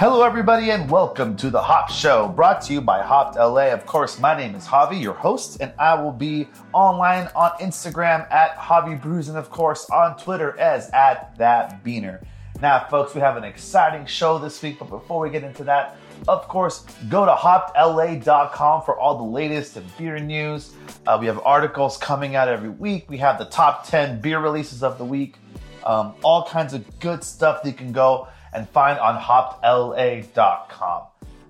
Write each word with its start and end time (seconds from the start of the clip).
Hello, 0.00 0.24
everybody, 0.24 0.72
and 0.72 0.90
welcome 0.90 1.36
to 1.36 1.50
the 1.50 1.62
Hop 1.62 1.88
Show, 1.88 2.26
brought 2.26 2.62
to 2.62 2.72
you 2.72 2.80
by 2.80 3.00
Hopped 3.00 3.36
LA. 3.36 3.68
Of 3.68 3.86
course, 3.86 4.18
my 4.18 4.36
name 4.36 4.56
is 4.56 4.66
Javi, 4.66 5.00
your 5.00 5.14
host, 5.14 5.58
and 5.60 5.72
I 5.78 5.94
will 6.02 6.10
be 6.10 6.48
online 6.72 7.28
on 7.36 7.52
Instagram 7.60 8.28
at 8.32 8.56
Javi 8.56 9.00
Brews, 9.00 9.28
and 9.28 9.38
of 9.38 9.50
course 9.50 9.88
on 9.90 10.18
Twitter 10.18 10.58
as 10.58 10.90
at 10.90 11.38
that 11.38 11.84
Beaner. 11.84 12.24
Now, 12.60 12.88
folks, 12.90 13.14
we 13.14 13.20
have 13.20 13.36
an 13.36 13.44
exciting 13.44 14.04
show 14.04 14.38
this 14.38 14.60
week, 14.62 14.80
but 14.80 14.90
before 14.90 15.20
we 15.20 15.30
get 15.30 15.44
into 15.44 15.62
that, 15.64 15.96
of 16.28 16.46
course, 16.48 16.84
go 17.08 17.24
to 17.24 17.32
hoppedla.com 17.32 18.82
for 18.82 18.98
all 18.98 19.18
the 19.18 19.24
latest 19.24 19.76
in 19.76 19.84
beer 19.98 20.18
news. 20.18 20.72
Uh, 21.06 21.18
we 21.20 21.26
have 21.26 21.40
articles 21.44 21.96
coming 21.96 22.36
out 22.36 22.48
every 22.48 22.68
week. 22.68 23.08
We 23.08 23.18
have 23.18 23.38
the 23.38 23.46
top 23.46 23.86
10 23.88 24.20
beer 24.20 24.38
releases 24.38 24.82
of 24.82 24.98
the 24.98 25.04
week, 25.04 25.36
um, 25.84 26.14
all 26.22 26.46
kinds 26.46 26.74
of 26.74 27.00
good 27.00 27.24
stuff 27.24 27.62
that 27.62 27.68
you 27.68 27.74
can 27.74 27.92
go 27.92 28.28
and 28.52 28.68
find 28.68 28.98
on 28.98 29.20
hoppedla.com. 29.20 31.02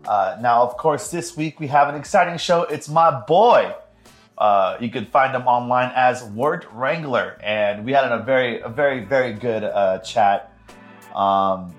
Uh, 0.06 0.36
now, 0.40 0.62
of 0.62 0.77
course, 0.77 1.10
this 1.10 1.36
week 1.36 1.60
we 1.60 1.66
have 1.68 1.88
an 1.88 1.94
exciting 1.94 2.38
show. 2.38 2.62
It's 2.62 2.88
my 2.88 3.20
boy. 3.20 3.74
Uh, 4.38 4.77
you 4.80 4.91
can 4.91 5.06
find 5.06 5.34
him 5.34 5.46
online 5.46 5.92
as 5.94 6.24
Wort 6.24 6.66
Wrangler, 6.72 7.38
and 7.42 7.84
we 7.84 7.92
had 7.92 8.10
a 8.10 8.22
very, 8.22 8.60
a 8.60 8.68
very, 8.68 9.04
very 9.04 9.34
good 9.34 9.62
uh, 9.62 9.98
chat. 9.98 10.52
Um, 11.14 11.74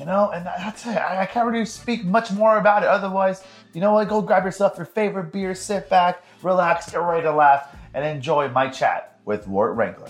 you 0.00 0.06
know, 0.06 0.30
and 0.30 0.46
that's 0.46 0.86
it. 0.86 0.96
I, 0.96 1.26
can't 1.26 1.46
really 1.46 1.66
speak 1.66 2.06
much 2.06 2.32
more 2.32 2.56
about 2.56 2.82
it. 2.82 2.88
Otherwise, 2.88 3.44
you 3.74 3.82
know 3.82 3.92
what? 3.92 4.08
Go 4.08 4.22
grab 4.22 4.46
yourself 4.46 4.78
your 4.78 4.86
favorite 4.86 5.30
beer, 5.30 5.54
sit 5.54 5.90
back, 5.90 6.24
relax, 6.42 6.90
get 6.90 7.02
ready 7.02 7.22
to 7.24 7.32
laugh, 7.32 7.76
and 7.92 8.02
enjoy 8.02 8.48
my 8.48 8.70
chat 8.70 9.20
with 9.26 9.46
Wort 9.46 9.76
Wrangler. 9.76 10.08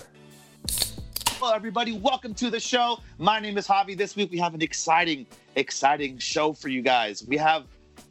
Hello, 1.31 1.51
everybody. 1.51 1.91
Welcome 1.91 2.33
to 2.35 2.49
the 2.49 2.59
show. 2.59 3.01
My 3.17 3.41
name 3.41 3.57
is 3.57 3.67
Javi. 3.67 3.97
This 3.97 4.15
week 4.15 4.31
we 4.31 4.37
have 4.37 4.53
an 4.53 4.61
exciting, 4.61 5.27
exciting 5.57 6.17
show 6.19 6.53
for 6.53 6.69
you 6.69 6.81
guys. 6.81 7.25
We 7.27 7.35
have 7.35 7.65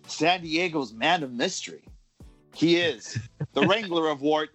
San 0.06 0.42
Diego's 0.42 0.92
man 0.92 1.22
of 1.22 1.32
mystery. 1.32 1.84
He 2.54 2.76
is 2.76 3.18
the 3.54 3.62
Wrangler 3.66 4.10
of 4.10 4.20
Wort, 4.20 4.50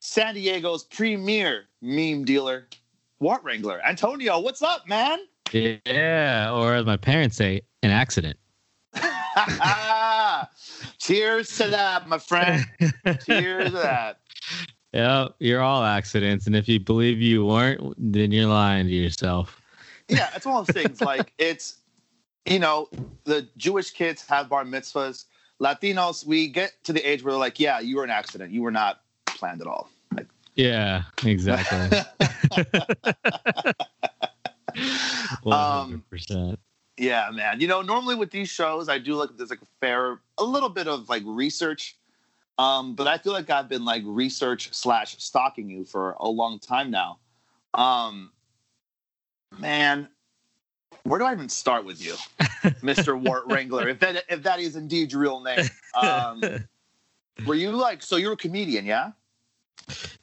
San 0.00 0.34
Diego's 0.34 0.84
premier 0.84 1.64
meme 1.80 2.26
dealer, 2.26 2.68
Wort 3.20 3.42
Wrangler. 3.42 3.80
Antonio, 3.86 4.38
what's 4.38 4.60
up, 4.60 4.86
man? 4.86 5.20
Yeah, 5.52 6.52
or 6.52 6.74
as 6.74 6.84
my 6.84 6.96
parents 6.96 7.36
say, 7.36 7.62
an 7.82 7.90
accident. 7.90 8.38
Cheers 10.98 11.56
to 11.56 11.68
that, 11.68 12.08
my 12.08 12.18
friend. 12.18 12.66
Cheers 13.24 13.66
to 13.66 13.70
that. 13.72 14.20
Yeah, 14.94 15.28
you're 15.38 15.60
all 15.60 15.84
accidents, 15.84 16.46
and 16.46 16.56
if 16.56 16.66
you 16.66 16.80
believe 16.80 17.20
you 17.20 17.44
weren't, 17.44 17.94
then 17.98 18.32
you're 18.32 18.48
lying 18.48 18.86
to 18.86 18.92
yourself. 18.92 19.60
Yeah, 20.08 20.30
it's 20.34 20.46
one 20.46 20.56
of 20.56 20.66
those 20.66 20.74
things. 20.74 21.02
Like 21.02 21.32
it's, 21.38 21.80
you 22.46 22.58
know, 22.58 22.88
the 23.24 23.46
Jewish 23.58 23.90
kids 23.90 24.26
have 24.28 24.48
bar 24.48 24.64
mitzvahs. 24.64 25.26
Latinos, 25.60 26.24
we 26.26 26.48
get 26.48 26.72
to 26.84 26.94
the 26.94 27.06
age 27.06 27.22
where 27.22 27.32
they're 27.32 27.38
like, 27.38 27.60
yeah, 27.60 27.80
you 27.80 27.96
were 27.96 28.04
an 28.04 28.10
accident. 28.10 28.50
You 28.50 28.62
were 28.62 28.70
not 28.70 29.02
planned 29.26 29.60
at 29.60 29.66
all. 29.66 29.90
Like, 30.16 30.26
yeah, 30.54 31.02
exactly. 31.22 31.98
um, 35.46 36.02
yeah, 36.96 37.30
man. 37.32 37.60
You 37.60 37.68
know, 37.68 37.82
normally 37.82 38.14
with 38.14 38.30
these 38.30 38.48
shows, 38.48 38.88
I 38.88 38.98
do 38.98 39.14
like 39.14 39.30
there's 39.36 39.50
like 39.50 39.62
a 39.62 39.68
fair, 39.80 40.20
a 40.38 40.44
little 40.44 40.68
bit 40.68 40.88
of 40.88 41.08
like 41.08 41.22
research 41.24 41.96
um, 42.58 42.94
but 42.94 43.06
I 43.06 43.18
feel 43.18 43.32
like 43.32 43.50
I've 43.50 43.68
been 43.68 43.84
like 43.84 44.02
research 44.04 44.74
slash 44.74 45.16
stalking 45.18 45.70
you 45.70 45.84
for 45.84 46.16
a 46.18 46.28
long 46.28 46.58
time 46.58 46.90
now. 46.90 47.18
Um, 47.74 48.32
man, 49.58 50.08
where 51.04 51.20
do 51.20 51.24
I 51.24 51.32
even 51.32 51.48
start 51.48 51.84
with 51.84 52.04
you, 52.04 52.16
Mister 52.82 53.16
Wort 53.16 53.44
Wrangler? 53.46 53.88
If 53.88 54.00
that 54.00 54.24
if 54.28 54.42
that 54.42 54.58
is 54.58 54.74
indeed 54.74 55.12
your 55.12 55.20
real 55.20 55.40
name, 55.40 55.68
um, 55.94 56.42
were 57.46 57.54
you 57.54 57.70
like 57.70 58.02
so? 58.02 58.16
You're 58.16 58.32
a 58.32 58.36
comedian, 58.36 58.84
yeah? 58.84 59.12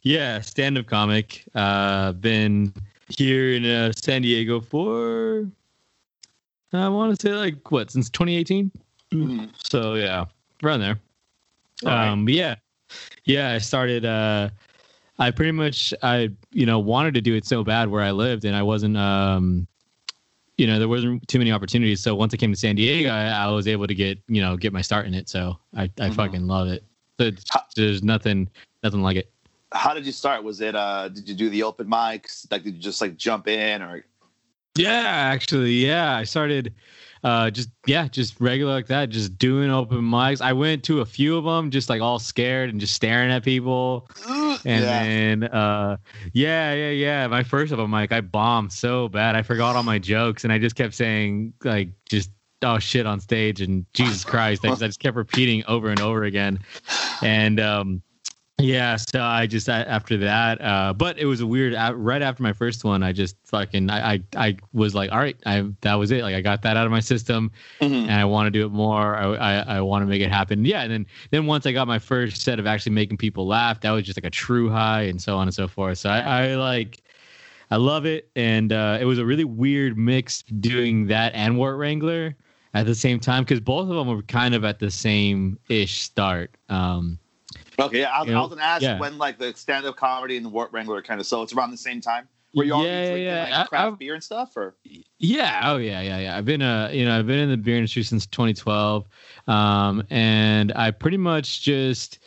Yeah, 0.02 0.42
stand-up 0.42 0.86
comic. 0.86 1.46
Uh, 1.56 2.12
been 2.12 2.74
here 3.10 3.54
in 3.54 3.66
uh, 3.66 3.92
San 3.96 4.22
Diego 4.22 4.60
for 4.60 5.48
I 6.74 6.90
want 6.90 7.18
to 7.18 7.28
say 7.28 7.34
like 7.34 7.72
what 7.72 7.92
since 7.92 8.10
2018. 8.10 8.72
Mm-hmm. 9.14 9.46
So 9.64 9.96
yeah, 9.96 10.26
around 10.64 10.82
there. 10.82 11.00
Um, 11.86 12.28
yeah, 12.30 12.56
yeah. 13.26 13.52
I 13.52 13.58
started. 13.60 14.06
Uh, 14.06 14.50
I 15.20 15.32
pretty 15.32 15.52
much 15.52 15.94
I 16.04 16.30
you 16.52 16.66
know 16.66 16.80
wanted 16.80 17.14
to 17.14 17.22
do 17.22 17.36
it 17.36 17.46
so 17.46 17.64
bad 17.64 17.90
where 17.90 18.02
I 18.02 18.12
lived, 18.12 18.46
and 18.46 18.56
I 18.56 18.64
wasn't. 18.64 18.98
Um, 18.98 19.68
you 20.58 20.68
know, 20.68 20.80
there 20.80 20.88
wasn't 20.88 21.28
too 21.28 21.38
many 21.38 21.52
opportunities. 21.52 22.02
So 22.02 22.16
once 22.16 22.34
I 22.34 22.38
came 22.38 22.50
to 22.52 22.58
San 22.58 22.78
Diego, 22.78 23.10
I, 23.10 23.28
I 23.28 23.48
was 23.48 23.68
able 23.68 23.88
to 23.88 23.96
get 23.96 24.20
you 24.28 24.42
know 24.42 24.58
get 24.58 24.74
my 24.74 24.82
start 24.82 25.06
in 25.06 25.14
it. 25.14 25.30
So 25.30 25.58
I 25.76 25.84
I 25.84 25.88
mm-hmm. 25.88 26.14
fucking 26.14 26.48
love 26.48 26.68
it. 26.68 26.84
So 27.20 27.32
there's 27.76 28.04
nothing 28.04 28.50
nothing 28.84 29.02
like 29.02 29.18
it. 29.18 29.32
How 29.76 29.94
did 29.94 30.06
you 30.06 30.12
start? 30.12 30.44
Was 30.44 30.62
it 30.62 30.76
uh 30.76 31.10
did 31.10 31.28
you 31.30 31.36
do 31.36 31.50
the 31.50 31.64
open 31.64 31.88
mics? 31.88 32.50
Like 32.50 32.64
did 32.64 32.76
you 32.76 32.82
just 32.82 33.02
like 33.02 33.18
jump 33.18 33.48
in 33.48 33.82
or? 33.82 34.06
Yeah, 34.78 35.04
actually, 35.06 35.72
yeah. 35.72 36.16
I 36.16 36.26
started 36.26 36.74
uh, 37.26 37.50
just 37.50 37.70
yeah, 37.88 38.08
just 38.08 38.40
regular 38.40 38.72
like 38.72 38.86
that, 38.88 39.10
just 39.10 39.36
doing 39.40 39.72
open 39.72 40.02
mics. 40.02 40.42
I 40.42 40.54
went 40.54 40.84
to 40.84 41.02
a 41.02 41.06
few 41.06 41.38
of 41.38 41.44
them, 41.44 41.72
just 41.72 41.90
like 41.90 42.00
all 42.00 42.20
scared 42.20 42.70
and 42.70 42.80
just 42.80 42.94
staring 42.94 43.32
at 43.32 43.44
people. 43.44 44.08
And 44.28 44.84
yeah. 44.84 45.04
then 45.04 45.44
uh, 45.46 45.98
yeah, 46.34 46.74
yeah, 46.74 46.90
yeah. 46.92 47.28
My 47.28 47.44
first 47.44 47.74
open 47.74 47.90
mic, 47.90 48.12
I 48.12 48.22
bombed 48.22 48.72
so 48.72 49.08
bad, 49.10 49.36
I 49.36 49.42
forgot 49.42 49.76
all 49.76 49.82
my 49.82 49.98
jokes, 49.98 50.44
and 50.44 50.54
I 50.54 50.60
just 50.60 50.76
kept 50.76 50.94
saying 50.94 51.54
like 51.64 51.90
just 52.08 52.30
oh 52.62 52.78
shit 52.78 53.08
on 53.08 53.20
stage 53.20 53.60
and 53.60 53.86
Jesus 53.94 54.24
Christ, 54.24 54.64
I, 54.64 54.72
I 54.72 54.76
just 54.76 55.00
kept 55.00 55.18
repeating 55.18 55.64
over 55.68 55.90
and 55.90 56.00
over 56.00 56.26
again, 56.26 56.60
and 57.24 57.60
um, 57.60 58.04
yeah, 58.58 58.96
so 58.96 59.22
I 59.22 59.48
just 59.48 59.68
after 59.68 60.16
that, 60.18 60.62
uh, 60.62 60.94
but 60.94 61.20
it 61.20 61.26
was 61.26 61.42
a 61.42 61.48
weird. 61.48 61.74
Right 61.74 62.22
after 62.22 62.42
my 62.42 62.54
first 62.54 62.86
one, 62.86 63.04
I 63.04 63.12
just 63.12 63.36
fucking 63.44 63.90
I 63.90 64.14
I, 64.14 64.24
I 64.38 64.58
was 64.72 64.96
like, 64.96 65.12
all 65.12 65.18
right, 65.18 65.36
I 65.46 65.68
that 65.82 65.96
was 65.96 66.12
it. 66.12 66.22
Like 66.22 66.36
I 66.36 66.42
got 66.42 66.62
that 66.62 66.78
out 66.78 66.86
of 66.86 66.92
my 66.92 67.02
system, 67.02 67.52
mm-hmm. 67.82 68.10
and 68.10 68.14
I 68.14 68.24
want 68.24 68.48
to 68.48 68.52
do 68.52 68.66
it 68.66 68.70
more. 68.72 69.18
I 69.18 69.36
I, 69.36 69.76
I 69.78 69.82
want 69.82 70.04
to 70.04 70.06
make 70.06 70.22
it 70.22 70.32
happen. 70.32 70.64
Yeah, 70.64 70.84
and 70.84 70.92
then 70.92 71.06
then 71.32 71.48
once 71.48 71.66
I 71.66 71.74
got 71.74 71.86
my 71.86 72.00
first 72.00 72.44
set 72.44 72.58
of 72.58 72.66
actually 72.66 72.94
making 72.94 73.18
people 73.18 73.46
laugh, 73.46 73.82
that 73.82 73.92
was 73.92 74.04
just 74.04 74.18
like 74.18 74.26
a 74.26 74.30
true 74.30 74.70
high, 74.70 75.02
and 75.02 75.22
so 75.22 75.36
on 75.36 75.50
and 75.50 75.54
so 75.54 75.68
forth. 75.68 75.98
So 75.98 76.10
I, 76.10 76.20
I 76.20 76.56
like. 76.56 77.02
I 77.72 77.78
love 77.78 78.06
it, 78.06 78.30
and 78.36 78.72
uh, 78.72 79.00
it 79.02 79.06
was 79.06 79.18
a 79.18 79.26
really 79.26 79.44
weird 79.44 79.98
mix 79.98 80.44
doing 80.44 81.08
that 81.08 81.34
and 81.34 81.58
Wort 81.58 81.78
Wrangler 81.78 82.36
at 82.76 82.86
the 82.86 82.94
same 82.94 83.20
time 83.20 83.44
because 83.44 83.60
both 83.60 83.90
of 83.90 83.96
them 83.96 84.08
were 84.08 84.22
kind 84.22 84.54
of 84.54 84.64
at 84.64 84.78
the 84.78 84.92
same 84.92 85.58
ish 85.68 86.04
start. 86.04 86.52
Um, 86.70 87.18
Okay, 87.80 88.02
yeah, 88.02 88.12
I, 88.12 88.24
was, 88.24 88.32
I 88.32 88.40
was 88.40 88.50
gonna 88.50 88.62
ask 88.62 88.82
yeah. 88.82 89.00
when 89.00 89.18
like 89.18 89.38
the 89.38 89.54
stand-up 89.56 89.96
comedy 89.96 90.38
and 90.38 90.46
the 90.46 90.50
Wort 90.50 90.72
Wrangler 90.72 91.02
kind 91.02 91.20
of 91.20 91.28
so 91.28 91.42
it's 91.42 91.54
around 91.54 91.72
the 91.72 91.78
same 91.78 92.02
time. 92.02 92.28
Were 92.56 92.64
you 92.64 92.74
all 92.74 92.86
yeah, 92.86 93.16
yeah, 93.16 93.58
like, 93.58 93.68
craft 93.68 93.94
I, 93.94 93.96
beer 93.98 94.14
and 94.14 94.24
stuff, 94.24 94.56
or? 94.56 94.76
Yeah, 95.20 95.62
oh 95.66 95.76
yeah, 95.76 96.00
yeah, 96.00 96.20
yeah. 96.20 96.38
I've 96.38 96.46
been 96.46 96.62
uh, 96.62 96.90
you 96.92 97.04
know, 97.04 97.20
I've 97.20 97.28
been 97.28 97.40
in 97.40 97.50
the 97.50 97.58
beer 97.58 97.76
industry 97.76 98.04
since 98.04 98.26
2012, 98.28 99.06
um, 99.48 100.04
and 100.10 100.72
I 100.74 100.92
pretty 100.92 101.18
much 101.18 101.62
just. 101.62 102.20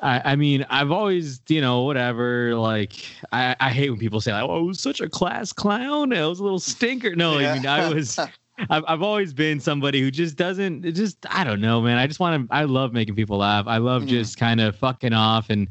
I, 0.00 0.32
I 0.32 0.36
mean, 0.36 0.66
I've 0.68 0.90
always, 0.90 1.40
you 1.48 1.60
know, 1.60 1.82
whatever. 1.82 2.56
Like, 2.56 3.06
I, 3.30 3.54
I 3.60 3.70
hate 3.70 3.90
when 3.90 3.98
people 3.98 4.20
say, 4.20 4.32
like, 4.32 4.42
"Oh, 4.42 4.58
it 4.58 4.64
was 4.64 4.80
such 4.80 5.00
a 5.00 5.08
class 5.08 5.52
clown. 5.52 6.12
I 6.12 6.26
was 6.26 6.40
a 6.40 6.42
little 6.42 6.58
stinker." 6.58 7.14
No, 7.14 7.38
yeah. 7.38 7.52
I 7.52 7.54
mean, 7.54 7.66
I 7.66 7.94
was, 7.94 8.18
I've 8.70 8.84
I've 8.86 9.02
always 9.02 9.32
been 9.32 9.58
somebody 9.58 10.00
who 10.00 10.10
just 10.10 10.36
doesn't 10.36 10.82
just 10.94 11.26
I 11.28 11.42
don't 11.42 11.60
know, 11.60 11.80
man. 11.80 11.98
I 11.98 12.06
just 12.06 12.20
want 12.20 12.48
to 12.48 12.54
I 12.54 12.64
love 12.64 12.92
making 12.92 13.16
people 13.16 13.38
laugh. 13.38 13.66
I 13.66 13.78
love 13.78 14.02
mm. 14.02 14.06
just 14.06 14.38
kind 14.38 14.60
of 14.60 14.76
fucking 14.76 15.12
off 15.12 15.50
and 15.50 15.68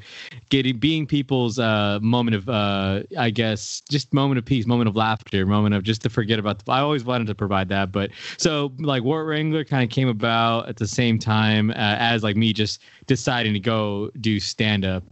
getting 0.50 0.78
being 0.78 1.08
people's 1.08 1.60
uh 1.60 2.00
moment 2.02 2.36
of 2.36 2.50
uh 2.50 3.04
I 3.18 3.30
guess 3.30 3.82
just 3.90 4.14
moment 4.14 4.38
of 4.38 4.46
peace, 4.46 4.66
moment 4.66 4.90
of 4.90 4.96
laughter, 4.96 5.46
moment 5.46 5.76
of 5.76 5.84
just 5.84 6.02
to 6.02 6.10
forget 6.10 6.40
about 6.40 6.64
the 6.64 6.72
I 6.72 6.80
always 6.80 7.06
wanted 7.06 7.28
to 7.28 7.36
provide 7.36 7.70
that. 7.70 7.92
But 7.92 8.12
so 8.38 8.74
like 8.80 9.04
Wort 9.04 9.28
Wrangler 9.28 9.64
kind 9.64 9.84
of 9.84 9.90
came 9.90 10.10
about 10.10 10.68
at 10.68 10.78
the 10.78 10.88
same 10.88 11.20
time 11.20 11.72
uh, 11.72 11.76
as 11.78 12.24
like 12.24 12.36
me 12.36 12.52
just 12.52 12.82
deciding 13.08 13.54
to 13.54 13.60
go 13.60 14.12
do 14.20 14.40
stand 14.40 14.84
up. 14.84 15.04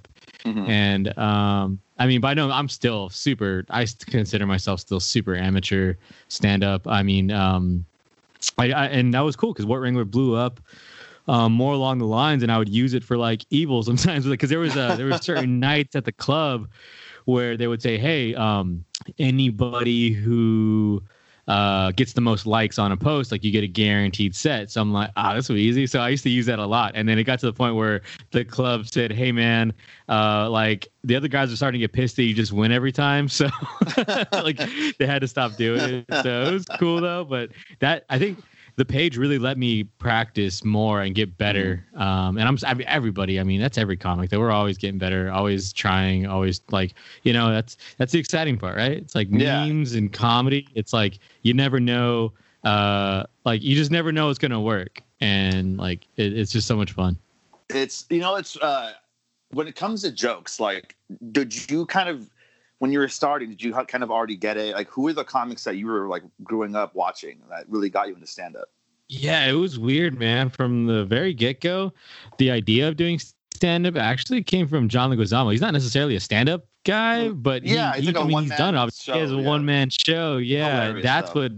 Mm-hmm. 0.44 0.70
And 0.70 1.18
um 1.18 1.80
I 2.02 2.08
mean, 2.08 2.20
by 2.20 2.34
no, 2.34 2.50
I'm 2.50 2.68
still 2.68 3.10
super. 3.10 3.64
I 3.70 3.86
consider 4.08 4.48
myself 4.48 4.80
still 4.80 5.00
super 5.00 5.36
amateur 5.36 5.94
stand 6.30 6.64
up. 6.64 6.88
I 6.88 7.04
mean, 7.04 7.30
um, 7.30 7.86
I, 8.58 8.72
I 8.72 8.86
and 8.88 9.14
that 9.14 9.20
was 9.20 9.36
cool 9.36 9.54
because 9.54 9.68
Wort 9.68 9.84
Wrangler 9.84 10.04
blew 10.04 10.36
up 10.36 10.60
um, 11.28 11.52
more 11.52 11.74
along 11.74 12.00
the 12.00 12.08
lines, 12.08 12.42
and 12.42 12.52
I 12.52 12.58
would 12.58 12.70
use 12.70 12.96
it 12.96 13.04
for 13.04 13.18
like 13.18 13.46
evil 13.52 13.84
sometimes 13.90 14.26
because 14.26 14.50
there 14.50 14.58
was 14.58 14.76
a 14.76 14.96
there 14.98 15.06
was 15.06 15.22
certain 15.22 15.60
nights 15.70 15.96
at 15.96 16.06
the 16.06 16.12
club 16.12 16.68
where 17.26 17.56
they 17.56 17.68
would 17.68 17.84
say, 17.84 18.00
"Hey, 18.00 18.34
um, 18.34 18.84
anybody 19.20 20.12
who 20.12 21.04
uh, 21.48 21.92
gets 21.92 22.14
the 22.14 22.22
most 22.22 22.46
likes 22.46 22.80
on 22.80 22.92
a 22.92 22.98
post, 22.98 23.32
like 23.32 23.44
you 23.44 23.52
get 23.52 23.64
a 23.64 23.68
guaranteed 23.68 24.36
set. 24.36 24.72
So 24.72 24.82
I'm 24.82 24.94
like, 24.94 25.12
ah, 25.16 25.36
this 25.36 25.50
will 25.50 25.56
be 25.56 25.64
easy. 25.64 25.88
So 25.88 26.00
I 26.00 26.10
used 26.10 26.24
to 26.24 26.30
use 26.30 26.46
that 26.46 26.60
a 26.60 26.66
lot. 26.66 26.94
And 26.96 27.08
then 27.08 27.18
it 27.18 27.24
got 27.24 27.40
to 27.40 27.46
the 27.46 27.54
point 27.54 27.76
where 27.76 28.02
the 28.32 28.46
club 28.46 28.88
said, 28.88 29.12
hey, 29.12 29.32
man, 29.32 29.74
uh, 30.08 30.50
like 30.50 30.88
the 31.04 31.16
other 31.16 31.28
guys 31.28 31.52
are 31.52 31.56
starting 31.56 31.80
to 31.80 31.84
get 31.84 31.94
pissed 31.94 32.16
that 32.18 32.24
you 32.24 32.34
just 32.34 32.52
win 32.52 32.72
every 32.72 32.92
time. 32.92 33.28
So 33.42 33.50
like 34.32 34.58
they 34.98 35.06
had 35.06 35.22
to 35.22 35.28
stop 35.28 35.56
doing 35.56 35.82
it. 35.82 36.06
So 36.24 36.44
it 36.44 36.54
was 36.54 36.66
cool 36.80 37.02
though. 37.02 37.26
But 37.26 37.50
that, 37.80 38.06
I 38.10 38.20
think 38.20 38.40
the 38.82 38.86
page 38.86 39.16
really 39.16 39.38
let 39.38 39.60
me 39.60 39.84
practice 39.84 40.64
more 40.64 41.04
and 41.04 41.14
get 41.14 41.38
better. 41.38 41.86
Mm-hmm. 41.94 42.02
Um, 42.02 42.38
and 42.40 42.48
I'm 42.48 42.58
I 42.66 42.74
mean, 42.74 42.88
everybody. 42.88 43.40
I 43.40 43.44
mean, 43.44 43.62
that's 43.62 43.78
every 43.78 43.96
comic 43.96 44.32
that 44.32 44.40
we're 44.40 44.50
always 44.50 44.76
getting 44.76 44.98
better, 44.98 45.32
always 45.32 45.72
trying, 45.72 46.26
always 46.26 46.62
like 46.72 46.96
you 47.22 47.32
know 47.32 47.52
that's 47.52 47.78
that's 47.98 48.12
the 48.12 48.18
exciting 48.18 48.58
part, 48.58 48.76
right? 48.76 48.94
It's 48.94 49.14
like 49.14 49.28
yeah. 49.30 49.68
memes 49.68 49.94
and 49.94 50.12
comedy. 50.12 50.68
It's 50.74 50.94
like 50.94 51.20
you 51.44 51.54
never 51.54 51.80
know, 51.80 52.34
uh, 52.64 53.26
like 53.46 53.62
you 53.62 53.76
just 53.76 53.92
never 53.92 54.12
know 54.12 54.32
it's 54.32 54.40
gonna 54.40 54.60
work, 54.60 55.04
and 55.20 55.78
like 55.78 56.08
it, 56.16 56.36
it's 56.36 56.52
just 56.52 56.66
so 56.66 56.76
much 56.76 56.94
fun. 56.94 57.20
It's 57.70 58.08
you 58.10 58.18
know 58.18 58.36
it's 58.36 58.58
uh, 58.58 58.94
when 59.52 59.68
it 59.68 59.76
comes 59.76 60.02
to 60.02 60.12
jokes, 60.12 60.60
like 60.60 60.96
did 61.32 61.70
you 61.70 61.86
kind 61.86 62.10
of 62.10 62.28
when 62.82 62.92
you 62.92 62.98
were 62.98 63.08
starting, 63.08 63.48
did 63.48 63.62
you 63.62 63.74
kind 63.74 64.04
of 64.04 64.10
already 64.10 64.36
get 64.36 64.58
it? 64.58 64.74
Like, 64.74 64.90
who 64.90 65.08
are 65.08 65.14
the 65.14 65.24
comics 65.24 65.64
that 65.66 65.78
you 65.78 65.86
were 65.86 66.08
like 66.08 66.24
growing 66.44 66.76
up 66.76 66.96
watching 66.96 67.40
that 67.52 67.70
really 67.70 67.92
got 67.92 68.08
you 68.08 68.16
into 68.16 68.26
stand 68.26 68.56
up? 68.56 68.70
Yeah, 69.08 69.46
it 69.46 69.54
was 69.54 69.78
weird, 69.78 70.18
man. 70.18 70.50
From 70.50 70.88
the 70.88 71.06
very 71.06 71.32
get 71.32 71.62
go, 71.62 71.94
the 72.40 72.50
idea 72.50 72.88
of 72.88 72.98
doing 72.98 73.20
stand 73.54 73.86
up 73.86 73.98
actually 73.98 74.42
came 74.42 74.68
from 74.68 74.90
John 74.90 75.12
Leguizamo. 75.12 75.52
He's 75.52 75.62
not 75.62 75.74
necessarily 75.74 76.16
a 76.16 76.20
stand 76.20 76.50
up 76.50 76.66
guy, 76.84 77.28
mm, 77.28 77.44
but 77.44 77.64
yeah, 77.64 77.94
he, 77.94 78.02
he, 78.02 78.08
like 78.08 78.26
I 78.26 78.28
mean, 78.28 78.44
he's 78.46 78.58
done 78.58 78.74
it. 78.74 78.94
Show, 78.96 79.14
he 79.14 79.20
has 79.20 79.32
a 79.32 79.36
yeah. 79.36 79.48
one 79.48 79.64
man 79.64 79.92
show. 79.92 80.38
Yeah, 80.38 80.86
Hilarious 80.86 81.04
that's 81.04 81.36
what. 81.36 81.52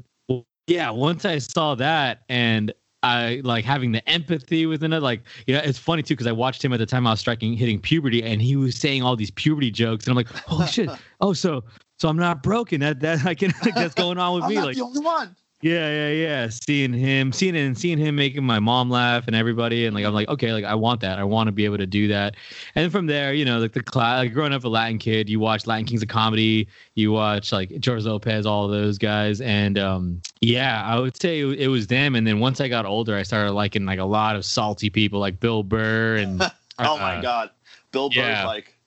Yeah, 0.67 0.89
once 0.89 1.23
I 1.23 1.37
saw 1.37 1.75
that 1.75 2.23
and 2.27 2.73
I 3.03 3.41
like 3.43 3.65
having 3.65 3.91
the 3.91 4.07
empathy 4.09 4.65
within 4.65 4.93
it. 4.93 5.01
Like, 5.01 5.23
you 5.45 5.53
know, 5.53 5.61
it's 5.63 5.77
funny 5.77 6.01
too 6.01 6.13
because 6.13 6.27
I 6.27 6.31
watched 6.31 6.63
him 6.63 6.73
at 6.73 6.77
the 6.77 6.85
time 6.85 7.05
I 7.05 7.11
was 7.11 7.19
striking 7.19 7.53
hitting 7.53 7.79
puberty, 7.79 8.23
and 8.23 8.41
he 8.41 8.55
was 8.55 8.75
saying 8.75 9.03
all 9.03 9.15
these 9.15 9.31
puberty 9.31 9.69
jokes, 9.69 10.05
and 10.05 10.11
I'm 10.11 10.15
like, 10.15 10.29
holy 10.29 10.67
shit! 10.67 10.89
Oh, 11.21 11.33
so 11.33 11.63
so 11.99 12.09
I'm 12.09 12.17
not 12.17 12.41
broken. 12.41 12.79
That 12.79 13.01
that 13.01 13.25
I 13.25 13.35
can 13.35 13.53
that's 13.75 13.93
going 13.95 14.17
on 14.17 14.39
with 14.39 14.49
me. 14.49 14.59
Like 14.59 14.75
the 14.75 14.83
only 14.83 15.01
one. 15.01 15.35
Yeah, 15.63 15.89
yeah, 15.89 16.09
yeah. 16.09 16.49
Seeing 16.49 16.91
him, 16.91 17.31
seeing 17.31 17.55
it, 17.55 17.61
and 17.61 17.77
seeing 17.77 17.97
him 17.97 18.17
making 18.17 18.43
my 18.43 18.59
mom 18.59 18.89
laugh 18.89 19.27
and 19.27 19.35
everybody, 19.35 19.85
and 19.85 19.95
like 19.95 20.03
I'm 20.03 20.13
like, 20.13 20.27
okay, 20.27 20.51
like 20.51 20.65
I 20.65 20.75
want 20.75 20.99
that. 21.01 21.19
I 21.19 21.23
want 21.23 21.47
to 21.47 21.53
be 21.53 21.63
able 21.63 21.77
to 21.77 21.85
do 21.85 22.09
that. 22.09 22.35
And 22.75 22.91
from 22.91 23.05
there, 23.05 23.33
you 23.33 23.45
know, 23.45 23.59
like 23.59 23.71
the 23.71 23.81
class, 23.81 24.17
like 24.17 24.33
growing 24.33 24.51
up 24.51 24.65
a 24.65 24.67
Latin 24.67 24.97
kid, 24.97 25.29
you 25.29 25.39
watch 25.39 25.65
Latin 25.65 25.85
Kings 25.85 26.01
of 26.01 26.09
Comedy, 26.09 26.67
you 26.95 27.13
watch 27.13 27.53
like 27.53 27.79
George 27.79 28.03
Lopez, 28.03 28.45
all 28.45 28.67
those 28.67 28.97
guys, 28.97 29.39
and 29.39 29.79
um, 29.79 30.21
yeah, 30.41 30.83
I 30.85 30.99
would 30.99 31.19
say 31.21 31.39
it, 31.39 31.61
it 31.61 31.67
was 31.69 31.87
them. 31.87 32.15
And 32.15 32.27
then 32.27 32.41
once 32.41 32.59
I 32.59 32.67
got 32.67 32.85
older, 32.85 33.15
I 33.15 33.23
started 33.23 33.53
liking 33.53 33.85
like 33.85 33.99
a 33.99 34.05
lot 34.05 34.35
of 34.35 34.43
salty 34.43 34.89
people, 34.89 35.21
like 35.21 35.39
Bill 35.39 35.63
Burr 35.63 36.17
and. 36.17 36.41
oh 36.79 36.97
my 36.97 37.17
uh, 37.17 37.21
God, 37.21 37.51
Bill 37.93 38.09
Burr, 38.09 38.19
yeah. 38.19 38.45
like 38.45 38.77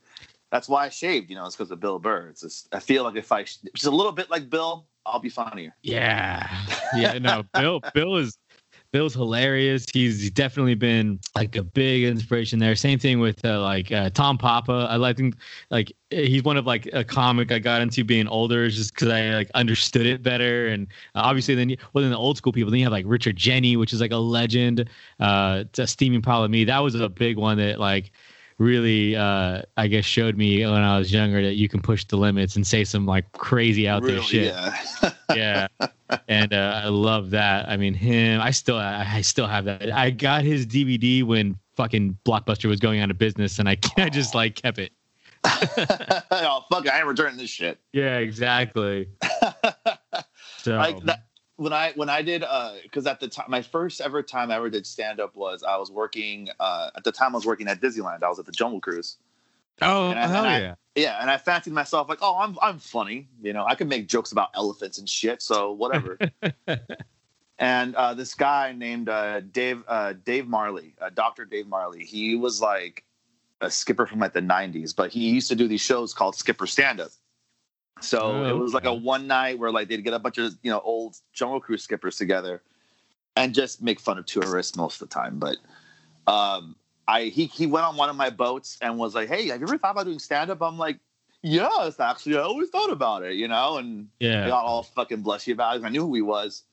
that's 0.50 0.68
why 0.68 0.84
I 0.84 0.88
shaved. 0.90 1.30
You 1.30 1.36
know, 1.36 1.46
it's 1.46 1.56
because 1.56 1.70
of 1.70 1.80
Bill 1.80 1.98
Burr. 1.98 2.28
It's 2.28 2.42
just 2.42 2.68
I 2.74 2.80
feel 2.80 3.04
like 3.04 3.16
if 3.16 3.32
I 3.32 3.44
just 3.44 3.86
a 3.86 3.90
little 3.90 4.12
bit 4.12 4.28
like 4.28 4.50
Bill, 4.50 4.86
I'll 5.06 5.20
be 5.20 5.28
funnier. 5.28 5.74
Yeah, 5.82 6.48
yeah. 6.96 7.18
No, 7.18 7.44
Bill. 7.54 7.80
Bill 7.94 8.16
is 8.16 8.36
Bill's 8.92 9.14
hilarious. 9.14 9.84
He's 9.92 10.30
definitely 10.30 10.74
been 10.74 11.20
like 11.34 11.56
a 11.56 11.62
big 11.62 12.04
inspiration 12.04 12.58
there. 12.58 12.74
Same 12.74 12.98
thing 12.98 13.20
with 13.20 13.44
uh, 13.44 13.60
like 13.60 13.92
uh, 13.92 14.10
Tom 14.10 14.38
Papa. 14.38 14.86
I 14.88 14.96
like 14.96 15.16
think 15.16 15.36
like 15.70 15.92
he's 16.10 16.44
one 16.44 16.56
of 16.56 16.66
like 16.66 16.88
a 16.92 17.04
comic 17.04 17.52
I 17.52 17.58
got 17.58 17.82
into 17.82 18.04
being 18.04 18.26
older 18.28 18.68
just 18.70 18.94
because 18.94 19.08
I 19.08 19.30
like 19.30 19.50
understood 19.54 20.06
it 20.06 20.22
better. 20.22 20.68
And 20.68 20.86
uh, 21.14 21.20
obviously 21.24 21.54
then 21.54 21.68
you, 21.70 21.76
well 21.92 22.02
then 22.02 22.10
the 22.10 22.16
old 22.16 22.36
school 22.36 22.52
people 22.52 22.70
then 22.70 22.80
you 22.80 22.86
have 22.86 22.92
like 22.92 23.04
Richard 23.06 23.36
Jeni, 23.36 23.76
which 23.76 23.92
is 23.92 24.00
like 24.00 24.12
a 24.12 24.16
legend. 24.16 24.88
Uh, 25.20 25.64
Steaming 25.84 26.22
Pile 26.22 26.44
of 26.44 26.50
Me. 26.50 26.64
That 26.64 26.78
was 26.78 26.94
a 26.94 27.08
big 27.08 27.36
one 27.36 27.58
that 27.58 27.78
like 27.78 28.12
really 28.58 29.14
uh 29.14 29.60
i 29.76 29.86
guess 29.86 30.04
showed 30.04 30.36
me 30.36 30.64
when 30.64 30.74
i 30.74 30.98
was 30.98 31.12
younger 31.12 31.42
that 31.42 31.54
you 31.54 31.68
can 31.68 31.80
push 31.80 32.04
the 32.06 32.16
limits 32.16 32.56
and 32.56 32.66
say 32.66 32.84
some 32.84 33.04
like 33.04 33.30
crazy 33.32 33.86
out 33.86 34.02
there 34.02 34.22
shit. 34.22 34.54
Yeah, 34.54 35.08
yeah. 35.34 35.88
and 36.28 36.54
uh, 36.54 36.80
i 36.84 36.88
love 36.88 37.30
that. 37.30 37.68
I 37.68 37.76
mean 37.76 37.92
him 37.92 38.40
i 38.40 38.50
still 38.50 38.76
i 38.78 39.20
still 39.20 39.46
have 39.46 39.66
that. 39.66 39.92
I 39.92 40.10
got 40.10 40.42
his 40.44 40.66
dvd 40.66 41.22
when 41.24 41.58
fucking 41.76 42.16
blockbuster 42.24 42.66
was 42.66 42.80
going 42.80 43.00
out 43.00 43.10
of 43.10 43.18
business 43.18 43.58
and 43.58 43.68
i, 43.68 43.76
I 43.98 44.08
just 44.08 44.34
like 44.34 44.54
kept 44.54 44.78
it. 44.78 44.92
Oh 46.30 46.64
fuck 46.70 46.88
i 46.88 46.98
ain't 46.98 47.06
returning 47.06 47.36
this 47.36 47.50
shit. 47.50 47.78
Yeah 47.92 48.18
exactly. 48.18 49.08
So 50.58 50.76
like 50.76 50.98
that 51.04 51.25
when 51.56 51.72
I 51.72 51.92
when 51.96 52.08
I 52.08 52.22
did 52.22 52.44
because 52.82 53.06
uh, 53.06 53.10
at 53.10 53.20
the 53.20 53.28
time 53.28 53.46
my 53.48 53.62
first 53.62 54.00
ever 54.00 54.22
time 54.22 54.50
I 54.50 54.56
ever 54.56 54.70
did 54.70 54.86
stand 54.86 55.20
up 55.20 55.34
was 55.34 55.62
I 55.62 55.76
was 55.76 55.90
working 55.90 56.48
uh, 56.60 56.90
at 56.96 57.04
the 57.04 57.12
time 57.12 57.34
I 57.34 57.38
was 57.38 57.46
working 57.46 57.68
at 57.68 57.80
Disneyland. 57.80 58.22
I 58.22 58.28
was 58.28 58.38
at 58.38 58.46
the 58.46 58.52
Jungle 58.52 58.80
Cruise. 58.80 59.16
Oh 59.82 60.10
I, 60.10 60.26
hell 60.26 60.44
yeah! 60.44 60.74
I, 60.74 61.00
yeah, 61.00 61.18
and 61.20 61.30
I 61.30 61.36
fancied 61.36 61.72
myself 61.72 62.08
like, 62.08 62.18
oh, 62.22 62.38
I'm 62.38 62.56
I'm 62.62 62.78
funny. 62.78 63.28
You 63.42 63.52
know, 63.52 63.64
I 63.64 63.74
can 63.74 63.88
make 63.88 64.08
jokes 64.08 64.32
about 64.32 64.50
elephants 64.54 64.98
and 64.98 65.08
shit. 65.08 65.42
So 65.42 65.72
whatever. 65.72 66.18
and 67.58 67.94
uh, 67.94 68.14
this 68.14 68.34
guy 68.34 68.72
named 68.72 69.08
uh, 69.08 69.40
Dave 69.40 69.82
uh, 69.88 70.14
Dave 70.24 70.46
Marley, 70.46 70.94
uh, 71.00 71.10
Doctor 71.10 71.44
Dave 71.44 71.66
Marley. 71.66 72.04
He 72.04 72.34
was 72.34 72.60
like 72.60 73.04
a 73.60 73.70
skipper 73.70 74.06
from 74.06 74.18
like 74.18 74.34
the 74.34 74.40
'90s, 74.40 74.94
but 74.94 75.10
he 75.10 75.28
used 75.30 75.48
to 75.48 75.56
do 75.56 75.68
these 75.68 75.80
shows 75.80 76.12
called 76.12 76.36
Skipper 76.36 76.66
Stand 76.66 77.00
Up 77.00 77.10
so 78.00 78.32
oh, 78.32 78.44
it 78.44 78.52
was 78.52 78.74
like 78.74 78.84
a 78.84 78.92
one 78.92 79.26
night 79.26 79.58
where 79.58 79.70
like 79.70 79.88
they'd 79.88 80.04
get 80.04 80.12
a 80.12 80.18
bunch 80.18 80.38
of 80.38 80.56
you 80.62 80.70
know 80.70 80.80
old 80.80 81.16
jungle 81.32 81.60
cruise 81.60 81.82
skippers 81.82 82.16
together 82.16 82.62
and 83.36 83.54
just 83.54 83.82
make 83.82 84.00
fun 84.00 84.18
of 84.18 84.26
tourists 84.26 84.76
most 84.76 85.00
of 85.00 85.08
the 85.08 85.14
time. 85.14 85.38
But 85.38 85.56
um, 86.26 86.76
I 87.08 87.24
he 87.24 87.46
he 87.46 87.66
went 87.66 87.86
on 87.86 87.96
one 87.96 88.08
of 88.08 88.16
my 88.16 88.30
boats 88.30 88.78
and 88.82 88.98
was 88.98 89.14
like, 89.14 89.28
"Hey, 89.28 89.48
have 89.48 89.60
you 89.60 89.66
ever 89.66 89.78
thought 89.78 89.92
about 89.92 90.04
doing 90.04 90.18
stand 90.18 90.50
up?" 90.50 90.62
I'm 90.62 90.78
like, 90.78 90.98
"Yes, 91.42 91.98
actually, 91.98 92.36
I 92.36 92.42
always 92.42 92.68
thought 92.68 92.90
about 92.90 93.22
it," 93.22 93.34
you 93.34 93.48
know. 93.48 93.78
And 93.78 94.08
yeah, 94.20 94.44
I 94.44 94.48
got 94.48 94.64
all 94.64 94.82
fucking 94.82 95.22
blushy 95.22 95.52
about 95.52 95.76
it. 95.76 95.84
I 95.84 95.88
knew 95.88 96.06
who 96.06 96.14
he 96.14 96.22
was, 96.22 96.64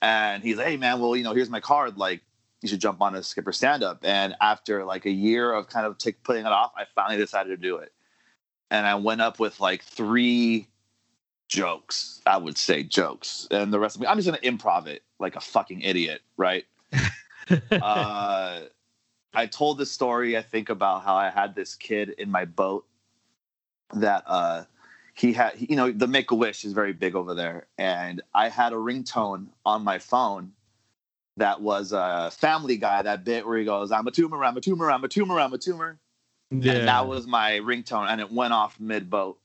and 0.00 0.42
he's 0.42 0.56
like, 0.56 0.66
"Hey, 0.68 0.76
man, 0.76 1.00
well, 1.00 1.16
you 1.16 1.24
know, 1.24 1.34
here's 1.34 1.50
my 1.50 1.60
card. 1.60 1.98
Like, 1.98 2.22
you 2.62 2.68
should 2.68 2.80
jump 2.80 3.02
on 3.02 3.14
a 3.14 3.22
skipper 3.22 3.52
stand 3.52 3.82
up." 3.82 4.00
And 4.04 4.36
after 4.40 4.84
like 4.84 5.04
a 5.04 5.10
year 5.10 5.52
of 5.52 5.68
kind 5.68 5.84
of 5.84 5.98
t- 5.98 6.12
putting 6.12 6.46
it 6.46 6.52
off, 6.52 6.72
I 6.76 6.84
finally 6.94 7.18
decided 7.18 7.50
to 7.50 7.56
do 7.56 7.76
it 7.76 7.92
and 8.70 8.86
I 8.86 8.96
went 8.96 9.20
up 9.20 9.38
with 9.38 9.60
like 9.60 9.82
three 9.82 10.68
jokes. 11.48 12.20
I 12.26 12.36
would 12.36 12.58
say 12.58 12.82
jokes, 12.82 13.46
and 13.50 13.72
the 13.72 13.78
rest 13.78 13.96
of 13.96 14.02
me, 14.02 14.06
I'm 14.06 14.18
just 14.18 14.26
gonna 14.26 14.38
improv 14.38 14.86
it 14.86 15.02
like 15.18 15.36
a 15.36 15.40
fucking 15.40 15.82
idiot, 15.82 16.22
right? 16.36 16.64
uh, 17.70 18.60
I 19.34 19.46
told 19.46 19.78
this 19.78 19.90
story. 19.90 20.36
I 20.36 20.42
think 20.42 20.68
about 20.68 21.02
how 21.02 21.16
I 21.16 21.30
had 21.30 21.54
this 21.54 21.74
kid 21.74 22.10
in 22.10 22.30
my 22.30 22.44
boat 22.44 22.86
that 23.94 24.24
uh, 24.26 24.64
he 25.14 25.32
had. 25.32 25.52
You 25.58 25.76
know, 25.76 25.92
the 25.92 26.06
Make 26.06 26.30
a 26.30 26.34
Wish 26.34 26.64
is 26.64 26.72
very 26.72 26.92
big 26.92 27.14
over 27.14 27.34
there, 27.34 27.66
and 27.78 28.22
I 28.34 28.48
had 28.48 28.72
a 28.72 28.76
ringtone 28.76 29.48
on 29.64 29.84
my 29.84 29.98
phone 29.98 30.52
that 31.36 31.60
was 31.60 31.92
a 31.92 32.30
Family 32.32 32.76
Guy. 32.76 33.02
That 33.02 33.24
bit 33.24 33.46
where 33.46 33.58
he 33.58 33.64
goes, 33.64 33.92
"I'm 33.92 34.06
a 34.06 34.10
tumor, 34.10 34.42
I'm 34.42 34.56
a 34.56 34.60
tumor, 34.60 34.90
I'm 34.90 35.04
a 35.04 35.08
tumor, 35.08 35.38
I'm 35.38 35.52
a 35.52 35.58
tumor." 35.58 35.98
Yeah. 36.50 36.72
And 36.72 36.88
that 36.88 37.08
was 37.08 37.26
my 37.26 37.52
ringtone, 37.52 38.08
and 38.08 38.20
it 38.20 38.30
went 38.30 38.52
off 38.52 38.78
mid 38.78 39.10
boat 39.10 39.38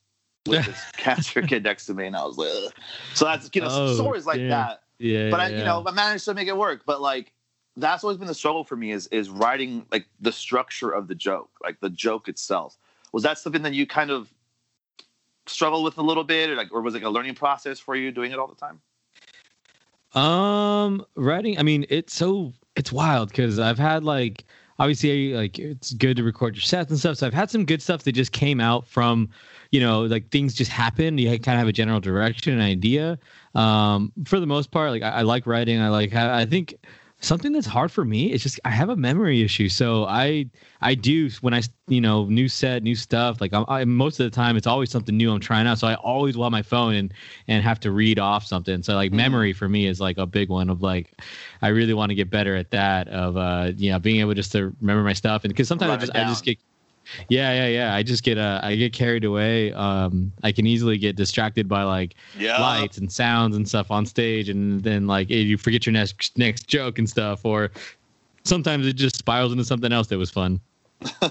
with 0.45 0.65
this 0.65 0.81
cancer 0.97 1.41
kid 1.41 1.63
next 1.63 1.85
to 1.87 1.93
me, 1.93 2.05
and 2.05 2.15
I 2.15 2.23
was 2.23 2.37
like, 2.37 2.49
Ugh. 2.51 2.73
so 3.13 3.25
that's 3.25 3.49
you 3.53 3.61
know 3.61 3.67
oh, 3.69 3.93
stories 3.95 4.25
like 4.25 4.39
that. 4.49 4.83
Yeah, 4.99 5.31
but 5.31 5.39
I, 5.39 5.47
you 5.49 5.63
know, 5.63 5.83
I 5.85 5.91
managed 5.91 6.25
to 6.25 6.33
make 6.35 6.47
it 6.47 6.55
work. 6.55 6.83
But 6.85 7.01
like, 7.01 7.33
that's 7.75 8.03
always 8.03 8.17
been 8.17 8.27
the 8.27 8.35
struggle 8.35 8.63
for 8.63 8.75
me 8.75 8.91
is 8.91 9.07
is 9.07 9.29
writing 9.29 9.85
like 9.91 10.05
the 10.19 10.31
structure 10.31 10.91
of 10.91 11.07
the 11.07 11.15
joke, 11.15 11.49
like 11.63 11.79
the 11.79 11.89
joke 11.89 12.27
itself. 12.27 12.77
Was 13.11 13.23
that 13.23 13.39
something 13.39 13.63
that 13.63 13.73
you 13.73 13.87
kind 13.87 14.11
of 14.11 14.31
struggled 15.47 15.83
with 15.83 15.97
a 15.97 16.03
little 16.03 16.23
bit, 16.23 16.51
or 16.51 16.55
like, 16.55 16.71
or 16.71 16.81
was 16.81 16.93
it 16.93 17.01
a 17.01 17.09
learning 17.09 17.35
process 17.35 17.79
for 17.79 17.95
you 17.95 18.11
doing 18.11 18.31
it 18.31 18.37
all 18.37 18.47
the 18.47 18.55
time? 18.55 18.79
Um, 20.13 21.05
writing. 21.15 21.57
I 21.57 21.63
mean, 21.63 21.85
it's 21.89 22.13
so 22.13 22.53
it's 22.75 22.91
wild 22.91 23.29
because 23.29 23.57
I've 23.57 23.79
had 23.79 24.03
like 24.03 24.45
obviously 24.81 25.33
like 25.33 25.59
it's 25.59 25.93
good 25.93 26.17
to 26.17 26.23
record 26.23 26.55
your 26.55 26.63
sets 26.63 26.89
and 26.89 26.99
stuff. 26.99 27.17
So 27.17 27.27
I've 27.27 27.35
had 27.35 27.51
some 27.51 27.65
good 27.65 27.83
stuff 27.83 28.01
that 28.03 28.13
just 28.13 28.31
came 28.31 28.59
out 28.59 28.87
from, 28.87 29.29
you 29.69 29.79
know, 29.79 30.01
like 30.01 30.31
things 30.31 30.55
just 30.55 30.71
happen. 30.71 31.19
You 31.19 31.29
kind 31.29 31.55
of 31.55 31.59
have 31.59 31.67
a 31.67 31.71
general 31.71 31.99
direction 31.99 32.53
and 32.53 32.63
idea. 32.63 33.19
Um, 33.53 34.11
for 34.25 34.39
the 34.39 34.47
most 34.47 34.71
part, 34.71 34.89
like 34.89 35.03
I, 35.03 35.09
I 35.09 35.21
like 35.21 35.45
writing. 35.45 35.79
I 35.79 35.89
like 35.89 36.15
I 36.15 36.47
think 36.47 36.73
something 37.21 37.53
that's 37.53 37.67
hard 37.67 37.91
for 37.91 38.03
me 38.03 38.31
is 38.31 38.41
just 38.41 38.59
I 38.65 38.71
have 38.71 38.89
a 38.89 38.95
memory 38.95 39.41
issue. 39.41 39.69
So 39.69 40.05
I 40.05 40.47
I 40.81 40.95
do 40.95 41.29
when 41.41 41.53
I 41.53 41.61
you 41.87 42.01
know 42.01 42.25
new 42.25 42.49
set, 42.49 42.83
new 42.83 42.95
stuff. 42.95 43.39
Like 43.39 43.53
I'm, 43.53 43.63
I, 43.67 43.85
most 43.85 44.19
of 44.19 44.29
the 44.29 44.35
time, 44.35 44.57
it's 44.57 44.67
always 44.67 44.89
something 44.89 45.15
new 45.15 45.31
I'm 45.31 45.39
trying 45.39 45.67
out. 45.67 45.77
So 45.77 45.87
I 45.87 45.95
always 45.95 46.35
want 46.35 46.51
my 46.51 46.63
phone 46.63 46.95
and 46.95 47.13
and 47.47 47.63
have 47.63 47.79
to 47.81 47.91
read 47.91 48.19
off 48.19 48.45
something. 48.45 48.83
So 48.83 48.95
like 48.95 49.11
mm-hmm. 49.11 49.17
memory 49.17 49.53
for 49.53 49.69
me 49.69 49.87
is 49.87 50.01
like 50.01 50.17
a 50.17 50.25
big 50.25 50.49
one 50.49 50.69
of 50.69 50.81
like 50.81 51.13
I 51.61 51.69
really 51.69 51.93
want 51.93 52.09
to 52.09 52.15
get 52.15 52.29
better 52.29 52.55
at 52.55 52.71
that 52.71 53.07
of 53.07 53.37
uh 53.37 53.71
you 53.77 53.91
know 53.91 53.99
being 53.99 54.19
able 54.19 54.33
just 54.33 54.51
to 54.53 54.75
remember 54.81 55.03
my 55.03 55.13
stuff 55.13 55.43
and 55.43 55.53
because 55.53 55.67
sometimes 55.67 55.91
I 55.91 55.97
just 55.97 56.15
I 56.15 56.23
just 56.23 56.43
get 56.43 56.57
Yeah, 57.29 57.51
yeah, 57.53 57.67
yeah. 57.67 57.95
I 57.95 58.03
just 58.03 58.23
get 58.23 58.37
uh, 58.37 58.59
I 58.63 58.75
get 58.75 58.93
carried 58.93 59.25
away. 59.25 59.73
Um, 59.73 60.31
I 60.43 60.51
can 60.51 60.65
easily 60.65 60.97
get 60.97 61.15
distracted 61.15 61.67
by 61.67 61.83
like 61.83 62.15
Yeah. 62.39 62.59
lights 62.61 62.97
and 62.97 63.11
sounds 63.11 63.55
and 63.55 63.67
stuff 63.67 63.91
on 63.91 64.05
stage, 64.05 64.49
and 64.49 64.81
then 64.83 65.07
like 65.07 65.29
you 65.29 65.57
forget 65.57 65.85
your 65.85 65.93
next 65.93 66.37
next 66.37 66.67
joke 66.67 66.99
and 66.99 67.09
stuff, 67.09 67.43
or 67.45 67.71
sometimes 68.43 68.87
it 68.87 68.93
just 68.93 69.17
spirals 69.17 69.51
into 69.51 69.65
something 69.65 69.91
else 69.91 70.07
that 70.07 70.17
was 70.17 70.31
fun. 70.31 70.59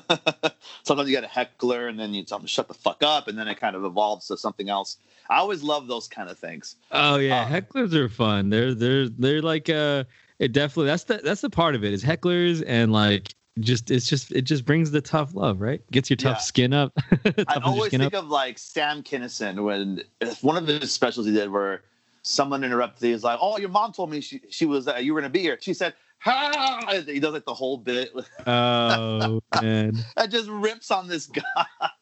Sometimes 0.83 1.09
you 1.09 1.15
get 1.15 1.23
a 1.25 1.29
heckler 1.29 1.87
and 1.89 1.99
then 1.99 2.12
you 2.12 2.25
tell 2.25 2.39
them 2.39 2.47
to 2.47 2.50
shut 2.50 2.67
the 2.69 2.75
fuck 2.75 3.03
up 3.03 3.29
and 3.29 3.39
then 3.39 3.47
it 3.47 3.61
kind 3.61 3.77
of 3.77 3.85
evolves 3.85 4.27
to 4.27 4.37
something 4.37 4.69
else. 4.69 4.97
I 5.29 5.37
always 5.37 5.62
love 5.62 5.87
those 5.87 6.09
kind 6.09 6.29
of 6.29 6.39
things. 6.39 6.77
Oh 6.91 7.17
yeah, 7.19 7.43
Uh, 7.43 7.49
hecklers 7.49 7.95
are 7.95 8.09
fun. 8.09 8.50
They're 8.50 8.75
they're 8.75 9.09
they're 9.09 9.43
like 9.43 9.69
uh, 9.69 10.05
it 10.41 10.53
definitely 10.53 10.87
that's 10.87 11.05
the 11.05 11.21
that's 11.23 11.41
the 11.41 11.50
part 11.50 11.75
of 11.77 11.85
it 11.85 11.93
is 11.93 12.03
hecklers 12.03 12.65
and 12.67 12.93
like 12.93 13.35
just 13.59 13.90
it's 13.90 14.09
just 14.09 14.30
it 14.33 14.42
just 14.42 14.64
brings 14.64 14.90
the 14.90 15.00
tough 15.00 15.35
love, 15.35 15.61
right? 15.61 15.83
Gets 15.90 16.09
your 16.09 16.16
tough 16.16 16.37
Yeah. 16.38 16.42
skin 16.42 16.73
up. 16.73 16.92
I 17.49 17.59
always 17.62 17.90
think 17.90 18.14
up. 18.14 18.25
of 18.25 18.28
like 18.28 18.59
Sam 18.59 19.02
Kinison 19.02 19.62
when 19.64 20.02
one 20.40 20.57
of 20.57 20.66
his 20.66 20.92
specials 20.92 21.26
he 21.26 21.33
did 21.33 21.50
where 21.50 21.83
someone 22.23 22.62
interrupted. 22.64 23.07
He 23.07 23.12
was 23.12 23.25
like, 23.25 23.38
"Oh, 23.42 23.59
your 23.59 23.69
mom 23.71 23.92
told 23.92 24.11
me 24.11 24.21
she 24.21 24.40
she 24.50 24.66
was 24.66 24.87
uh, 24.88 24.97
you 24.97 25.12
were 25.14 25.21
gonna 25.21 25.30
be 25.30 25.40
here." 25.40 25.59
She 25.61 25.75
said, 25.75 25.95
"Ha!" 26.21 27.02
He 27.07 27.19
does 27.19 27.33
like 27.33 27.45
the 27.45 27.54
whole 27.54 27.76
bit. 27.76 28.12
Oh 28.47 29.40
man. 29.61 29.97
that 30.16 30.30
just 30.30 30.49
rips 30.49 30.90
on 30.90 31.09
this 31.09 31.26
guy. 31.26 31.42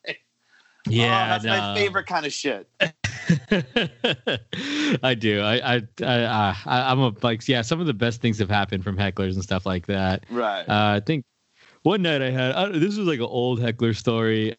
Yeah, 0.88 1.24
oh, 1.26 1.28
that's 1.28 1.44
my 1.44 1.74
favorite 1.74 2.06
kind 2.06 2.24
of 2.24 2.32
shit. 2.32 2.66
I 5.02 5.14
do. 5.18 5.40
I 5.42 5.74
I 5.76 5.82
I, 6.02 6.22
uh, 6.22 6.54
I 6.66 6.90
I'm 6.90 7.00
a 7.00 7.12
like 7.22 7.46
yeah. 7.46 7.62
Some 7.62 7.80
of 7.80 7.86
the 7.86 7.92
best 7.92 8.20
things 8.22 8.38
have 8.38 8.48
happened 8.48 8.84
from 8.84 8.96
hecklers 8.96 9.34
and 9.34 9.42
stuff 9.42 9.66
like 9.66 9.86
that. 9.86 10.24
Right. 10.30 10.62
Uh, 10.62 10.96
I 10.96 11.00
think 11.04 11.24
one 11.88 12.02
night 12.02 12.20
I 12.20 12.28
had 12.30 12.52
I, 12.52 12.68
this 12.68 12.98
was 12.98 13.08
like 13.08 13.18
an 13.18 13.24
old 13.24 13.60
heckler 13.60 13.94
story. 13.94 14.54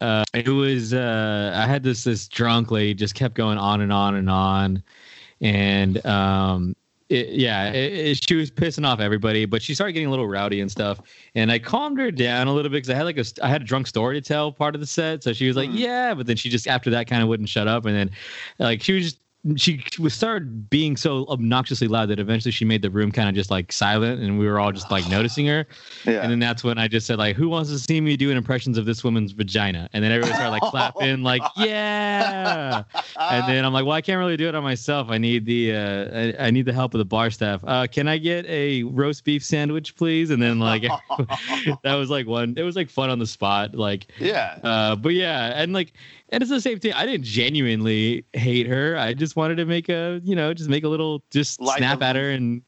Uh, 0.00 0.22
it 0.34 0.48
was 0.48 0.94
uh, 0.94 1.52
I 1.52 1.66
had 1.66 1.82
this 1.82 2.04
this 2.04 2.28
drunk 2.28 2.70
lady 2.70 2.94
just 2.94 3.16
kept 3.16 3.34
going 3.34 3.58
on 3.58 3.80
and 3.80 3.92
on 3.92 4.14
and 4.14 4.30
on, 4.30 4.82
and 5.40 6.06
um, 6.06 6.76
it, 7.08 7.30
yeah, 7.30 7.72
it, 7.72 7.92
it, 7.92 8.24
she 8.24 8.36
was 8.36 8.52
pissing 8.52 8.86
off 8.86 9.00
everybody, 9.00 9.46
but 9.46 9.62
she 9.62 9.74
started 9.74 9.94
getting 9.94 10.06
a 10.06 10.10
little 10.10 10.28
rowdy 10.28 10.60
and 10.60 10.70
stuff. 10.70 11.00
And 11.34 11.50
I 11.50 11.58
calmed 11.58 11.98
her 11.98 12.12
down 12.12 12.46
a 12.46 12.54
little 12.54 12.70
bit 12.70 12.84
because 12.84 12.90
I 12.90 12.94
had 12.94 13.02
like 13.02 13.18
a 13.18 13.24
I 13.42 13.48
had 13.48 13.62
a 13.62 13.64
drunk 13.64 13.88
story 13.88 14.20
to 14.20 14.26
tell 14.26 14.52
part 14.52 14.76
of 14.76 14.80
the 14.80 14.86
set, 14.86 15.24
so 15.24 15.32
she 15.32 15.48
was 15.48 15.56
like, 15.56 15.70
Hmm. 15.70 15.76
yeah, 15.76 16.14
but 16.14 16.26
then 16.28 16.36
she 16.36 16.48
just 16.48 16.68
after 16.68 16.88
that 16.90 17.08
kind 17.08 17.20
of 17.20 17.28
wouldn't 17.28 17.48
shut 17.48 17.66
up, 17.66 17.84
and 17.84 17.96
then 17.96 18.10
like 18.60 18.80
she 18.80 18.92
was 18.92 19.02
just 19.06 19.18
she 19.56 19.82
was 19.98 20.12
started 20.12 20.68
being 20.68 20.96
so 20.96 21.26
obnoxiously 21.28 21.88
loud 21.88 22.10
that 22.10 22.18
eventually 22.18 22.52
she 22.52 22.64
made 22.64 22.82
the 22.82 22.90
room 22.90 23.10
kind 23.10 23.28
of 23.28 23.34
just 23.34 23.50
like 23.50 23.72
silent 23.72 24.20
and 24.20 24.38
we 24.38 24.46
were 24.46 24.60
all 24.60 24.70
just 24.72 24.90
like 24.90 25.08
noticing 25.08 25.46
her. 25.46 25.66
Yeah. 26.06 26.22
and 26.22 26.30
then 26.32 26.38
that's 26.38 26.64
when 26.64 26.78
i 26.78 26.88
just 26.88 27.06
said 27.06 27.18
like 27.18 27.36
who 27.36 27.48
wants 27.48 27.68
to 27.70 27.78
see 27.78 28.00
me 28.00 28.16
doing 28.16 28.36
impressions 28.36 28.78
of 28.78 28.86
this 28.86 29.04
woman's 29.04 29.32
vagina? 29.32 29.88
And 29.92 30.02
then 30.02 30.12
everyone 30.12 30.34
started 30.34 30.50
like 30.50 30.62
Oh, 30.64 30.70
clapping 30.70 31.22
like 31.22 31.42
yeah. 31.56 32.84
And 33.18 33.48
then 33.48 33.64
i'm 33.64 33.72
like 33.72 33.84
well 33.84 33.94
i 33.94 34.00
can't 34.00 34.18
really 34.18 34.36
do 34.36 34.48
it 34.48 34.54
on 34.54 34.62
myself. 34.62 35.08
I 35.10 35.18
need 35.18 35.44
the 35.44 35.74
uh 35.74 36.18
i, 36.42 36.46
I 36.46 36.50
need 36.50 36.64
the 36.66 36.72
help 36.72 36.94
of 36.94 36.98
the 36.98 37.04
bar 37.04 37.30
staff. 37.30 37.62
Uh 37.66 37.86
can 37.86 38.08
i 38.08 38.18
get 38.18 38.46
a 38.46 38.82
roast 38.84 39.24
beef 39.24 39.44
sandwich 39.44 39.94
please? 39.96 40.30
And 40.30 40.42
then 40.42 40.58
like 40.58 40.82
that 41.82 41.94
was 41.94 42.08
like 42.08 42.26
one 42.26 42.54
it 42.56 42.62
was 42.62 42.76
like 42.76 42.88
fun 42.88 43.10
on 43.10 43.18
the 43.18 43.26
spot 43.26 43.74
like 43.74 44.06
yeah. 44.18 44.58
uh, 44.62 44.96
but 44.96 45.14
yeah, 45.14 45.52
and 45.56 45.72
like, 45.72 45.92
and 46.30 46.42
it's 46.42 46.50
the 46.50 46.60
same 46.60 46.78
thing. 46.78 46.92
I 46.92 47.06
didn't 47.06 47.24
genuinely 47.24 48.24
hate 48.32 48.66
her. 48.66 48.96
I 48.96 49.14
just 49.14 49.36
wanted 49.36 49.56
to 49.56 49.64
make 49.64 49.88
a, 49.88 50.20
you 50.24 50.34
know, 50.34 50.54
just 50.54 50.70
make 50.70 50.84
a 50.84 50.88
little, 50.88 51.22
just 51.30 51.60
Light 51.60 51.78
snap 51.78 52.02
at 52.02 52.16
her 52.16 52.30
and, 52.30 52.62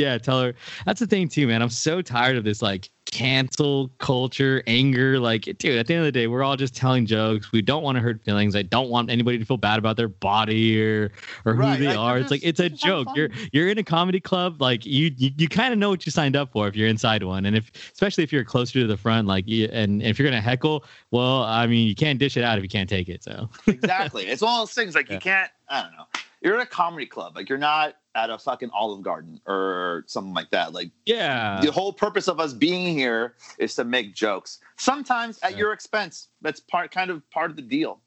yeah, 0.00 0.18
tell 0.18 0.42
her. 0.42 0.54
That's 0.86 1.00
the 1.00 1.06
thing 1.06 1.28
too, 1.28 1.46
man. 1.46 1.62
I'm 1.62 1.70
so 1.70 2.02
tired 2.02 2.36
of 2.36 2.44
this 2.44 2.62
like 2.62 2.90
cancel 3.10 3.88
culture, 3.98 4.62
anger. 4.68 5.18
Like, 5.18 5.42
dude, 5.58 5.76
at 5.78 5.86
the 5.88 5.94
end 5.94 6.00
of 6.02 6.04
the 6.06 6.12
day, 6.12 6.26
we're 6.28 6.42
all 6.44 6.56
just 6.56 6.74
telling 6.76 7.06
jokes. 7.06 7.50
We 7.52 7.60
don't 7.60 7.82
want 7.82 7.96
to 7.96 8.00
hurt 8.00 8.22
feelings. 8.24 8.54
I 8.54 8.62
don't 8.62 8.88
want 8.88 9.10
anybody 9.10 9.38
to 9.38 9.44
feel 9.44 9.56
bad 9.56 9.78
about 9.78 9.96
their 9.96 10.08
body 10.08 10.80
or 10.82 11.10
or 11.44 11.54
who 11.54 11.60
Right, 11.62 11.78
they 11.78 11.86
like, 11.88 11.98
are. 11.98 12.18
It's 12.18 12.30
like 12.30 12.40
it's 12.44 12.60
a 12.60 12.68
joke. 12.70 13.06
fun. 13.06 13.16
You're 13.16 13.28
you're 13.52 13.68
in 13.68 13.78
a 13.78 13.82
comedy 13.82 14.20
club. 14.20 14.60
Like 14.62 14.86
you 14.86 15.10
you, 15.16 15.30
you 15.36 15.48
kind 15.48 15.72
of 15.72 15.78
know 15.78 15.90
what 15.90 16.06
you 16.06 16.12
signed 16.12 16.36
up 16.36 16.52
for 16.52 16.68
if 16.68 16.76
you're 16.76 16.88
inside 16.88 17.22
one, 17.22 17.46
and 17.46 17.56
if 17.56 17.70
especially 17.92 18.24
if 18.24 18.32
you're 18.32 18.44
closer 18.44 18.80
to 18.80 18.86
the 18.86 18.96
front, 18.96 19.26
like 19.28 19.46
you, 19.48 19.68
and 19.72 20.02
if 20.02 20.18
you're 20.18 20.28
gonna 20.28 20.40
heckle, 20.40 20.84
well, 21.10 21.42
I 21.42 21.66
mean, 21.66 21.86
you 21.88 21.94
can't 21.94 22.18
dish 22.18 22.36
it 22.36 22.44
out 22.44 22.58
if 22.58 22.62
you 22.62 22.70
can't 22.70 22.88
take 22.88 23.08
it. 23.08 23.22
So 23.24 23.48
exactly. 23.66 24.26
It's 24.26 24.42
one 24.42 24.52
of 24.52 24.60
those 24.68 24.72
things 24.74 24.94
like 24.94 25.08
Yeah. 25.08 25.14
you 25.14 25.20
can't. 25.20 25.50
I 25.68 25.82
don't 25.82 25.92
know. 25.92 26.04
You're 26.40 26.56
at 26.56 26.62
a 26.62 26.66
comedy 26.66 27.06
club. 27.06 27.36
Like 27.36 27.48
you're 27.48 27.58
not 27.58 27.96
at 28.14 28.30
a 28.30 28.38
fucking 28.38 28.70
Olive 28.72 29.02
Garden 29.02 29.40
or 29.46 30.04
something 30.06 30.34
like 30.34 30.50
that. 30.50 30.72
Like 30.72 30.90
yeah, 31.06 31.60
the 31.62 31.70
whole 31.70 31.92
purpose 31.92 32.28
of 32.28 32.40
us 32.40 32.52
being 32.52 32.96
here 32.96 33.34
is 33.58 33.74
to 33.76 33.84
make 33.84 34.14
jokes. 34.14 34.58
Sometimes 34.76 35.38
at 35.42 35.52
Yeah. 35.52 35.58
your 35.58 35.72
expense. 35.72 36.28
That's 36.40 36.60
part, 36.60 36.90
kind 36.90 37.10
of 37.10 37.28
part 37.30 37.50
of 37.50 37.56
the 37.56 37.62
deal. 37.62 38.00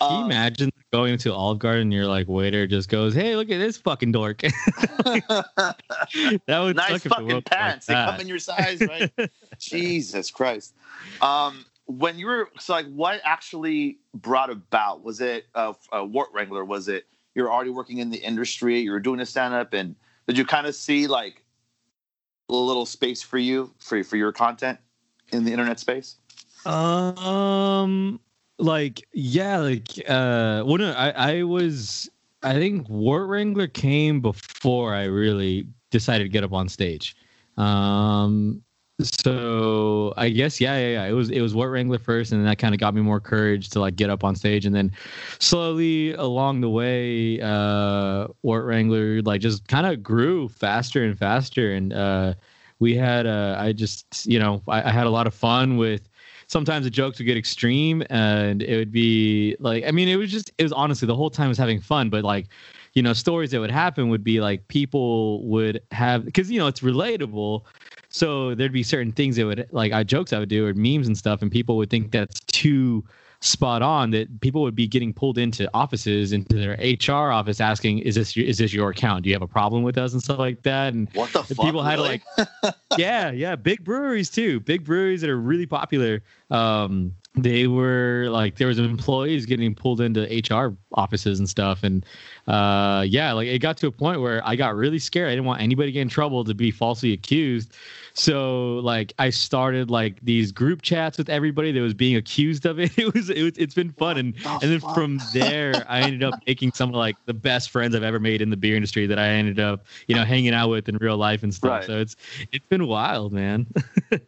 Can 0.00 0.10
you 0.12 0.16
Um, 0.24 0.30
imagine 0.30 0.70
going 0.92 1.18
to 1.18 1.32
Olive 1.32 1.58
Garden 1.58 1.82
and 1.82 1.92
your 1.92 2.06
like 2.06 2.26
waiter 2.26 2.66
just 2.66 2.88
goes, 2.88 3.14
"Hey, 3.14 3.36
look 3.36 3.50
at 3.50 3.58
this 3.58 3.76
fucking 3.76 4.12
dork." 4.12 4.38
that 4.40 5.76
would 6.48 6.76
nice 6.76 7.02
fucking 7.02 7.42
pants. 7.42 7.88
Like 7.88 7.98
they 7.98 8.10
come 8.10 8.20
in 8.20 8.26
your 8.28 8.38
size, 8.38 8.80
right? 8.80 9.12
Jesus 9.58 10.30
Christ. 10.30 10.74
Um, 11.20 11.66
when 11.86 12.18
you 12.18 12.26
were 12.26 12.48
so 12.58 12.72
like, 12.72 12.86
what 12.86 13.20
actually 13.24 13.98
brought 14.14 14.50
about? 14.50 15.04
Was 15.04 15.20
it 15.20 15.46
a, 15.54 15.74
a 15.92 16.04
Wort 16.04 16.28
Wrangler? 16.32 16.64
Was 16.64 16.88
it 16.88 17.04
you're 17.34 17.50
already 17.50 17.70
working 17.70 17.98
in 17.98 18.10
the 18.10 18.18
industry? 18.18 18.80
you're 18.80 19.00
doing 19.00 19.20
a 19.20 19.26
stand 19.26 19.54
up, 19.54 19.72
and 19.72 19.94
did 20.26 20.38
you 20.38 20.44
kind 20.44 20.66
of 20.66 20.74
see 20.74 21.06
like 21.06 21.44
a 22.48 22.54
little 22.54 22.86
space 22.86 23.22
for 23.22 23.38
you 23.38 23.72
for 23.78 24.02
for 24.04 24.16
your 24.16 24.32
content 24.32 24.78
in 25.32 25.44
the 25.44 25.52
internet 25.52 25.80
space? 25.80 26.16
Um, 26.66 28.20
like 28.58 29.06
yeah, 29.12 29.58
like 29.58 29.88
uh, 30.08 30.62
well, 30.66 30.78
no, 30.78 30.92
I 30.92 31.10
I 31.10 31.42
was 31.42 32.10
I 32.42 32.54
think 32.54 32.88
Wort 32.88 33.28
Wrangler 33.28 33.66
came 33.66 34.20
before 34.20 34.94
I 34.94 35.04
really 35.04 35.66
decided 35.90 36.24
to 36.24 36.28
get 36.28 36.44
up 36.44 36.52
on 36.52 36.68
stage. 36.68 37.16
Um, 37.56 38.62
so 39.04 40.12
I 40.16 40.28
guess 40.30 40.60
yeah, 40.60 40.78
yeah, 40.78 40.88
yeah. 40.88 41.04
It 41.06 41.12
was 41.12 41.30
it 41.30 41.40
was 41.40 41.54
Wort 41.54 41.70
Wrangler 41.70 41.98
first, 41.98 42.32
and 42.32 42.46
that 42.46 42.58
kind 42.58 42.74
of 42.74 42.80
got 42.80 42.94
me 42.94 43.00
more 43.00 43.20
courage 43.20 43.70
to 43.70 43.80
like 43.80 43.96
get 43.96 44.10
up 44.10 44.24
on 44.24 44.34
stage, 44.34 44.66
and 44.66 44.74
then 44.74 44.92
slowly 45.38 46.12
along 46.14 46.60
the 46.60 46.70
way, 46.70 47.40
uh, 47.40 48.28
Wort 48.42 48.64
Wrangler 48.64 49.22
like 49.22 49.40
just 49.40 49.66
kind 49.68 49.86
of 49.86 50.02
grew 50.02 50.48
faster 50.48 51.04
and 51.04 51.18
faster, 51.18 51.72
and 51.72 51.92
uh, 51.92 52.34
we 52.78 52.94
had 52.94 53.26
uh, 53.26 53.56
I 53.58 53.72
just 53.72 54.26
you 54.26 54.38
know 54.38 54.62
I, 54.68 54.82
I 54.82 54.90
had 54.90 55.06
a 55.06 55.10
lot 55.10 55.26
of 55.26 55.34
fun 55.34 55.76
with 55.76 56.08
sometimes 56.46 56.84
the 56.84 56.90
jokes 56.90 57.18
would 57.18 57.26
get 57.26 57.36
extreme 57.36 58.02
and 58.10 58.60
it 58.60 58.76
would 58.76 58.90
be 58.90 59.54
like 59.60 59.84
i 59.86 59.92
mean 59.92 60.08
it 60.08 60.16
was 60.16 60.32
just 60.32 60.50
it 60.58 60.64
was 60.64 60.72
honestly 60.72 61.06
the 61.06 61.14
whole 61.14 61.30
time 61.30 61.48
was 61.48 61.56
having 61.58 61.80
fun. 61.80 62.10
But 62.10 62.24
like 62.24 62.48
you 62.94 63.02
know 63.02 63.12
stories 63.12 63.52
that 63.52 63.60
would 63.60 63.70
happen 63.70 64.08
would 64.08 64.24
be 64.24 64.40
like 64.40 64.66
people 64.68 65.46
would 65.46 65.80
have 65.92 66.24
because 66.24 66.50
you 66.50 66.58
know 66.58 66.66
it's 66.66 66.80
relatable 66.80 67.62
so 68.10 68.54
there'd 68.54 68.72
be 68.72 68.82
certain 68.82 69.12
things 69.12 69.36
that 69.36 69.46
would 69.46 69.66
like 69.70 69.92
i 69.92 70.02
jokes 70.02 70.32
i 70.32 70.38
would 70.38 70.48
do 70.48 70.66
or 70.66 70.74
memes 70.74 71.06
and 71.06 71.16
stuff 71.16 71.42
and 71.42 71.50
people 71.50 71.76
would 71.76 71.88
think 71.90 72.10
that's 72.10 72.40
too 72.40 73.02
spot 73.42 73.80
on 73.80 74.10
that 74.10 74.40
people 74.42 74.60
would 74.60 74.74
be 74.74 74.86
getting 74.86 75.14
pulled 75.14 75.38
into 75.38 75.66
offices 75.72 76.32
into 76.32 76.56
their 76.56 76.72
hr 77.08 77.30
office 77.32 77.58
asking 77.58 77.98
is 78.00 78.14
this 78.14 78.36
your, 78.36 78.46
is 78.46 78.58
this 78.58 78.70
your 78.74 78.90
account 78.90 79.22
do 79.22 79.30
you 79.30 79.34
have 79.34 79.40
a 79.40 79.48
problem 79.48 79.82
with 79.82 79.96
us 79.96 80.12
and 80.12 80.22
stuff 80.22 80.38
like 80.38 80.62
that 80.62 80.92
and 80.92 81.08
What 81.14 81.32
the 81.32 81.42
fuck? 81.42 81.64
people 81.64 81.82
had 81.82 81.96
to 81.96 82.02
like 82.02 82.22
yeah 82.98 83.30
yeah 83.30 83.56
big 83.56 83.82
breweries 83.82 84.28
too 84.28 84.60
big 84.60 84.84
breweries 84.84 85.22
that 85.22 85.30
are 85.30 85.40
really 85.40 85.64
popular 85.64 86.22
um 86.50 87.14
they 87.36 87.68
were 87.68 88.26
like 88.28 88.56
there 88.56 88.66
was 88.66 88.78
employees 88.80 89.46
getting 89.46 89.72
pulled 89.72 90.00
into 90.00 90.22
hr 90.52 90.74
offices 90.94 91.38
and 91.38 91.48
stuff. 91.48 91.84
And 91.84 92.04
uh 92.48 93.04
yeah 93.06 93.32
like 93.32 93.46
it 93.46 93.60
got 93.60 93.76
to 93.78 93.86
a 93.86 93.92
point 93.92 94.20
where 94.20 94.44
i 94.46 94.56
got 94.56 94.74
really 94.74 94.98
scared. 94.98 95.28
I 95.28 95.32
didn't 95.32 95.44
want 95.44 95.62
anybody 95.62 95.88
to 95.88 95.92
get 95.92 96.00
in 96.00 96.08
trouble 96.08 96.42
to 96.44 96.54
be 96.54 96.72
falsely 96.72 97.12
accused. 97.12 97.72
So 98.14 98.80
like 98.82 99.12
i 99.20 99.30
started 99.30 99.90
like 99.92 100.18
these 100.22 100.50
group 100.50 100.82
chats 100.82 101.18
with 101.18 101.28
everybody 101.28 101.70
that 101.70 101.80
was 101.80 101.94
being 101.94 102.16
accused 102.16 102.66
of 102.66 102.80
it. 102.80 102.90
It 102.98 103.14
was, 103.14 103.30
it 103.30 103.42
was 103.44 103.52
it's 103.56 103.74
been 103.74 103.92
fun. 103.92 104.18
And 104.18 104.34
The 104.34 104.58
and 104.62 104.72
then 104.72 104.80
fuck? 104.80 104.94
from 104.94 105.20
there 105.32 105.84
i 105.88 106.00
ended 106.00 106.24
up 106.24 106.34
making 106.48 106.72
some 106.72 106.88
of 106.88 106.96
like 106.96 107.16
the 107.26 107.34
best 107.34 107.70
friends 107.70 107.94
i've 107.94 108.02
ever 108.02 108.18
made 108.18 108.42
in 108.42 108.50
the 108.50 108.56
beer 108.56 108.74
industry 108.74 109.06
that 109.06 109.20
i 109.20 109.28
ended 109.28 109.60
up 109.60 109.86
you 110.08 110.16
know 110.16 110.24
hanging 110.24 110.52
out 110.52 110.68
with 110.68 110.88
in 110.88 110.96
real 110.96 111.16
life 111.16 111.44
and 111.44 111.54
stuff. 111.54 111.70
Right. 111.70 111.84
so 111.84 111.98
it's 112.00 112.16
it's 112.50 112.66
been 112.66 112.88
wild 112.88 113.32
man 113.32 113.68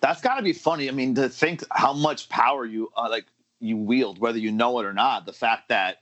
That's 0.00 0.20
got 0.20 0.36
to 0.36 0.42
be 0.42 0.52
funny. 0.52 0.88
I 0.88 0.92
mean, 0.92 1.14
to 1.16 1.28
think 1.28 1.64
how 1.72 1.92
much 1.92 2.28
power 2.28 2.64
you 2.64 2.90
uh, 2.96 3.08
like 3.10 3.26
you 3.60 3.76
wield, 3.76 4.18
whether 4.18 4.38
you 4.38 4.52
know 4.52 4.78
it 4.78 4.86
or 4.86 4.92
not. 4.92 5.26
The 5.26 5.32
fact 5.32 5.68
that 5.68 5.98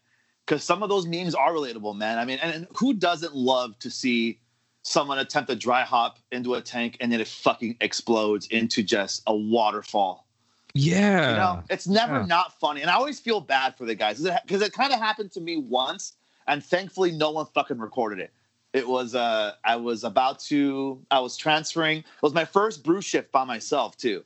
because 0.46 0.62
some 0.62 0.82
of 0.82 0.88
those 0.88 1.06
memes 1.06 1.34
are 1.34 1.52
relatable, 1.52 1.96
man. 1.96 2.18
I 2.18 2.24
mean, 2.24 2.38
and, 2.42 2.54
and 2.54 2.66
who 2.76 2.92
doesn't 2.92 3.34
love 3.34 3.78
to 3.80 3.90
see 3.90 4.38
someone 4.82 5.18
attempt 5.18 5.50
a 5.50 5.56
dry 5.56 5.82
hop 5.82 6.18
into 6.30 6.54
a 6.54 6.60
tank 6.60 6.96
and 7.00 7.10
then 7.10 7.20
it 7.20 7.26
fucking 7.28 7.76
explodes 7.80 8.46
into 8.48 8.82
just 8.82 9.22
a 9.26 9.34
waterfall? 9.34 10.26
yeah 10.74 11.30
You 11.30 11.36
know, 11.36 11.62
it's 11.70 11.88
never 11.88 12.20
Yeah. 12.20 12.26
not 12.26 12.58
funny, 12.60 12.82
and 12.82 12.90
I 12.90 12.94
always 12.94 13.18
feel 13.18 13.40
bad 13.40 13.76
for 13.76 13.86
the 13.86 13.94
guys 13.94 14.20
because 14.44 14.62
it, 14.62 14.72
kind 14.72 14.92
of 14.92 14.98
happened 15.00 15.32
to 15.32 15.40
me 15.40 15.56
once, 15.56 16.12
and 16.46 16.62
thankfully 16.62 17.10
no 17.12 17.30
one 17.30 17.46
fucking 17.54 17.78
recorded 17.78 18.20
it. 18.20 18.32
It 18.76 18.88
was 18.88 19.16
uh, 19.16 19.54
I 19.64 19.76
was 19.78 20.04
about 20.04 20.40
to, 20.42 21.02
I 21.10 21.20
was 21.20 21.36
transferring. 21.38 22.00
It 22.00 22.06
was 22.22 22.34
my 22.34 22.46
first 22.46 22.84
brew 22.84 23.02
shift 23.02 23.32
by 23.32 23.44
myself 23.44 23.98
too, 23.98 24.24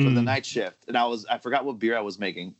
for 0.00 0.10
the 0.10 0.22
Mm. 0.22 0.26
night 0.26 0.46
shift, 0.46 0.86
and 0.88 0.98
I 0.98 1.06
was 1.06 1.26
I 1.26 1.38
forgot 1.38 1.64
what 1.66 1.80
beer 1.80 1.96
I 1.98 2.02
was 2.02 2.20
making, 2.20 2.56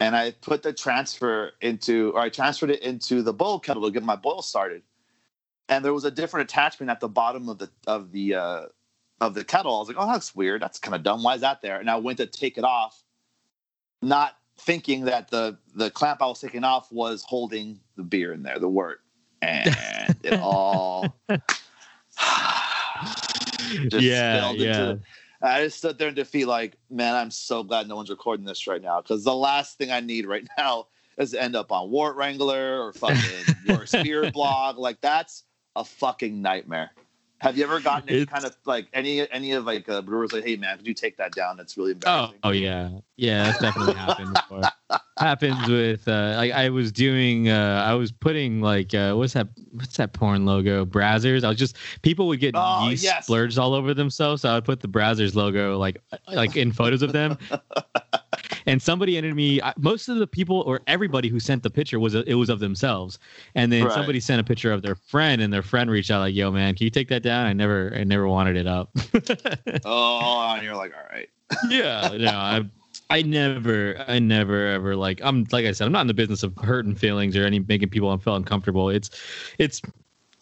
and 0.00 0.16
I 0.16 0.32
put 0.32 0.62
the 0.62 0.72
transfer 0.74 1.52
into 1.62 2.12
or 2.14 2.20
I 2.20 2.30
transferred 2.30 2.70
it 2.70 2.82
into 2.82 3.22
the 3.22 3.32
boil 3.34 3.60
kettle 3.60 3.84
to 3.84 3.92
get 3.92 4.04
my 4.04 4.16
boil 4.16 4.42
started, 4.42 4.82
and 5.68 5.84
there 5.84 5.94
was 5.94 6.04
a 6.06 6.12
different 6.12 6.50
attachment 6.50 6.90
at 6.90 7.00
the 7.00 7.08
bottom 7.08 7.48
of 7.48 7.58
the 7.58 7.70
of 7.86 8.12
the 8.12 8.36
uh, 8.36 8.66
of 9.20 9.34
the 9.34 9.44
kettle. 9.44 9.76
I 9.76 9.80
was 9.80 9.88
like, 9.88 9.98
oh, 10.00 10.12
that's 10.12 10.34
weird. 10.36 10.62
That's 10.62 10.78
kind 10.80 10.94
of 10.96 11.04
dumb. 11.04 11.22
Why 11.24 11.36
is 11.36 11.42
that 11.42 11.62
there? 11.62 11.80
And 11.80 11.90
I 11.90 11.96
went 11.98 12.18
to 12.18 12.26
take 12.26 12.58
it 12.58 12.64
off, 12.64 13.02
not 14.02 14.36
thinking 14.58 15.06
that 15.06 15.30
the 15.30 15.58
the 15.74 15.90
clamp 15.90 16.22
I 16.22 16.26
was 16.26 16.40
taking 16.40 16.64
off 16.64 16.92
was 16.92 17.24
holding 17.24 17.80
the 17.96 18.04
beer 18.04 18.32
in 18.32 18.42
there, 18.44 18.58
the 18.60 18.68
wort, 18.68 19.00
and 19.44 20.16
it 20.22 20.40
all. 20.40 21.14
just 23.88 24.04
yeah, 24.04 24.38
spilled 24.38 24.54
into 24.56 24.64
yeah. 24.66 24.76
the- 24.86 25.00
I 25.42 25.62
just 25.64 25.76
stood 25.76 25.98
there 25.98 26.08
in 26.08 26.14
defeat, 26.14 26.46
like, 26.46 26.78
man, 26.88 27.14
I'm 27.14 27.30
so 27.30 27.62
glad 27.62 27.86
no 27.86 27.96
one's 27.96 28.08
recording 28.08 28.46
this 28.46 28.66
right 28.66 28.80
now 28.80 29.02
because 29.02 29.24
the 29.24 29.34
last 29.34 29.76
thing 29.76 29.92
I 29.92 30.00
need 30.00 30.26
right 30.26 30.46
now 30.58 30.86
is 31.18 31.32
to 31.32 31.42
end 31.42 31.54
up 31.54 31.70
on 31.70 31.90
Wort 31.90 32.16
Wrangler 32.16 32.82
or 32.82 32.92
fucking 32.94 33.54
your 33.66 33.84
Spirit 33.86 34.32
blog. 34.32 34.78
Like, 34.78 35.02
that's 35.02 35.44
a 35.76 35.84
fucking 35.84 36.40
nightmare. 36.40 36.92
Have 37.42 37.58
you 37.58 37.64
ever 37.64 37.78
gotten 37.80 38.08
any 38.08 38.22
It's- 38.22 38.32
kind 38.32 38.46
of 38.46 38.56
like 38.64 38.88
any 38.94 39.28
any 39.30 39.52
of 39.52 39.66
like 39.66 39.86
uh, 39.86 40.00
brewers 40.00 40.32
like, 40.32 40.44
hey 40.44 40.56
man, 40.56 40.78
could 40.78 40.86
you 40.86 40.94
take 40.94 41.18
that 41.18 41.32
down? 41.32 41.58
That's 41.58 41.76
really 41.76 41.90
Oh, 41.90 41.92
embarrassing. 41.92 42.38
oh 42.44 42.50
yeah, 42.52 42.90
yeah. 43.16 43.44
That's 43.44 43.58
definitely 43.60 43.94
happened 43.94 44.32
before. 44.32 44.62
Happens 45.16 45.70
with 45.70 46.08
uh, 46.08 46.34
like 46.36 46.50
I 46.50 46.70
was 46.70 46.90
doing. 46.90 47.48
Uh, 47.48 47.84
I 47.86 47.94
was 47.94 48.10
putting 48.10 48.60
like 48.60 48.92
uh, 48.94 49.14
what's 49.14 49.34
that? 49.34 49.46
What's 49.72 49.96
that 49.96 50.12
porn 50.12 50.44
logo? 50.44 50.84
Brazzers. 50.84 51.44
I 51.44 51.48
was 51.50 51.56
just 51.58 51.76
people 52.02 52.26
would 52.26 52.40
get 52.40 52.56
Oh, 52.56 52.88
yeast 52.88 53.04
yes. 53.04 53.26
splurged 53.26 53.56
all 53.56 53.74
over 53.74 53.94
themselves, 53.94 54.42
so 54.42 54.48
I 54.50 54.54
would 54.56 54.64
put 54.64 54.80
the 54.80 54.88
Brazzers 54.88 55.36
logo 55.36 55.78
like 55.78 56.02
like 56.26 56.56
in 56.56 56.72
photos 56.72 57.02
of 57.02 57.12
them. 57.12 57.38
and 58.66 58.82
somebody 58.82 59.16
entered 59.16 59.36
me. 59.36 59.60
Most 59.78 60.08
of 60.08 60.16
the 60.16 60.26
people 60.26 60.62
or 60.62 60.80
everybody 60.88 61.28
who 61.28 61.38
sent 61.38 61.62
the 61.62 61.70
picture 61.70 62.00
was 62.00 62.16
it 62.16 62.34
was 62.34 62.48
of 62.48 62.58
themselves, 62.58 63.20
and 63.54 63.70
then 63.70 63.84
Right. 63.84 63.92
somebody 63.92 64.18
sent 64.18 64.40
a 64.40 64.44
picture 64.44 64.72
of 64.72 64.82
their 64.82 64.96
friend, 64.96 65.40
and 65.40 65.52
their 65.52 65.62
friend 65.62 65.92
reached 65.92 66.10
out 66.10 66.18
like, 66.20 66.34
"Yo, 66.34 66.50
man, 66.50 66.74
can 66.74 66.84
you 66.86 66.90
take 66.90 67.06
that 67.10 67.22
down?" 67.22 67.46
I 67.46 67.52
never, 67.52 67.92
I 67.94 68.02
never 68.02 68.26
wanted 68.26 68.56
it 68.56 68.66
up. 68.66 68.90
Oh, 69.84 70.54
and 70.54 70.64
you're 70.64 70.74
like, 70.76 70.92
all 70.92 71.06
right. 71.16 71.28
yeah, 71.68 72.16
no, 72.18 72.30
I, 72.32 72.62
I 73.10 73.22
never, 73.22 74.02
I 74.08 74.18
never 74.18 74.68
ever 74.68 74.96
like. 74.96 75.20
I'm 75.22 75.46
like 75.52 75.66
I 75.66 75.72
said, 75.72 75.86
I'm 75.86 75.92
not 75.92 76.02
in 76.02 76.06
the 76.06 76.14
business 76.14 76.42
of 76.42 76.56
hurting 76.56 76.94
feelings 76.94 77.36
or 77.36 77.44
any 77.44 77.60
making 77.60 77.90
people 77.90 78.16
feel 78.18 78.36
uncomfortable. 78.36 78.88
It's, 78.90 79.10
it's. 79.58 79.82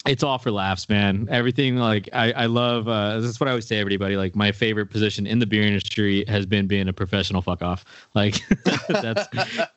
It's 0.04 0.25
all 0.25 0.37
for 0.37 0.50
laughs, 0.50 0.88
man. 0.88 1.28
Everything 1.31 1.76
like 1.76 2.09
I, 2.12 2.33
I 2.33 2.47
love. 2.47 2.88
Uh, 2.88 3.21
this 3.21 3.31
is 3.31 3.38
what 3.38 3.47
I 3.47 3.52
always 3.52 3.69
say, 3.69 3.78
everybody. 3.78 4.16
Like 4.16 4.35
my 4.35 4.50
favorite 4.50 4.87
position 4.87 5.28
in 5.28 5.38
the 5.38 5.47
beer 5.47 5.62
industry 5.62 6.25
has 6.26 6.45
been 6.45 6.66
being 6.66 6.88
a 6.88 6.92
professional 6.92 7.40
fuck 7.40 7.62
off. 7.62 7.85
Like 8.16 8.42
that's 8.88 9.28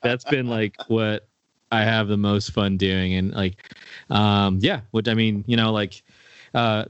that's 0.02 0.24
been 0.26 0.48
like 0.48 0.78
what 0.88 1.28
I 1.72 1.84
have 1.84 2.08
the 2.08 2.18
most 2.18 2.54
fun 2.54 2.76
doing, 2.76 3.14
and 3.14 3.34
like, 3.34 3.76
um, 4.10 4.58
yeah. 4.64 4.82
Which 4.90 5.08
I 5.08 5.14
mean, 5.14 5.44
you 5.46 5.58
know, 5.58 5.72
like, 5.72 6.02
uh, 6.56 6.86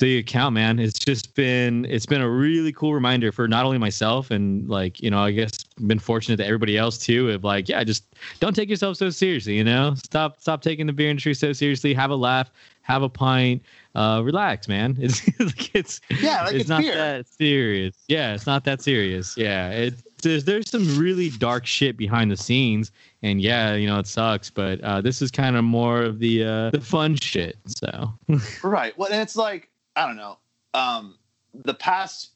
the 0.00 0.18
account, 0.18 0.54
man. 0.54 0.78
It's 0.78 0.98
just 0.98 1.34
been 1.34 1.84
it's 1.86 2.04
been 2.04 2.20
a 2.20 2.28
really 2.28 2.72
cool 2.72 2.92
reminder 2.92 3.30
for 3.32 3.46
not 3.46 3.64
only 3.64 3.78
myself 3.78 4.30
and 4.30 4.68
like 4.68 5.00
you 5.00 5.10
know, 5.10 5.20
I 5.20 5.30
guess 5.30 5.62
been 5.86 6.00
fortunate 6.00 6.36
to 6.38 6.44
everybody 6.44 6.76
else 6.76 6.98
too. 6.98 7.30
Of 7.30 7.44
like, 7.44 7.68
yeah, 7.68 7.82
just 7.84 8.04
don't 8.40 8.54
take 8.54 8.68
yourself 8.68 8.96
so 8.96 9.08
seriously. 9.10 9.56
You 9.56 9.64
know, 9.64 9.94
stop 9.94 10.40
stop 10.40 10.62
taking 10.62 10.86
the 10.86 10.92
beer 10.92 11.08
industry 11.10 11.34
so 11.34 11.52
seriously. 11.52 11.94
Have 11.94 12.10
a 12.10 12.16
laugh, 12.16 12.50
have 12.82 13.02
a 13.02 13.08
pint, 13.08 13.62
uh, 13.94 14.20
relax, 14.24 14.66
man. 14.66 14.96
It's 15.00 15.24
like 15.38 15.74
it's 15.76 16.00
Yeah, 16.20 16.42
like 16.42 16.54
it's, 16.54 16.62
it's 16.62 16.68
not 16.68 16.82
beer. 16.82 16.96
that 16.96 17.26
serious. 17.28 17.96
Yeah, 18.08 18.34
it's 18.34 18.46
not 18.46 18.64
that 18.64 18.82
serious. 18.82 19.36
Yeah, 19.36 19.70
it 19.70 19.94
there's 20.22 20.44
there's 20.44 20.70
some 20.70 20.98
really 20.98 21.30
dark 21.30 21.66
shit 21.66 21.96
behind 21.96 22.30
the 22.30 22.36
scenes, 22.36 22.92
and 23.22 23.40
yeah, 23.40 23.74
you 23.74 23.86
know 23.86 23.98
it 23.98 24.06
sucks, 24.06 24.50
but 24.50 24.80
uh, 24.82 25.00
this 25.00 25.22
is 25.22 25.30
kind 25.30 25.56
of 25.56 25.64
more 25.64 26.02
of 26.02 26.18
the 26.18 26.44
uh, 26.44 26.70
the 26.70 26.80
fun 26.80 27.16
shit. 27.16 27.56
So 27.66 28.12
Right. 28.62 28.96
Well, 28.98 29.10
and 29.10 29.20
it's 29.20 29.36
like 29.36 29.70
I 29.96 30.06
don't 30.06 30.16
know. 30.16 30.38
Um, 30.74 31.16
the 31.54 31.74
past 31.74 32.30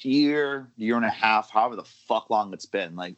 year, 0.00 0.68
year 0.76 0.96
and 0.96 1.04
a 1.04 1.10
half, 1.10 1.50
however 1.50 1.76
the 1.76 1.84
fuck 1.84 2.30
long 2.30 2.52
it's 2.52 2.66
been, 2.66 2.96
like 2.96 3.14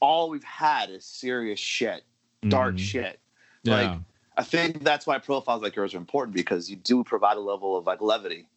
all 0.00 0.30
we've 0.30 0.44
had 0.44 0.90
is 0.90 1.04
serious 1.04 1.60
shit, 1.60 2.04
dark 2.48 2.76
mm, 2.76 2.78
shit. 2.78 3.20
Yeah. 3.62 3.76
Like 3.76 3.98
I 4.36 4.42
think 4.42 4.82
that's 4.82 5.06
why 5.06 5.18
profiles 5.18 5.62
like 5.62 5.76
yours 5.76 5.94
are 5.94 5.98
important 5.98 6.34
because 6.34 6.68
you 6.68 6.76
do 6.76 7.04
provide 7.04 7.36
a 7.36 7.40
level 7.40 7.76
of 7.76 7.86
like 7.86 8.00
levity. 8.00 8.48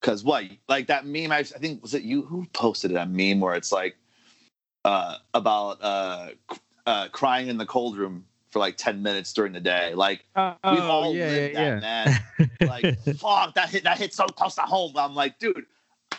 Because 0.00 0.24
what, 0.24 0.44
like 0.68 0.86
that 0.86 1.04
meme? 1.04 1.30
I, 1.30 1.38
I 1.38 1.42
think 1.42 1.82
was 1.82 1.94
it 1.94 2.02
you 2.02 2.22
who 2.22 2.46
posted 2.54 2.92
that 2.92 3.10
meme 3.10 3.40
where 3.40 3.54
it's 3.54 3.72
like 3.72 3.96
uh, 4.84 5.16
about 5.34 5.78
uh, 5.82 6.28
uh, 6.86 7.08
crying 7.08 7.48
in 7.48 7.56
the 7.58 7.66
cold 7.66 7.96
room 7.96 8.24
for 8.50 8.58
like 8.58 8.76
ten 8.76 9.02
minutes 9.02 9.32
during 9.32 9.52
the 9.52 9.60
day. 9.60 9.94
Like 9.94 10.24
oh, 10.36 10.54
we've 10.70 10.80
all 10.82 11.12
lived 11.12 11.56
that, 11.56 11.80
man. 11.80 12.20
Like 12.60 12.98
fuck, 13.18 13.54
that 13.54 13.68
hit 13.70 13.84
that 13.84 13.98
hit 13.98 14.12
so 14.14 14.26
close 14.26 14.54
to 14.56 14.62
home. 14.62 14.92
I'm 14.96 15.14
like, 15.14 15.38
dude. 15.38 15.66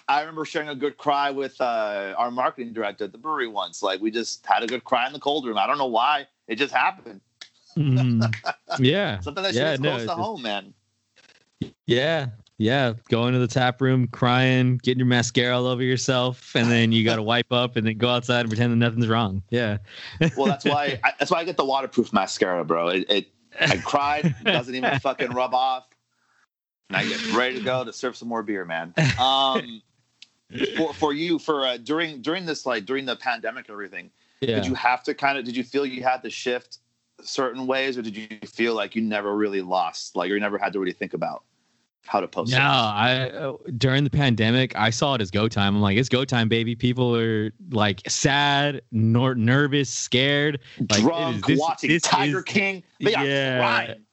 I 0.07 0.19
remember 0.21 0.43
sharing 0.43 0.67
a 0.67 0.75
good 0.75 0.97
cry 0.97 1.31
with 1.31 1.59
uh, 1.61 2.15
our 2.17 2.31
marketing 2.31 2.73
director 2.73 3.05
at 3.05 3.13
the 3.13 3.17
brewery 3.17 3.47
once. 3.47 3.81
Like 3.81 4.01
we 4.01 4.11
just 4.11 4.45
had 4.45 4.61
a 4.61 4.67
good 4.67 4.83
cry 4.83 5.07
in 5.07 5.13
the 5.13 5.19
cold 5.19 5.45
room. 5.45 5.57
I 5.57 5.67
don't 5.67 5.77
know 5.77 5.85
why. 5.85 6.27
It 6.49 6.55
just 6.55 6.73
happened. 6.73 7.21
Mm, 7.77 8.33
yeah, 8.79 9.19
Something 9.21 9.43
that 9.43 9.53
Yeah, 9.53 9.71
shit 9.71 9.73
is 9.75 9.79
no, 9.79 9.89
close 9.91 10.01
to 10.01 10.07
just- 10.07 10.19
home, 10.19 10.41
man. 10.41 10.73
yeah, 11.85 12.27
yeah. 12.61 12.93
Going 13.09 13.33
to 13.33 13.39
the 13.39 13.47
tap 13.47 13.81
room, 13.81 14.07
crying, 14.07 14.77
getting 14.83 14.99
your 14.99 15.07
mascara 15.07 15.57
all 15.57 15.65
over 15.65 15.81
yourself, 15.81 16.55
and 16.55 16.69
then 16.69 16.91
you 16.91 17.03
got 17.03 17.15
to 17.15 17.23
wipe 17.23 17.51
up, 17.51 17.75
and 17.75 17.87
then 17.87 17.97
go 17.97 18.09
outside 18.09 18.41
and 18.41 18.49
pretend 18.49 18.71
that 18.71 18.77
nothing's 18.77 19.07
wrong. 19.07 19.41
Yeah. 19.49 19.77
Well, 20.37 20.45
that's 20.45 20.65
why 20.65 20.99
I, 21.03 21.13
that's 21.17 21.31
why 21.31 21.39
I 21.39 21.43
get 21.43 21.57
the 21.57 21.65
waterproof 21.65 22.13
mascara, 22.13 22.63
bro. 22.63 22.89
It, 22.89 23.09
it 23.09 23.27
I 23.59 23.77
cried, 23.77 24.35
doesn't 24.43 24.75
even 24.75 24.99
fucking 24.99 25.31
rub 25.31 25.55
off, 25.55 25.87
and 26.89 26.97
I 26.97 27.05
get 27.05 27.33
ready 27.33 27.57
to 27.57 27.63
go 27.63 27.83
to 27.83 27.91
serve 27.91 28.15
some 28.15 28.27
more 28.27 28.43
beer, 28.43 28.63
man. 28.63 28.93
Um, 29.19 29.81
for 30.77 30.93
for 30.93 31.13
you 31.13 31.39
for 31.39 31.65
uh, 31.65 31.77
during 31.77 32.21
during 32.21 32.45
this 32.45 32.67
like 32.67 32.85
during 32.85 33.05
the 33.05 33.15
pandemic 33.15 33.69
and 33.69 33.73
everything, 33.73 34.11
yeah. 34.39 34.55
did 34.55 34.67
you 34.67 34.75
have 34.75 35.01
to 35.03 35.15
kind 35.15 35.37
of 35.37 35.45
did 35.45 35.57
you 35.57 35.63
feel 35.63 35.83
you 35.83 36.03
had 36.03 36.21
to 36.21 36.29
shift 36.29 36.77
certain 37.23 37.65
ways, 37.65 37.97
or 37.97 38.03
did 38.03 38.15
you 38.15 38.27
feel 38.45 38.75
like 38.75 38.95
you 38.95 39.01
never 39.01 39.35
really 39.35 39.61
lost, 39.61 40.15
like 40.15 40.29
you 40.29 40.39
never 40.39 40.59
had 40.59 40.73
to 40.73 40.79
really 40.79 40.93
think 40.93 41.15
about 41.15 41.43
how 42.05 42.19
to 42.19 42.27
post? 42.27 42.51
No. 42.51 42.57
I 42.59 43.29
uh, 43.29 43.53
during 43.77 44.03
the 44.03 44.09
pandemic, 44.09 44.75
I 44.75 44.89
saw 44.89 45.15
it 45.15 45.21
as 45.21 45.31
go 45.31 45.47
time. 45.47 45.75
I'm 45.75 45.81
like, 45.81 45.97
it's 45.97 46.09
go 46.09 46.25
time, 46.25 46.49
baby. 46.49 46.75
People 46.75 47.15
are 47.15 47.51
like 47.71 48.01
sad, 48.09 48.81
nor- 48.91 49.35
nervous, 49.35 49.89
scared. 49.89 50.59
Like, 50.89 51.01
drunk, 51.01 51.35
is- 51.37 51.41
this- 51.43 51.59
watching 51.59 51.89
this 51.89 52.03
Tiger 52.03 52.39
is- 52.39 52.43
King. 52.45 52.83
They 52.99 53.13
are 53.15 53.25
Yeah. 53.25 53.57
crying. 53.59 54.05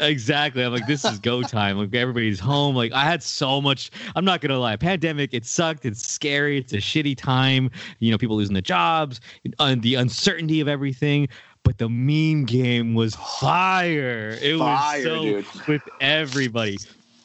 Exactly. 0.00 0.64
I'm 0.64 0.72
like, 0.72 0.88
this 0.88 1.04
is 1.04 1.20
go 1.20 1.40
time. 1.44 1.78
Like 1.78 1.94
everybody's 1.94 2.40
home. 2.40 2.74
Like 2.74 2.92
I 2.92 3.04
had 3.04 3.22
so 3.22 3.60
much. 3.60 3.92
I'm 4.16 4.24
not 4.24 4.40
gonna 4.40 4.58
lie. 4.58 4.74
Pandemic. 4.76 5.32
It 5.32 5.46
sucked. 5.46 5.84
It's 5.86 6.04
scary. 6.06 6.58
It's 6.58 6.72
a 6.72 6.78
shitty 6.78 7.16
time. 7.16 7.70
You 8.00 8.10
know, 8.10 8.18
people 8.18 8.36
losing 8.36 8.54
their 8.54 8.60
jobs, 8.60 9.20
and 9.60 9.82
the 9.82 9.94
uncertainty 9.94 10.60
of 10.60 10.66
everything. 10.66 11.28
But 11.62 11.78
the 11.78 11.88
meme 11.88 12.44
game 12.44 12.94
was 12.94 13.14
fire. 13.14 14.36
It 14.42 14.58
Fire, 14.58 14.96
was 14.96 15.02
so 15.04 15.22
dude. 15.22 15.46
with 15.68 15.82
everybody. 16.00 16.76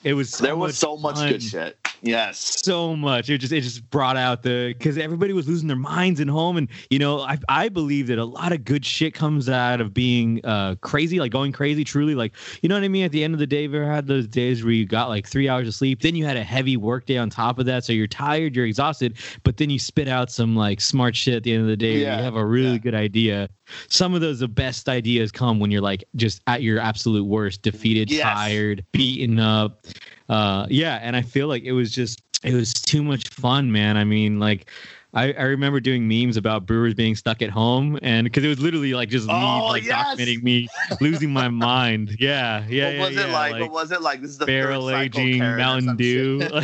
It 0.03 0.13
was 0.13 0.29
so 0.29 0.43
there 0.45 0.55
was 0.55 0.71
much 0.71 0.75
so 0.75 0.97
much 0.97 1.15
fun. 1.15 1.29
good 1.29 1.43
shit. 1.43 1.77
Yes. 2.01 2.61
so 2.63 2.95
much. 2.95 3.29
It 3.29 3.39
just 3.39 3.51
it 3.51 3.59
just 3.59 3.89
brought 3.89 4.15
out 4.15 4.41
the 4.41 4.73
because 4.77 4.97
everybody 4.97 5.33
was 5.33 5.49
losing 5.49 5.67
their 5.67 5.75
minds 5.75 6.21
at 6.21 6.29
home, 6.29 6.55
and 6.55 6.69
you 6.89 6.97
know 6.97 7.19
I 7.19 7.37
I 7.49 7.67
believe 7.67 8.07
that 8.07 8.17
a 8.17 8.23
lot 8.23 8.53
of 8.53 8.63
good 8.63 8.85
shit 8.85 9.13
comes 9.13 9.49
out 9.49 9.81
of 9.81 9.93
being 9.93 10.39
uh 10.45 10.75
crazy, 10.79 11.19
like 11.19 11.33
going 11.33 11.51
crazy. 11.51 11.83
Truly, 11.83 12.15
like 12.15 12.33
you 12.61 12.69
know 12.69 12.75
what 12.75 12.85
I 12.85 12.87
mean. 12.87 13.03
At 13.03 13.11
the 13.11 13.21
end 13.21 13.33
of 13.33 13.39
the 13.41 13.47
day, 13.47 13.63
you 13.63 13.75
ever 13.75 13.85
had 13.85 14.07
those 14.07 14.27
days 14.27 14.63
where 14.63 14.71
you 14.71 14.85
got 14.85 15.09
like 15.09 15.27
three 15.27 15.49
hours 15.49 15.67
of 15.67 15.73
sleep, 15.75 16.01
then 16.01 16.15
you 16.15 16.23
had 16.23 16.37
a 16.37 16.43
heavy 16.43 16.77
work 16.77 17.05
day 17.05 17.17
on 17.17 17.29
top 17.29 17.59
of 17.59 17.65
that, 17.65 17.83
so 17.83 17.91
you're 17.91 18.07
tired, 18.07 18.55
you're 18.55 18.65
exhausted, 18.65 19.17
but 19.43 19.57
then 19.57 19.69
you 19.69 19.77
spit 19.79 20.07
out 20.07 20.31
some 20.31 20.55
like 20.55 20.79
smart 20.79 21.17
shit 21.17 21.33
at 21.33 21.43
the 21.43 21.51
end 21.51 21.63
of 21.63 21.67
the 21.67 21.75
day. 21.75 21.97
Yeah, 21.97 22.17
You 22.19 22.23
have 22.23 22.35
a 22.35 22.45
really 22.45 22.71
yeah. 22.73 22.77
good 22.77 22.95
idea. 22.95 23.49
Some 23.89 24.13
of 24.15 24.21
those 24.21 24.39
the 24.39 24.47
best 24.47 24.87
ideas 24.87 25.31
come 25.33 25.59
when 25.59 25.69
you're 25.69 25.81
like 25.81 26.03
just 26.15 26.41
at 26.47 26.63
your 26.63 26.79
absolute 26.79 27.25
worst, 27.25 27.61
defeated, 27.61 28.09
Yes. 28.09 28.23
tired, 28.23 28.85
beaten 28.93 29.37
up 29.39 29.85
uh 30.29 30.65
yeah 30.69 30.99
and 31.01 31.15
i 31.15 31.21
feel 31.21 31.47
like 31.47 31.63
it 31.63 31.73
was 31.73 31.91
just 31.91 32.21
it 32.43 32.53
was 32.53 32.73
too 32.73 33.03
much 33.03 33.27
fun 33.29 33.71
man 33.71 33.97
i 33.97 34.03
mean 34.03 34.39
like 34.39 34.69
I, 35.11 35.33
I 35.33 35.43
remember 35.45 35.79
doing 35.79 36.07
memes 36.07 36.37
about 36.37 36.67
brewers 36.67 36.93
being 36.93 37.15
stuck 37.15 37.41
at 37.41 37.49
home 37.49 37.97
and 38.03 38.25
because 38.25 38.43
it 38.43 38.47
was 38.47 38.59
literally 38.59 38.93
like 38.93 39.09
just 39.09 39.25
me 39.25 39.33
Oh, 39.33 39.65
like 39.69 39.83
yes! 39.83 40.15
documenting 40.15 40.43
me 40.43 40.67
losing 41.01 41.31
my 41.33 41.47
mind 41.47 42.15
yeah 42.19 42.63
yeah 42.69 42.85
what 42.85 42.93
yeah, 42.93 42.99
was 42.99 43.17
it 43.17 43.27
yeah, 43.27 43.33
like? 43.33 43.61
What 43.61 43.71
was 43.71 43.91
it 43.91 44.01
like? 44.03 44.21
This 44.21 44.29
is 44.29 44.37
the 44.37 44.45
barrel 44.45 44.91
aging 44.91 45.39
Mountain 45.39 45.95
Dew. 45.95 46.47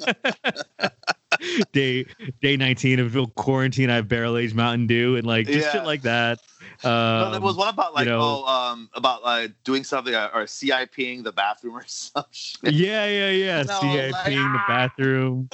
day 1.72 2.06
day 2.40 2.56
19 2.56 3.00
of 3.00 3.34
quarantine, 3.34 3.90
I 3.90 3.96
have 3.96 4.08
barrel 4.08 4.36
aged 4.36 4.54
Mountain 4.54 4.86
Dew 4.86 5.16
and 5.16 5.26
like 5.26 5.46
just 5.46 5.66
Yeah. 5.66 5.72
shit 5.72 5.84
like 5.84 6.02
that. 6.02 6.38
no, 6.84 6.90
Um, 6.90 7.32
there 7.32 7.40
was 7.40 7.56
one 7.56 7.68
about 7.68 7.94
like 7.94 8.04
you 8.06 8.10
know- 8.12 8.44
oh 8.44 8.46
um 8.46 8.88
about 8.94 9.20
uh, 9.24 9.48
doing 9.64 9.84
something 9.84 10.14
uh, 10.14 10.30
or 10.34 10.44
CIPing 10.44 11.24
the 11.24 11.32
bathroom 11.32 11.76
or 11.76 11.84
some 11.86 12.24
shit. 12.30 12.72
yeah, 12.72 13.06
yeah, 13.06 13.30
yeah. 13.30 13.62
No, 13.62 13.80
CIP 13.80 14.12
like, 14.12 14.24
the 14.24 14.58
ah! 14.58 14.66
bathroom, 14.68 15.50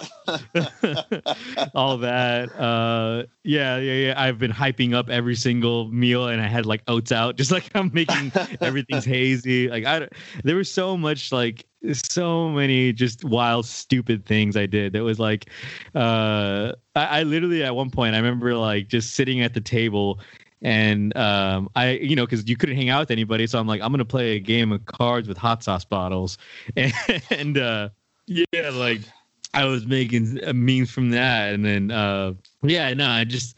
all 1.74 1.98
that. 1.98 2.54
Uh, 2.58 3.24
yeah, 3.44 3.78
yeah, 3.78 3.92
yeah. 4.08 4.14
I've 4.20 4.38
been 4.38 4.52
hyping 4.52 4.94
up 4.94 5.08
every 5.08 5.34
single 5.34 5.90
meal, 5.90 6.28
and 6.28 6.40
I 6.40 6.46
had 6.46 6.66
like 6.66 6.82
oats 6.88 7.12
out, 7.12 7.36
just 7.36 7.50
like 7.50 7.70
I'm 7.74 7.90
making 7.92 8.32
everything's 8.60 9.04
hazy. 9.04 9.68
Like 9.68 9.84
I, 9.84 10.08
there 10.44 10.56
was 10.56 10.70
so 10.70 10.96
much 10.96 11.32
like 11.32 11.64
so 11.92 12.48
many 12.48 12.92
just 12.92 13.24
wild, 13.24 13.66
stupid 13.66 14.24
things 14.24 14.56
I 14.56 14.66
did. 14.66 14.92
That 14.92 15.02
was 15.02 15.18
like, 15.18 15.50
uh, 15.94 16.72
I, 16.96 17.20
I 17.20 17.22
literally 17.22 17.64
at 17.64 17.74
one 17.74 17.90
point 17.90 18.14
I 18.14 18.18
remember 18.18 18.54
like 18.54 18.88
just 18.88 19.14
sitting 19.14 19.42
at 19.42 19.54
the 19.54 19.60
table. 19.60 20.20
And 20.60 21.16
um, 21.16 21.68
I, 21.76 21.92
you 21.92 22.16
know, 22.16 22.26
because 22.26 22.48
you 22.48 22.56
couldn't 22.56 22.76
hang 22.76 22.88
out 22.88 23.00
with 23.00 23.10
anybody, 23.12 23.46
so 23.46 23.60
I'm 23.60 23.68
like, 23.68 23.80
I'm 23.80 23.92
gonna 23.92 24.04
play 24.04 24.36
a 24.36 24.40
game 24.40 24.72
of 24.72 24.84
cards 24.86 25.28
with 25.28 25.38
hot 25.38 25.62
sauce 25.62 25.84
bottles, 25.84 26.36
and 27.30 27.56
uh, 27.56 27.90
yeah, 28.26 28.70
like 28.72 29.02
I 29.54 29.64
was 29.64 29.86
making 29.86 30.40
memes 30.54 30.90
from 30.90 31.10
that, 31.10 31.54
and 31.54 31.64
then 31.64 31.90
uh, 31.90 32.34
yeah, 32.62 32.92
no, 32.92 33.08
I 33.08 33.24
just 33.24 33.56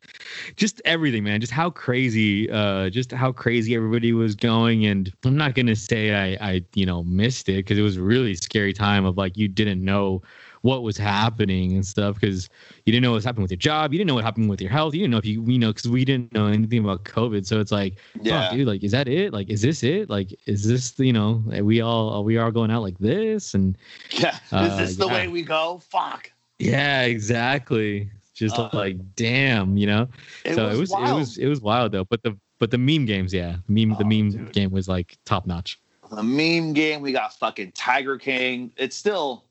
just 0.57 0.81
everything, 0.85 1.25
man, 1.25 1.41
just 1.41 1.53
how 1.53 1.71
crazy, 1.71 2.49
uh, 2.51 2.91
just 2.91 3.11
how 3.13 3.33
crazy 3.33 3.75
everybody 3.75 4.13
was 4.13 4.35
going, 4.35 4.87
and 4.87 5.13
I'm 5.25 5.37
not 5.37 5.55
gonna 5.55 5.77
say 5.77 6.15
I, 6.15 6.49
I, 6.51 6.65
you 6.75 6.87
know, 6.87 7.03
missed 7.05 7.49
it 7.49 7.57
because 7.57 7.77
it 7.77 7.83
was 7.83 7.97
a 7.97 8.03
really 8.03 8.35
scary 8.35 8.73
time 8.73 9.05
of 9.05 9.17
like 9.17 9.37
you 9.37 9.49
didn't 9.49 9.85
know 9.85 10.23
what 10.63 10.83
was 10.83 10.97
happening 10.99 11.73
and 11.73 11.87
stuff 11.87 12.21
because 12.21 12.49
you 12.85 12.93
didn't 12.93 13.03
know 13.03 13.11
what 13.11 13.17
was 13.17 13.25
happening 13.25 13.43
with 13.43 13.51
your 13.51 13.57
job, 13.59 13.93
you 13.93 13.99
didn't 13.99 14.09
know 14.09 14.15
what 14.15 14.25
happened 14.25 14.51
with 14.51 14.61
your 14.61 14.71
health, 14.71 14.93
you 14.95 15.01
didn't 15.01 15.13
know 15.13 15.19
if 15.19 15.25
you, 15.25 15.43
you 15.47 15.59
know, 15.59 15.69
because 15.69 15.89
we 15.89 16.05
didn't 16.05 16.33
know 16.35 16.47
anything 16.47 16.81
about 16.81 17.05
COVID, 17.05 17.47
so 17.47 17.61
it's 17.61 17.73
like 17.73 17.97
yeah. 18.21 18.53
dude, 18.53 18.67
like, 18.67 18.83
is 18.85 18.93
that 18.93 19.09
it? 19.09 19.33
Like, 19.33 19.49
is 19.49 19.63
this 19.63 19.83
it? 19.83 20.11
Like, 20.11 20.35
is 20.47 20.67
this, 20.67 20.93
you 20.99 21.13
know, 21.13 21.43
are 21.55 21.65
we 21.65 21.81
all, 21.81 22.11
are 22.11 22.23
we 22.23 22.37
all 22.39 22.51
going 22.51 22.71
out 22.71 22.83
like 22.83 22.99
this? 22.99 23.55
And 23.55 23.77
yeah. 24.13 24.37
Is 24.37 24.53
Uh, 24.53 24.77
this 24.77 24.97
the 24.97 25.07
yeah. 25.07 25.13
way 25.15 25.29
we 25.29 25.43
go? 25.43 25.81
Fuck. 25.91 26.31
yeah, 26.59 27.03
exactly. 27.03 28.11
Just 28.35 28.59
Uh, 28.59 28.69
like, 28.73 28.97
damn, 29.17 29.77
you 29.77 29.87
know? 29.87 30.09
It 30.45 30.55
so 30.55 30.67
was 30.69 30.77
it 30.77 30.81
was, 30.81 30.91
wild. 30.91 31.09
it 31.09 31.15
was, 31.19 31.39
it 31.39 31.47
was 31.47 31.61
wild 31.61 31.93
though. 31.93 32.05
But 32.05 32.23
the, 32.23 32.37
but 32.59 32.71
the 32.71 32.79
meme 32.79 33.07
games, 33.07 33.33
yeah, 33.33 33.57
meme, 33.69 33.91
the 33.91 34.05
Oh, 34.05 34.09
meme 34.09 34.31
dude. 34.31 34.53
game 34.53 34.71
was 34.71 34.89
like 34.89 35.17
top 35.25 35.47
notch. 35.47 35.79
the 36.11 36.23
meme 36.23 36.73
game. 36.73 37.01
We 37.01 37.13
got 37.13 37.33
fucking 37.39 37.73
Tiger 37.73 38.19
King. 38.19 38.73
It's 38.77 38.97
still, 38.97 39.45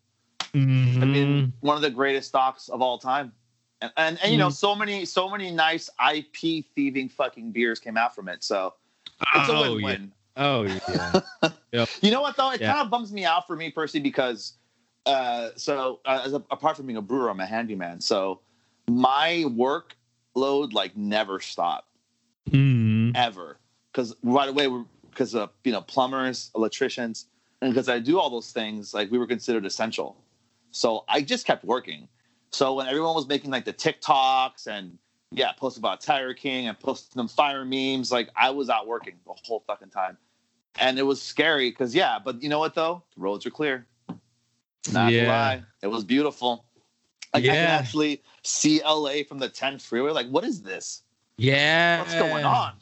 I 0.54 0.58
Mm-hmm. 0.58 1.12
mean, 1.12 1.54
one 1.62 1.76
of 1.76 1.82
the 1.82 1.90
greatest 1.92 2.30
stocks 2.30 2.70
of 2.70 2.82
all 2.82 2.98
time. 2.98 3.32
And, 3.82 3.92
and, 3.98 4.20
and 4.22 4.32
you 4.32 4.38
know, 4.38 4.48
Mm. 4.50 4.54
so 4.54 4.76
many, 4.76 5.06
so 5.06 5.30
many 5.30 5.52
nice 5.52 5.90
IP 6.14 6.66
thieving 6.76 7.10
fucking 7.10 7.52
beers 7.52 7.80
came 7.80 7.96
out 7.98 8.14
from 8.16 8.28
it. 8.28 8.44
So 8.44 8.74
it's 9.36 9.48
a 9.50 9.54
oh, 9.56 9.62
win-win. 9.76 10.12
yeah. 10.36 10.44
Oh, 10.44 10.64
yeah. 10.64 11.20
yep. 11.72 11.90
You 12.02 12.12
know 12.12 12.22
what 12.22 12.36
though? 12.38 12.52
It 12.52 12.62
Yeah. 12.62 12.74
kind 12.74 12.86
of 12.86 12.92
bums 12.92 13.12
me 13.12 13.26
out 13.26 13.48
for 13.48 13.56
me 13.56 13.70
personally 13.72 14.04
because, 14.04 14.54
uh, 15.06 15.50
so 15.56 16.00
uh, 16.06 16.22
as 16.26 16.34
a, 16.34 16.44
apart 16.52 16.76
from 16.78 16.88
being 16.88 16.98
a 16.98 17.02
brewer, 17.02 17.30
I'm 17.30 17.40
a 17.40 17.46
handyman. 17.46 18.02
So 18.02 18.42
my 18.90 19.46
workload 19.48 20.74
like 20.74 20.96
never 20.98 21.40
stopped 21.40 21.88
Mhm. 22.50 23.12
ever 23.16 23.60
because 23.92 24.16
right 24.24 24.50
away 24.50 24.68
because 25.10 25.36
of 25.36 25.52
you 25.64 25.72
know 25.72 25.82
plumbers, 25.82 26.52
electricians, 26.56 27.26
and 27.62 27.72
because 27.74 27.88
I 27.90 28.00
do 28.00 28.20
all 28.20 28.30
those 28.30 28.52
things, 28.52 28.94
like 28.94 29.10
we 29.12 29.18
were 29.18 29.28
considered 29.28 29.66
essential. 29.66 30.18
So 30.72 31.04
I 31.08 31.22
just 31.22 31.46
kept 31.46 31.64
working. 31.64 32.08
So 32.52 32.76
when 32.76 32.88
everyone 32.88 33.16
was 33.16 33.28
making 33.28 33.52
like 33.52 33.66
the 33.66 33.74
TikToks 33.74 34.68
and 34.68 34.98
yeah, 35.32 35.52
posting 35.52 35.82
about 35.82 36.02
Tiger 36.02 36.34
King 36.34 36.68
and 36.68 36.80
posting 36.80 37.20
them 37.20 37.28
fire 37.28 37.64
memes, 37.64 38.12
like 38.12 38.30
I 38.36 38.50
was 38.50 38.70
out 38.70 38.88
working 38.88 39.16
the 39.26 39.34
whole 39.44 39.64
fucking 39.68 39.90
time. 39.90 40.18
And 40.80 40.98
it 40.98 41.04
was 41.04 41.22
scary 41.22 41.70
because 41.70 41.94
yeah, 41.94 42.20
but 42.24 42.42
you 42.42 42.50
know 42.50 42.60
what 42.60 42.76
though? 42.76 43.04
The 43.16 43.22
roads 43.22 43.46
are 43.46 43.52
clear. 43.52 43.86
Not 44.92 45.12
Yeah. 45.12 45.28
lie. 45.28 45.64
It 45.82 45.88
was 45.88 46.04
beautiful. 46.04 46.66
Like 47.34 47.44
I 47.44 47.48
can 47.48 47.66
actually 47.66 48.24
see 48.44 48.82
LA 48.84 49.24
from 49.28 49.38
the 49.38 49.50
10 49.50 49.78
freeway. 49.80 50.12
Like, 50.12 50.30
what 50.30 50.44
is 50.44 50.64
this? 50.64 51.04
Yeah. 51.38 52.00
What's 52.00 52.16
going 52.16 52.44
on? 52.44 52.74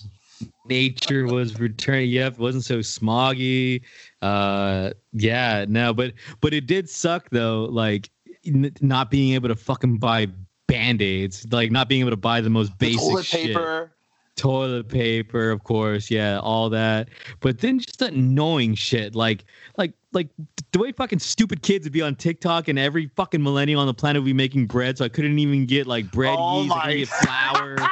Nature 0.65 1.25
was 1.27 1.59
returning 1.59 2.09
yep 2.09 2.33
it 2.33 2.39
wasn't 2.39 2.63
so 2.63 2.79
smoggy 2.79 3.81
uh 4.21 4.91
yeah 5.13 5.65
no 5.67 5.93
but 5.93 6.13
but 6.41 6.53
it 6.53 6.65
did 6.67 6.89
suck 6.89 7.29
though 7.31 7.65
like 7.71 8.09
n- 8.45 8.71
not 8.81 9.09
being 9.09 9.33
able 9.33 9.47
to 9.49 9.55
fucking 9.55 9.97
buy 9.97 10.27
band-aids 10.67 11.45
like 11.51 11.71
not 11.71 11.87
being 11.89 12.01
able 12.01 12.11
to 12.11 12.17
buy 12.17 12.41
the 12.41 12.49
most 12.49 12.77
basic 12.77 12.99
Toilet 12.99 13.25
shit. 13.25 13.47
paper. 13.47 13.91
toilet 14.35 14.89
paper 14.89 15.49
of 15.49 15.63
course 15.63 16.11
yeah 16.11 16.39
all 16.39 16.69
that 16.69 17.07
but 17.39 17.59
then 17.59 17.79
just 17.79 17.99
that 17.99 18.13
annoying 18.13 18.75
shit 18.75 19.15
like 19.15 19.45
like 19.77 19.93
like 20.11 20.27
the 20.73 20.79
way 20.79 20.91
fucking 20.91 21.19
stupid 21.19 21.61
kids 21.61 21.85
would 21.85 21.93
be 21.93 22.01
on 22.01 22.15
tiktok 22.15 22.67
and 22.67 22.77
every 22.77 23.09
fucking 23.15 23.41
millennial 23.41 23.79
on 23.79 23.87
the 23.87 23.93
planet 23.93 24.21
would 24.21 24.25
be 24.27 24.33
making 24.33 24.65
bread 24.67 24.97
so 24.97 25.05
i 25.05 25.09
couldn't 25.09 25.39
even 25.39 25.65
get 25.65 25.87
like 25.87 26.11
bread 26.11 26.35
Oh 26.37 26.61
yeast, 26.63 26.73
I 26.73 26.77
my- 26.77 26.83
couldn't 26.83 26.97
get 26.99 27.07
flour 27.07 27.77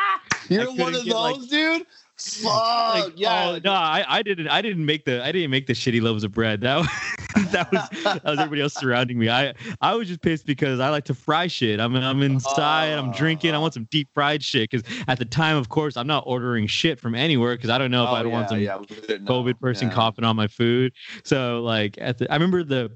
You're 0.49 0.71
one 0.75 0.93
of 0.93 1.03
get, 1.05 1.15
like- 1.15 1.35
those, 1.37 1.47
dude. 1.47 1.87
Fuck 2.17 2.45
like, 2.45 3.03
oh, 3.03 3.11
yeah. 3.15 3.49
oh, 3.49 3.59
no, 3.63 3.71
I, 3.73 4.05
I 4.07 4.21
didn't. 4.21 4.47
I 4.47 4.61
didn't 4.61 4.85
make 4.85 5.03
the. 5.05 5.23
I 5.23 5.31
didn't 5.31 5.51
make 5.51 5.67
the 5.67 5.73
shitty 5.73 6.01
loaves 6.01 6.23
of 6.23 6.31
bread. 6.31 6.61
That 6.61 6.77
was 6.77 6.87
that 7.51 7.71
was 7.71 7.89
that 8.03 8.23
was 8.23 8.39
everybody 8.39 8.61
else 8.61 8.73
surrounding 8.73 9.17
me. 9.19 9.29
I 9.29 9.53
I 9.81 9.93
was 9.95 10.07
just 10.07 10.21
pissed 10.21 10.45
because 10.45 10.79
I 10.79 10.89
like 10.89 11.05
to 11.05 11.13
fry 11.13 11.47
shit. 11.47 11.79
I'm 11.79 11.95
I'm 11.95 12.21
inside. 12.21 12.93
I'm 12.93 13.11
drinking. 13.11 13.53
I 13.53 13.57
want 13.57 13.73
some 13.73 13.85
deep 13.91 14.09
fried 14.13 14.43
shit. 14.43 14.69
Because 14.69 14.83
at 15.07 15.17
the 15.19 15.25
time, 15.25 15.57
of 15.57 15.69
course, 15.69 15.97
I'm 15.97 16.07
not 16.07 16.23
ordering 16.25 16.67
shit 16.67 16.99
from 16.99 17.15
anywhere 17.15 17.55
because 17.55 17.69
I 17.69 17.77
don't 17.77 17.91
know 17.91 18.03
if 18.03 18.09
Oh, 18.09 18.13
I 18.13 18.23
don't 18.23 18.31
want 18.31 18.43
yeah, 18.45 18.49
some 18.49 18.59
yeah, 18.61 18.77
we 18.77 18.85
didn't 19.07 19.25
know. 19.25 19.31
COVID 19.43 19.59
person 19.59 19.87
Yeah. 19.89 19.93
coughing 19.95 20.23
on 20.25 20.35
my 20.35 20.47
food. 20.47 20.93
So 21.23 21.61
like 21.61 21.97
at 21.99 22.17
the 22.17 22.31
I 22.31 22.35
remember 22.35 22.63
the 22.63 22.91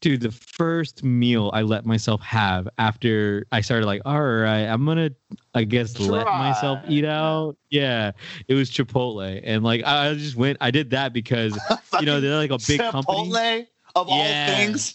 dude, 0.00 0.20
the 0.20 0.32
first 0.32 1.04
meal 1.04 1.50
I 1.54 1.62
let 1.62 1.84
myself 1.86 2.20
have 2.22 2.68
after 2.78 3.46
I 3.52 3.60
started 3.60 3.86
like, 3.86 4.02
all 4.04 4.22
right, 4.22 4.62
I'm 4.66 4.84
gonna 4.84 5.10
I 5.54 5.64
guess 5.64 5.98
let 6.00 6.26
myself 6.26 6.80
eat 6.88 7.04
out. 7.04 7.56
Yeah. 7.70 8.12
It 8.48 8.54
was 8.54 8.70
Chipotle. 8.70 9.40
And 9.44 9.62
like 9.62 9.82
I 9.84 10.08
I 10.10 10.14
just 10.14 10.36
went 10.36 10.58
I 10.60 10.70
did 10.70 10.90
that 10.90 11.12
because 11.12 11.56
you 12.00 12.06
know 12.06 12.20
they're 12.20 12.36
like 12.36 12.50
a 12.50 12.58
big 12.66 12.80
company. 12.80 13.30
Of 13.96 14.08
Yeah. 14.08 14.14
all 14.14 14.56
things. 14.56 14.92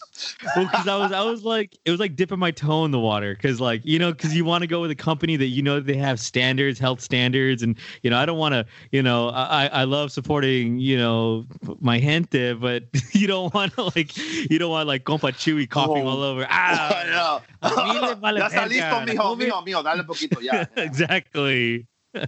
Well, 0.56 0.66
because 0.66 0.88
I 0.88 0.98
was 0.98 1.12
I 1.14 1.22
was 1.22 1.44
like 1.44 1.78
it 1.86 1.92
was 1.92 2.02
like 2.02 2.18
dipping 2.18 2.38
my 2.40 2.52
toe 2.52 2.84
in 2.84 2.92
the 2.92 3.00
water 3.00 3.34
because 3.34 3.62
like 3.62 3.82
you 3.86 3.98
know 3.98 4.12
because 4.12 4.36
you 4.36 4.44
want 4.44 4.62
to 4.64 4.68
go 4.68 4.82
with 4.82 4.92
a 4.92 4.96
company 4.96 5.38
that 5.38 5.46
you 5.48 5.62
know 5.62 5.80
they 5.80 5.96
have 5.96 6.20
standards, 6.20 6.80
health 6.80 7.00
standards, 7.00 7.64
and 7.64 7.78
you 8.04 8.10
know 8.10 8.18
I 8.18 8.26
don't 8.26 8.38
want 8.38 8.54
to 8.56 8.66
you 8.92 9.02
know 9.02 9.30
I 9.30 9.68
I 9.68 9.84
love 9.86 10.12
supporting 10.12 10.80
you 10.80 10.98
know 10.98 11.46
my 11.80 11.98
gente, 12.00 12.54
but 12.56 12.84
you 13.14 13.26
don't 13.28 13.54
want 13.54 13.74
to 13.76 13.84
like 13.96 14.18
you 14.18 14.60
don't 14.60 14.72
want 14.72 14.88
like 14.88 15.06
compa 15.06 15.32
Chuy 15.32 15.70
coughing 15.70 16.04
Oh. 16.04 16.10
all 16.10 16.22
over. 16.24 16.44
I 16.50 16.50
Ah, 16.50 17.04
know. 17.08 17.42
a 17.62 17.70
mí 17.86 18.02
me 18.02 18.14
vale 18.16 18.40
ya 18.40 18.48
está 18.50 18.68
listo, 18.68 19.00
mijo, 19.06 19.36
mijo, 19.38 19.62
mijo, 19.64 19.82
dale 19.84 20.04
poquito, 20.04 20.42
ya. 20.42 20.54
ya. 20.56 20.66
exactly. 20.84 21.88
I 22.14 22.28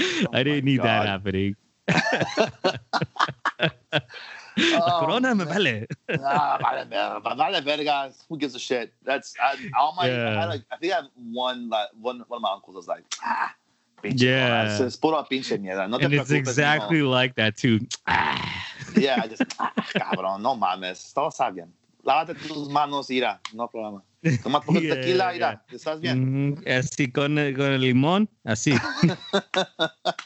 Oh 0.00 0.30
my 0.32 0.42
didn't 0.44 0.64
need 0.64 0.82
that 0.82 1.06
happening. 1.06 1.56
Oh, 4.72 5.00
Corona 5.00 5.34
me 5.34 5.44
vale. 5.44 5.86
ah, 6.24 6.58
vale, 6.62 7.36
vale, 7.36 7.60
verga. 7.60 8.10
Who 8.28 8.38
gives 8.38 8.54
a 8.54 8.58
shit? 8.58 8.92
That's 9.04 9.34
I, 9.40 9.56
all 9.78 9.94
my. 9.94 10.04
I, 10.04 10.08
Yeah. 10.08 10.40
had 10.40 10.48
like, 10.48 10.62
I 10.72 10.76
think 10.76 10.92
I 10.92 10.96
had 10.96 11.08
one 11.32 11.68
like 11.68 11.88
one 12.00 12.24
one 12.28 12.38
of 12.38 12.42
my 12.42 12.52
uncles 12.52 12.74
was 12.76 12.88
like, 12.88 13.04
ah, 13.22 13.54
pinche 14.02 14.22
Yeah. 14.22 14.64
es 14.80 14.96
puro 14.96 15.22
pinche 15.30 15.58
mierda. 15.60 15.88
No 15.88 15.98
and 15.98 16.14
it's 16.14 16.30
exactly 16.30 17.00
mijo. 17.00 17.10
like 17.10 17.34
that 17.36 17.56
too. 17.56 17.80
Ah. 18.06 18.40
Yeah, 18.96 19.20
I 19.22 19.28
just 19.28 19.42
ah, 19.58 19.72
cabrón, 19.94 20.40
no 20.40 20.54
mames, 20.56 21.12
todo 21.12 21.28
está 21.28 21.50
bien. 21.54 21.68
Lávate 22.04 22.34
tus 22.34 22.68
manos, 22.70 23.10
ira, 23.10 23.40
no 23.52 23.68
problema. 23.68 24.00
Toma 24.42 24.60
tu 24.64 24.72
Yeah, 24.80 24.94
tequila, 24.94 25.32
yeah. 25.32 25.36
ira, 25.36 25.62
estás 25.70 26.00
bien. 26.00 26.54
Mm, 26.54 26.62
así 26.66 27.10
con 27.12 27.36
el, 27.36 27.54
con 27.56 27.72
el 27.72 27.80
limón, 27.82 28.28
así. 28.44 28.72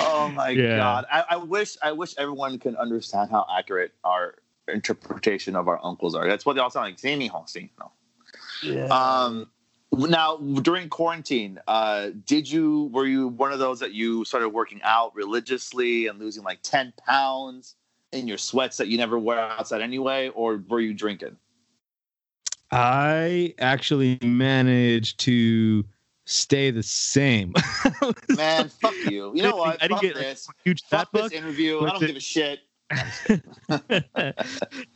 Oh 0.00 0.30
my 0.30 0.50
Yeah. 0.50 0.76
god! 0.76 1.06
I, 1.10 1.24
I 1.30 1.36
wish 1.36 1.76
I 1.82 1.92
wish 1.92 2.14
everyone 2.18 2.58
can 2.58 2.76
understand 2.76 3.30
how 3.30 3.46
accurate 3.56 3.92
our 4.04 4.36
interpretation 4.68 5.56
of 5.56 5.68
our 5.68 5.80
uncles 5.84 6.14
are. 6.14 6.26
That's 6.26 6.44
what 6.44 6.54
they 6.54 6.60
all 6.60 6.70
sound 6.70 6.86
like. 6.86 6.96
Sí, 6.98 7.16
mijo, 7.16 7.46
sí, 7.46 7.70
no. 7.78 7.90
Yeah. 8.62 8.86
Um, 8.94 9.46
now 9.92 10.36
during 10.36 10.88
quarantine, 10.88 11.58
uh, 11.66 12.10
did 12.26 12.50
you 12.50 12.90
were 12.92 13.06
you 13.06 13.28
one 13.28 13.52
of 13.52 13.58
those 13.58 13.80
that 13.80 13.92
you 13.92 14.24
started 14.24 14.50
working 14.50 14.80
out 14.82 15.14
religiously 15.14 16.06
and 16.06 16.18
losing 16.18 16.44
like 16.44 16.60
ten 16.62 16.92
pounds 17.06 17.74
in 18.12 18.26
your 18.28 18.38
sweats 18.38 18.76
that 18.78 18.88
you 18.88 18.98
never 18.98 19.18
wear 19.18 19.38
outside 19.38 19.82
anyway, 19.82 20.28
or 20.34 20.62
were 20.68 20.80
you 20.80 20.94
drinking? 20.94 21.36
I 22.70 23.54
actually 23.58 24.18
managed 24.22 25.20
to 25.20 25.84
stay 26.28 26.70
the 26.70 26.82
same. 26.82 27.52
Man, 28.36 28.68
fuck 28.68 28.94
you. 29.10 29.32
You 29.34 29.42
know 29.42 29.56
what? 29.56 29.82
I 29.82 29.88
didn't 29.88 29.92
Fuck 29.92 30.02
get 30.02 30.14
this. 30.14 30.48
huge 30.64 30.82
fat 30.84 31.08
Fuck 31.10 31.12
this 31.12 31.22
fuck. 31.24 31.32
interview. 31.32 31.80
I 31.80 31.90
don't 31.90 32.00
the- 32.00 32.06
give 32.08 32.16
a 32.16 32.20
shit. 32.20 32.60
I 32.90 34.32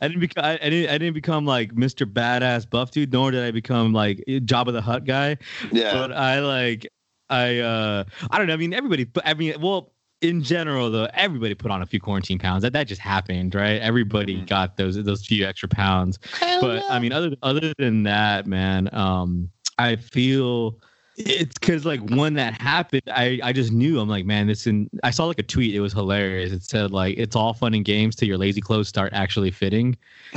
didn't 0.01 0.19
become 0.19 0.43
I, 0.43 0.53
I 0.61 0.69
didn't 0.69 0.89
I 0.89 0.97
didn't 0.97 1.13
become 1.13 1.45
like 1.45 1.73
Mr. 1.75 2.11
Badass 2.11 2.69
buff 2.69 2.91
dude, 2.91 3.11
nor 3.13 3.31
did 3.31 3.43
I 3.43 3.51
become 3.51 3.93
like 3.93 4.23
Jabba 4.27 4.71
the 4.71 4.81
Hutt 4.81 5.05
guy. 5.05 5.37
Yeah. 5.71 5.93
But 5.93 6.11
I 6.11 6.39
like 6.39 6.87
I 7.29 7.59
uh 7.59 8.03
I 8.31 8.37
don't 8.37 8.47
know. 8.47 8.53
I 8.53 8.57
mean, 8.57 8.73
everybody. 8.73 9.07
I 9.23 9.33
mean, 9.33 9.59
well, 9.61 9.93
in 10.21 10.41
general 10.41 10.89
though, 10.89 11.07
everybody 11.13 11.53
put 11.53 11.69
on 11.69 11.81
a 11.81 11.85
few 11.85 11.99
quarantine 11.99 12.39
pounds. 12.39 12.63
That 12.63 12.73
that 12.73 12.87
just 12.87 13.01
happened, 13.01 13.53
right? 13.55 13.79
Everybody 13.81 14.37
Mhm. 14.37 14.47
got 14.47 14.77
those 14.77 14.95
those 15.03 15.25
few 15.25 15.45
extra 15.45 15.69
pounds. 15.69 16.17
but 16.39 16.83
I 16.89 16.97
mean, 16.99 17.11
other 17.11 17.35
other 17.43 17.73
than 17.77 18.03
that, 18.03 18.47
man, 18.47 18.89
um, 18.93 19.49
I 19.77 19.97
feel 19.97 20.79
it's 21.17 21.57
because 21.59 21.85
like 21.85 21.99
when 22.09 22.33
that 22.35 22.59
happened, 22.59 23.03
I 23.07 23.39
I 23.43 23.53
just 23.53 23.71
knew 23.71 23.99
I'm 23.99 24.09
like, 24.09 24.25
man, 24.25 24.47
this 24.47 24.65
and 24.65 24.89
I 25.03 25.11
saw 25.11 25.25
like 25.25 25.39
a 25.39 25.43
tweet. 25.43 25.75
It 25.75 25.79
was 25.79 25.93
hilarious. 25.93 26.51
It 26.51 26.63
said 26.63 26.91
like, 26.91 27.17
it's 27.17 27.35
all 27.35 27.53
fun 27.53 27.73
and 27.73 27.85
games 27.85 28.15
till 28.15 28.27
your 28.27 28.37
lazy 28.37 28.61
clothes 28.61 28.87
start 28.87 29.13
actually 29.13 29.51
fitting. 29.51 29.97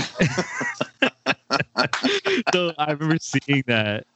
so 2.53 2.73
I 2.79 2.93
remember 2.93 3.19
seeing 3.21 3.65
that. 3.67 4.07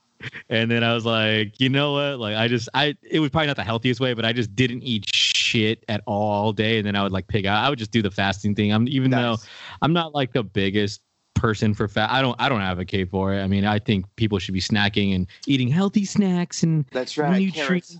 And 0.50 0.70
then 0.70 0.84
I 0.84 0.94
was 0.94 1.06
like, 1.06 1.58
you 1.60 1.70
know 1.70 1.92
what? 1.92 2.18
Like, 2.20 2.36
I 2.36 2.46
just, 2.46 2.68
I, 2.74 2.94
it 3.02 3.20
was 3.20 3.30
probably 3.30 3.46
not 3.46 3.56
the 3.56 3.64
healthiest 3.64 4.00
way, 4.00 4.12
but 4.12 4.26
I 4.26 4.34
just 4.34 4.54
didn't 4.54 4.82
eat 4.82 5.06
shit 5.14 5.82
at 5.88 6.02
all 6.06 6.52
day. 6.52 6.76
And 6.76 6.86
then 6.86 6.94
I 6.94 7.02
would 7.02 7.12
like 7.12 7.26
pig 7.26 7.46
out. 7.46 7.64
I 7.64 7.70
would 7.70 7.78
just 7.78 7.90
do 7.90 8.02
the 8.02 8.10
fasting 8.10 8.54
thing. 8.54 8.70
I'm, 8.70 8.86
even 8.88 9.10
though 9.10 9.36
I'm 9.80 9.94
not 9.94 10.14
like 10.14 10.34
the 10.34 10.42
biggest 10.42 11.00
person 11.40 11.74
for 11.74 11.88
fat. 11.88 12.10
I 12.10 12.20
don't, 12.22 12.36
I 12.38 12.48
don't 12.48 12.60
advocate 12.60 13.10
for 13.10 13.32
it. 13.34 13.42
I 13.42 13.46
mean, 13.46 13.64
I 13.64 13.78
think 13.78 14.04
people 14.16 14.38
should 14.38 14.54
be 14.54 14.60
snacking 14.60 15.14
and 15.14 15.26
eating 15.46 15.68
healthy 15.68 16.04
snacks 16.04 16.62
and 16.62 16.84
That's 16.92 17.16
right, 17.16 17.52
carrots. 17.52 17.96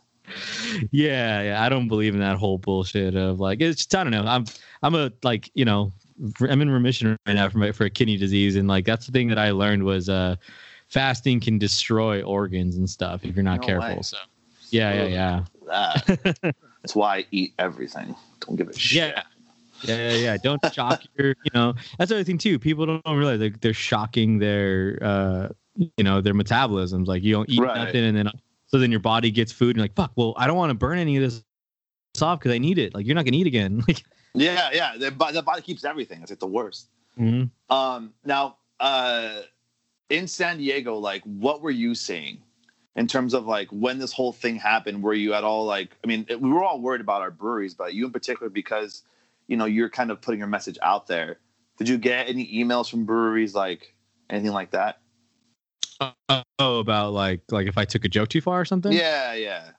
yeah, 0.90 1.42
yeah. 1.42 1.64
I 1.64 1.68
don't 1.68 1.88
believe 1.88 2.14
in 2.14 2.20
that 2.20 2.36
whole 2.36 2.58
bullshit 2.58 3.16
of 3.16 3.40
like 3.40 3.60
it's 3.60 3.78
just, 3.78 3.94
I 3.94 4.04
don't 4.04 4.12
know. 4.12 4.22
I'm 4.24 4.44
I'm 4.82 4.94
a 4.94 5.10
like 5.22 5.50
you 5.54 5.64
know 5.64 5.92
I'm 6.40 6.60
in 6.60 6.70
remission 6.70 7.16
right 7.26 7.34
now 7.34 7.48
for 7.48 7.58
my, 7.58 7.72
for 7.72 7.84
a 7.86 7.90
kidney 7.90 8.16
disease 8.16 8.56
and 8.56 8.68
like 8.68 8.84
that's 8.84 9.06
the 9.06 9.12
thing 9.12 9.28
that 9.28 9.38
I 9.38 9.50
learned 9.50 9.82
was 9.82 10.08
uh 10.08 10.36
fasting 10.88 11.40
can 11.40 11.58
destroy 11.58 12.22
organs 12.22 12.76
and 12.76 12.88
stuff 12.88 13.24
if 13.24 13.34
you're 13.34 13.42
not 13.42 13.60
No 13.60 13.66
careful. 13.66 13.96
way. 13.96 14.02
So 14.02 14.18
yeah, 14.70 15.06
yeah, 15.06 15.44
yeah. 15.66 16.24
That's 16.82 16.94
why 16.94 17.18
I 17.18 17.26
eat 17.30 17.52
everything. 17.58 18.14
Don't 18.40 18.56
give 18.56 18.68
a 18.68 18.78
shit. 18.78 19.14
Yeah. 19.14 19.22
Yeah, 19.82 19.96
yeah, 19.96 20.16
yeah. 20.16 20.36
Don't 20.36 20.60
shock 20.72 21.02
your, 21.18 21.28
you 21.28 21.50
know, 21.54 21.74
that's 21.98 22.08
the 22.10 22.16
other 22.16 22.24
thing 22.24 22.38
too. 22.38 22.58
People 22.58 22.86
don't 22.86 23.16
realize 23.16 23.40
like 23.40 23.60
they're 23.60 23.72
shocking 23.74 24.38
their, 24.38 24.98
uh, 25.02 25.48
you 25.76 26.04
know, 26.04 26.20
their 26.20 26.34
metabolisms. 26.34 27.06
Like 27.06 27.22
you 27.22 27.32
don't 27.32 27.48
eat 27.48 27.60
Right. 27.60 27.76
nothing, 27.76 28.04
and 28.04 28.16
then 28.16 28.30
so 28.66 28.78
then 28.78 28.90
your 28.90 29.00
body 29.00 29.30
gets 29.30 29.52
food, 29.52 29.70
and 29.70 29.76
you're 29.78 29.84
like, 29.84 29.96
fuck. 29.96 30.12
Well, 30.16 30.34
I 30.36 30.46
don't 30.46 30.56
want 30.56 30.70
to 30.70 30.74
burn 30.74 30.98
any 30.98 31.16
of 31.16 31.22
this 31.22 31.42
off 32.20 32.38
because 32.40 32.52
I 32.52 32.58
need 32.58 32.78
it. 32.78 32.94
Like 32.94 33.06
you're 33.06 33.14
not 33.14 33.24
gonna 33.24 33.36
eat 33.36 33.46
again. 33.46 33.82
Like, 33.88 34.04
Yeah, 34.34 34.70
yeah. 34.72 34.92
The, 34.96 35.10
the 35.32 35.42
body 35.42 35.60
keeps 35.62 35.84
everything. 35.84 36.22
It's 36.22 36.30
like 36.30 36.38
the 36.38 36.46
worst. 36.46 36.88
mhm. 37.18 37.50
Um, 37.68 38.12
now, 38.24 38.58
uh, 38.78 39.40
in 40.08 40.26
San 40.28 40.58
Diego, 40.58 40.96
like, 40.98 41.22
what 41.24 41.62
were 41.62 41.70
you 41.70 41.94
seeing 41.94 42.38
in 42.96 43.06
terms 43.08 43.34
of 43.34 43.46
like 43.46 43.68
when 43.70 43.98
this 43.98 44.12
whole 44.12 44.32
thing 44.32 44.56
happened? 44.56 45.02
Were 45.02 45.14
you 45.14 45.34
at 45.34 45.42
all 45.42 45.64
like? 45.64 45.96
I 46.04 46.06
mean, 46.06 46.26
we 46.28 46.50
were 46.50 46.62
all 46.62 46.80
worried 46.80 47.00
about 47.00 47.22
our 47.22 47.30
breweries, 47.30 47.74
but 47.74 47.94
you 47.94 48.04
in 48.06 48.12
particular 48.12 48.50
because 48.50 49.02
you 49.50 49.56
know 49.56 49.64
you're 49.64 49.90
kind 49.90 50.10
of 50.10 50.22
putting 50.22 50.38
your 50.38 50.48
message 50.48 50.78
out 50.80 51.08
there. 51.08 51.40
Did 51.76 51.88
you 51.88 51.98
get 51.98 52.28
any 52.28 52.46
emails 52.54 52.88
from 52.88 53.04
breweries 53.04 53.54
like 53.54 53.94
anything 54.30 54.52
like 54.52 54.70
that? 54.70 55.00
oh, 56.58 56.78
about 56.78 57.12
like 57.12 57.42
like 57.50 57.66
if 57.66 57.76
I 57.76 57.84
took 57.84 58.04
a 58.04 58.08
joke 58.08 58.28
too 58.28 58.40
far 58.40 58.60
or 58.60 58.64
something. 58.64 58.92
Yeah, 58.92 59.34
yeah. 59.34 59.72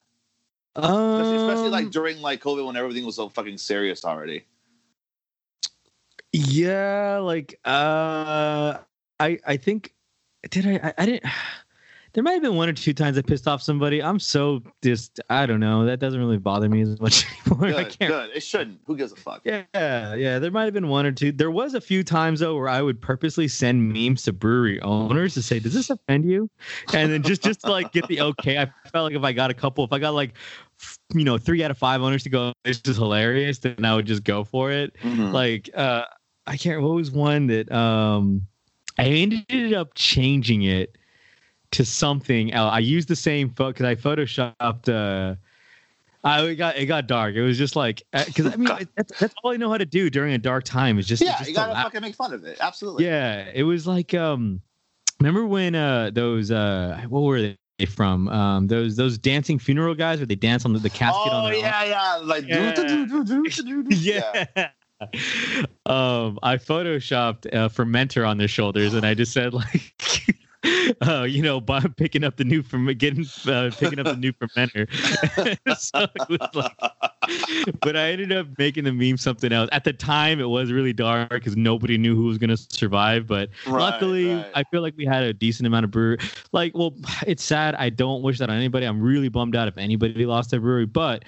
um, 0.76 1.20
Especially, 1.20 1.36
especially 1.36 1.70
like 1.70 1.90
during 1.90 2.20
like 2.20 2.42
COVID 2.42 2.66
when 2.66 2.76
everything 2.76 3.06
was 3.06 3.16
so 3.16 3.30
fucking 3.30 3.56
serious 3.56 4.04
already. 4.04 4.44
Yeah, 6.32 7.18
like 7.22 7.58
uh 7.64 8.78
I 9.18 9.38
I 9.46 9.56
think 9.56 9.94
did 10.50 10.66
I 10.66 10.88
I, 10.88 10.94
I 10.98 11.06
didn't 11.06 11.24
there 12.14 12.22
might 12.22 12.32
have 12.32 12.42
been 12.42 12.56
one 12.56 12.68
or 12.68 12.74
two 12.74 12.92
times 12.92 13.16
I 13.16 13.22
pissed 13.22 13.48
off 13.48 13.62
somebody. 13.62 14.02
I'm 14.02 14.18
so 14.18 14.62
just 14.82 15.20
I 15.30 15.46
don't 15.46 15.60
know. 15.60 15.86
That 15.86 15.98
doesn't 15.98 16.18
really 16.20 16.36
bother 16.36 16.68
me 16.68 16.82
as 16.82 17.00
much 17.00 17.24
anymore. 17.46 17.68
I 17.68 17.84
Good, 17.84 17.98
can't 17.98 18.10
good. 18.12 18.30
It 18.34 18.42
shouldn't. 18.42 18.80
Who 18.86 18.96
gives 18.96 19.12
a 19.12 19.16
fuck? 19.16 19.42
Yeah, 19.44 19.64
yeah. 19.74 20.38
There 20.38 20.50
might 20.50 20.64
have 20.64 20.74
been 20.74 20.88
one 20.88 21.06
or 21.06 21.12
two. 21.12 21.32
There 21.32 21.50
was 21.50 21.74
a 21.74 21.80
few 21.80 22.04
times 22.04 22.40
though 22.40 22.56
where 22.56 22.68
I 22.68 22.82
would 22.82 23.00
purposely 23.00 23.48
send 23.48 23.92
memes 23.92 24.22
to 24.24 24.32
brewery 24.32 24.80
owners 24.82 25.34
to 25.34 25.42
say, 25.42 25.58
"Does 25.58 25.72
this 25.74 25.88
offend 25.88 26.26
you?" 26.26 26.50
And 26.92 27.10
then 27.10 27.22
just 27.22 27.42
just 27.42 27.60
to 27.62 27.70
like 27.70 27.92
get 27.92 28.06
the 28.08 28.20
okay. 28.20 28.58
I 28.58 28.70
felt 28.90 29.04
like 29.10 29.16
if 29.16 29.24
I 29.24 29.32
got 29.32 29.50
a 29.50 29.54
couple, 29.54 29.84
if 29.84 29.92
I 29.92 29.98
got 29.98 30.14
like, 30.14 30.34
you 31.14 31.24
know, 31.24 31.38
three 31.38 31.64
out 31.64 31.70
of 31.70 31.78
five 31.78 32.02
owners 32.02 32.22
to 32.24 32.30
go, 32.30 32.52
"This 32.64 32.82
is 32.84 32.96
hilarious," 32.96 33.58
then 33.58 33.84
I 33.84 33.94
would 33.94 34.06
just 34.06 34.24
go 34.24 34.44
for 34.44 34.70
it. 34.70 34.94
Mhm. 35.02 35.32
Like, 35.32 35.70
uh, 35.74 36.04
I 36.46 36.56
can't. 36.58 36.82
What 36.82 36.94
was 36.94 37.10
one 37.10 37.46
that 37.46 37.72
um, 37.72 38.46
I 38.98 39.04
ended 39.06 39.72
up 39.72 39.92
changing 39.94 40.62
it 40.62 40.98
to 41.72 41.84
something 41.84 42.52
else. 42.52 42.72
I 42.72 42.78
used 42.78 43.08
the 43.08 43.16
same 43.16 43.50
photo 43.50 43.70
because 43.70 43.86
I 43.86 43.94
photoshopped. 43.94 44.88
Uh, 44.88 45.36
I 46.24 46.42
it 46.42 46.56
got 46.56 46.76
it 46.76 46.86
got 46.86 47.06
dark. 47.08 47.34
It 47.34 47.42
was 47.42 47.58
just 47.58 47.74
like 47.74 48.02
because 48.12 48.46
I 48.46 48.56
mean 48.56 48.88
that's, 48.96 49.18
that's 49.18 49.34
all 49.42 49.52
I 49.52 49.56
know 49.56 49.70
how 49.70 49.78
to 49.78 49.84
do 49.84 50.08
during 50.08 50.34
a 50.34 50.38
dark 50.38 50.64
time 50.64 50.98
is 50.98 51.06
just 51.06 51.22
yeah, 51.22 51.38
just 51.38 51.50
you 51.50 51.56
gotta 51.56 51.74
fucking 51.74 52.00
make 52.00 52.14
fun 52.14 52.32
of 52.32 52.44
it. 52.44 52.58
Absolutely. 52.60 53.04
Yeah, 53.06 53.50
it 53.52 53.64
was 53.64 53.86
like 53.86 54.14
um, 54.14 54.60
remember 55.18 55.46
when 55.46 55.74
uh 55.74 56.10
those 56.12 56.50
uh 56.50 57.02
what 57.08 57.22
were 57.22 57.40
they 57.40 57.86
from 57.86 58.28
um 58.28 58.68
those 58.68 58.94
those 58.94 59.18
dancing 59.18 59.58
funeral 59.58 59.96
guys 59.96 60.20
where 60.20 60.26
they 60.26 60.36
dance 60.36 60.64
on 60.64 60.72
the, 60.72 60.78
the 60.78 60.90
casket 60.90 61.32
oh 61.32 61.36
on 61.36 61.44
arm? 61.46 61.54
yeah, 61.54 61.84
yeah. 61.84 62.16
Like 62.22 62.44
Yeah. 62.46 64.44
yeah. 64.54 64.68
um, 65.86 66.38
I 66.44 66.56
photoshopped 66.56 67.46
a 67.46 67.68
fermenter 67.68 68.28
on 68.28 68.38
their 68.38 68.46
shoulders, 68.46 68.94
and 68.94 69.04
I 69.04 69.14
just 69.14 69.32
said 69.32 69.52
like, 69.54 69.94
uh, 71.06 71.22
you 71.22 71.42
know, 71.42 71.60
by 71.60 71.80
picking 71.96 72.24
up 72.24 72.36
the 72.36 72.44
new 72.44 72.62
from 72.62 72.86
getting 72.94 73.26
uh, 73.46 73.70
picking 73.76 73.98
up 73.98 74.06
the 74.06 74.16
new 74.16 74.32
fermenter. 74.32 74.88
so 75.78 76.06
it 76.14 76.28
was 76.28 76.54
like, 76.54 77.80
but 77.80 77.96
I 77.96 78.10
ended 78.12 78.32
up 78.32 78.46
making 78.58 78.84
the 78.84 78.92
meme 78.92 79.16
something 79.16 79.52
else. 79.52 79.68
At 79.72 79.84
the 79.84 79.92
time, 79.92 80.40
it 80.40 80.48
was 80.48 80.70
really 80.70 80.92
dark 80.92 81.30
because 81.30 81.56
nobody 81.56 81.98
knew 81.98 82.14
who 82.14 82.24
was 82.24 82.38
gonna 82.38 82.56
survive. 82.56 83.26
But 83.26 83.50
Right, 83.66 83.78
luckily, 83.78 84.34
right. 84.34 84.52
I 84.54 84.64
feel 84.64 84.82
like 84.82 84.94
we 84.96 85.04
had 85.04 85.24
a 85.24 85.32
decent 85.32 85.66
amount 85.66 85.84
of 85.84 85.90
brewery. 85.90 86.18
Like, 86.52 86.76
well, 86.76 86.94
it's 87.26 87.42
sad. 87.42 87.74
I 87.74 87.90
don't 87.90 88.22
wish 88.22 88.38
that 88.38 88.48
on 88.50 88.56
anybody. 88.56 88.86
I'm 88.86 89.00
really 89.00 89.28
bummed 89.28 89.56
out 89.56 89.68
if 89.68 89.78
anybody 89.78 90.26
lost 90.26 90.50
their 90.50 90.60
brewery, 90.60 90.86
but 90.86 91.24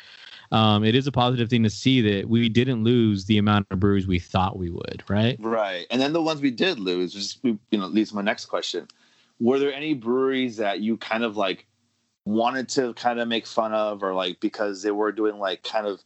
um, 0.53 0.85
it 0.85 0.95
is 0.95 1.09
a 1.09 1.13
positive 1.13 1.49
thing 1.49 1.65
to 1.65 1.71
see 1.71 2.01
that 2.03 2.29
we 2.29 2.49
didn't 2.49 2.85
lose 2.85 3.25
the 3.25 3.39
amount 3.39 3.67
of 3.73 3.81
breweries 3.81 4.07
we 4.07 4.21
thought 4.21 4.57
we 4.57 4.71
would, 4.71 5.03
right? 5.09 5.37
Right. 5.41 5.87
And 5.91 6.01
then 6.01 6.13
the 6.13 6.23
ones 6.23 6.41
we 6.41 6.53
did 6.53 6.79
lose, 6.79 7.13
just 7.13 7.41
you 7.43 7.59
know, 7.73 7.87
leads 7.87 8.11
to 8.11 8.17
my 8.17 8.23
next 8.23 8.47
question. 8.47 8.87
Were 9.41 9.59
there 9.59 9.73
any 9.73 9.95
breweries 9.95 10.57
that 10.59 10.81
you 10.81 10.97
kind 10.97 11.25
of 11.25 11.37
like 11.37 11.67
wanted 12.25 12.69
to 12.71 12.95
kind 12.95 13.21
of 13.21 13.29
make 13.29 13.47
fun 13.47 13.73
of 13.73 14.03
or 14.03 14.15
like 14.15 14.41
because 14.41 14.83
they 14.83 14.91
were 14.91 15.13
doing 15.13 15.39
like 15.39 15.63
kind 15.63 15.87
of 15.87 16.03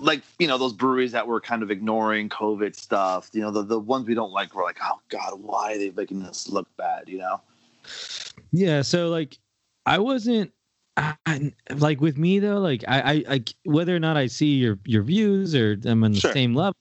like 0.00 0.22
you 0.38 0.46
know 0.46 0.58
those 0.58 0.74
breweries 0.74 1.12
that 1.12 1.26
were 1.26 1.40
kind 1.40 1.62
of 1.62 1.70
ignoring 1.70 2.28
COVID 2.28 2.76
stuff, 2.76 3.30
you 3.32 3.40
know, 3.40 3.50
the, 3.50 3.62
the 3.62 3.78
ones 3.78 4.06
we 4.06 4.14
don't 4.14 4.32
like 4.32 4.54
we're 4.54 4.64
like, 4.64 4.78
oh 4.82 5.00
God, 5.08 5.40
why 5.40 5.74
are 5.74 5.78
they 5.78 5.90
making 5.90 6.22
this 6.22 6.48
look 6.48 6.68
bad, 6.76 7.08
you 7.08 7.18
know? 7.18 7.40
Yeah. 8.52 8.82
So 8.82 9.08
like, 9.08 9.38
I 9.84 9.98
wasn't. 9.98 10.52
I, 10.98 11.52
like 11.76 12.00
with 12.00 12.16
me 12.16 12.38
though, 12.38 12.58
like 12.58 12.82
I, 12.88 13.00
I, 13.00 13.24
like 13.28 13.54
whether 13.64 13.94
or 13.94 13.98
not 13.98 14.16
I 14.16 14.28
see 14.28 14.54
your 14.54 14.78
your 14.86 15.02
views 15.02 15.54
or 15.54 15.76
I'm 15.84 16.02
on 16.04 16.12
the 16.12 16.20
Sure. 16.20 16.32
same 16.32 16.54
level, 16.54 16.74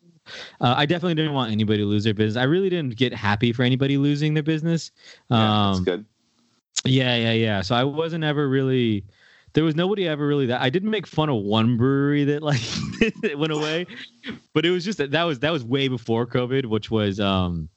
uh, 0.61 0.73
I 0.77 0.85
definitely 0.85 1.15
didn't 1.15 1.33
want 1.33 1.51
anybody 1.51 1.79
to 1.79 1.85
lose 1.85 2.03
their 2.03 2.13
business. 2.13 2.39
I 2.39 2.45
really 2.45 2.69
didn't 2.69 2.95
get 2.95 3.13
happy 3.13 3.53
for 3.53 3.63
anybody 3.63 3.97
losing 3.97 4.33
their 4.33 4.43
business. 4.43 4.91
Yeah, 5.29 5.38
that's 5.67 5.77
Um, 5.79 5.83
good. 5.83 6.05
Yeah, 6.83 7.15
yeah, 7.15 7.31
yeah. 7.33 7.61
So 7.61 7.75
I 7.75 7.83
wasn't 7.83 8.23
ever 8.23 8.47
really. 8.49 9.03
There 9.53 9.63
was 9.63 9.75
nobody 9.75 10.05
ever 10.07 10.27
really 10.27 10.45
that 10.47 10.61
I 10.61 10.69
didn't 10.69 10.89
make 10.89 11.07
fun 11.07 11.29
of 11.29 11.41
one 11.41 11.77
brewery 11.77 12.25
that 12.25 12.43
like 12.43 12.59
that 13.21 13.39
went 13.39 13.53
away, 13.53 13.88
but 14.53 14.65
it 14.65 14.69
was 14.71 14.83
just 14.83 14.97
that 14.97 15.11
that 15.11 15.23
was 15.23 15.39
that 15.39 15.51
was 15.51 15.63
way 15.63 15.88
before 15.88 16.25
COVID, 16.27 16.65
which 16.65 16.91
was 16.91 17.19
um. 17.19 17.69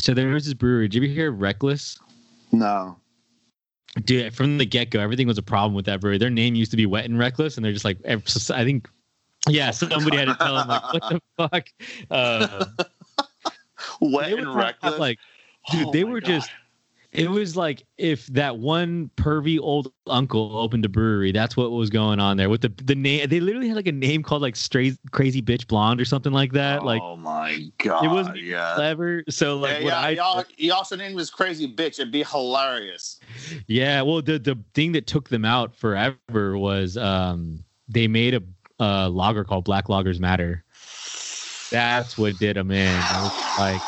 So 0.00 0.12
there 0.12 0.28
was 0.28 0.44
this 0.44 0.54
brewery. 0.54 0.86
Did 0.88 1.02
you 1.02 1.08
hear 1.08 1.32
Reckless? 1.32 1.98
No. 2.52 2.96
Dude, 4.04 4.34
from 4.34 4.58
the 4.58 4.66
get 4.66 4.90
go, 4.90 5.00
everything 5.00 5.26
was 5.26 5.38
a 5.38 5.42
problem 5.42 5.74
with 5.74 5.86
that 5.86 6.00
brewery. 6.00 6.18
Their 6.18 6.30
name 6.30 6.54
used 6.56 6.70
to 6.72 6.76
be 6.76 6.84
Wet 6.84 7.04
and 7.04 7.18
Reckless, 7.18 7.56
and 7.56 7.64
they're 7.64 7.72
just 7.72 7.84
like, 7.84 7.98
I 8.06 8.16
think, 8.64 8.88
yeah, 9.48 9.70
somebody 9.70 10.16
had 10.16 10.28
to 10.28 10.34
tell 10.36 10.58
him 10.60 10.68
like, 10.68 10.92
what 10.92 11.02
the 11.08 11.20
fuck. 11.36 11.66
Uh, 12.10 12.64
Wet 14.00 14.32
and 14.32 14.54
reckless. 14.54 14.98
like, 14.98 15.18
dude, 15.70 15.88
Oh 15.88 15.92
they 15.92 16.04
were 16.04 16.20
God. 16.20 16.28
just 16.28 16.50
it 17.14 17.30
was 17.30 17.56
like 17.56 17.86
if 17.96 18.26
that 18.26 18.58
one 18.58 19.08
pervy 19.16 19.58
old 19.60 19.92
uncle 20.08 20.58
opened 20.58 20.84
a 20.84 20.88
brewery 20.88 21.30
that's 21.30 21.56
what 21.56 21.70
was 21.70 21.88
going 21.88 22.18
on 22.18 22.36
there 22.36 22.50
with 22.50 22.60
the 22.60 22.72
the 22.84 22.94
name 22.94 23.28
they 23.28 23.40
literally 23.40 23.68
had 23.68 23.76
like 23.76 23.86
a 23.86 23.92
name 23.92 24.22
called 24.22 24.42
like 24.42 24.56
stray 24.56 24.96
crazy 25.12 25.40
bitch 25.40 25.66
blonde 25.68 26.00
or 26.00 26.04
something 26.04 26.32
like 26.32 26.52
that 26.52 26.84
like 26.84 27.00
oh 27.00 27.16
my 27.16 27.70
god, 27.78 28.04
it 28.04 28.08
wasn't 28.08 28.36
yeah. 28.36 28.74
clever 28.74 29.22
so 29.28 29.56
like 29.56 29.78
yeah, 29.78 29.84
what 29.84 29.84
yeah, 29.84 30.00
I, 30.00 30.10
y'all, 30.10 30.44
y'all 30.56 30.84
should 30.84 30.98
name 30.98 31.16
this 31.16 31.30
crazy 31.30 31.72
bitch. 31.72 32.00
It'd 32.00 32.10
be 32.10 32.24
hilarious. 32.24 33.20
yeah 33.68 34.02
well 34.02 34.20
the 34.20 34.38
the 34.38 34.58
thing 34.74 34.92
that 34.92 35.06
took 35.06 35.28
them 35.28 35.44
out 35.44 35.74
forever 35.76 36.58
was 36.58 36.96
um 36.96 37.64
they 37.88 38.08
made 38.08 38.34
a 38.34 38.42
uh 38.84 39.08
lager 39.08 39.44
called 39.44 39.64
black 39.64 39.88
loggers 39.88 40.20
matter 40.20 40.62
that's 41.70 42.16
what 42.18 42.38
did 42.38 42.56
them 42.56 42.70
in 42.70 42.98
I 43.10 43.20
was 43.22 43.32
like 43.58 43.82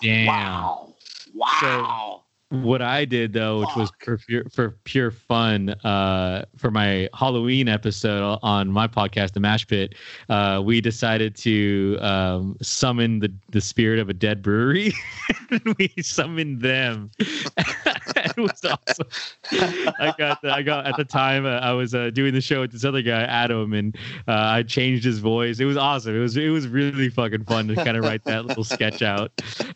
damn 0.00 0.26
Wow. 0.26 0.94
Wow. 1.34 2.24
what 2.50 2.80
I 2.82 3.04
did 3.04 3.32
though, 3.32 3.60
which 3.60 3.76
was 3.76 3.92
for 4.02 4.16
pure, 4.18 4.44
for 4.50 4.70
pure 4.84 5.10
fun, 5.10 5.70
uh, 5.84 6.46
for 6.56 6.70
my 6.70 7.08
Halloween 7.14 7.68
episode 7.68 8.38
on 8.42 8.70
my 8.72 8.88
podcast, 8.88 9.32
The 9.34 9.40
Mash 9.40 9.66
Pit, 9.66 9.94
uh, 10.30 10.62
we 10.64 10.80
decided 10.80 11.36
to 11.36 11.98
um, 12.00 12.56
summon 12.62 13.18
the, 13.20 13.32
the 13.50 13.60
spirit 13.60 13.98
of 14.00 14.08
a 14.08 14.14
dead 14.14 14.42
brewery. 14.42 14.94
we 15.78 15.92
summoned 16.00 16.62
them. 16.62 17.10
it 18.44 18.52
was 18.52 18.64
awesome. 18.64 19.94
I 19.98 20.14
got 20.16 20.42
the, 20.42 20.52
I 20.52 20.62
got 20.62 20.86
at 20.86 20.96
the 20.96 21.04
time 21.04 21.46
uh, 21.46 21.58
I 21.60 21.72
was 21.72 21.94
uh, 21.94 22.10
doing 22.10 22.34
the 22.34 22.40
show 22.40 22.60
with 22.60 22.72
this 22.72 22.84
other 22.84 23.02
guy, 23.02 23.22
Adam, 23.22 23.72
and 23.72 23.96
uh, 24.26 24.32
I 24.32 24.62
changed 24.62 25.04
his 25.04 25.18
voice. 25.18 25.60
It 25.60 25.64
was 25.64 25.76
awesome. 25.76 26.16
It 26.16 26.20
was 26.20 26.36
it 26.36 26.48
was 26.48 26.68
really 26.68 27.08
fucking 27.08 27.44
fun 27.44 27.68
to 27.68 27.74
kind 27.74 27.96
of 27.96 28.04
write 28.04 28.24
that 28.24 28.46
little 28.46 28.64
sketch 28.64 29.02
out. 29.02 29.32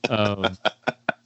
Um, 0.09 0.57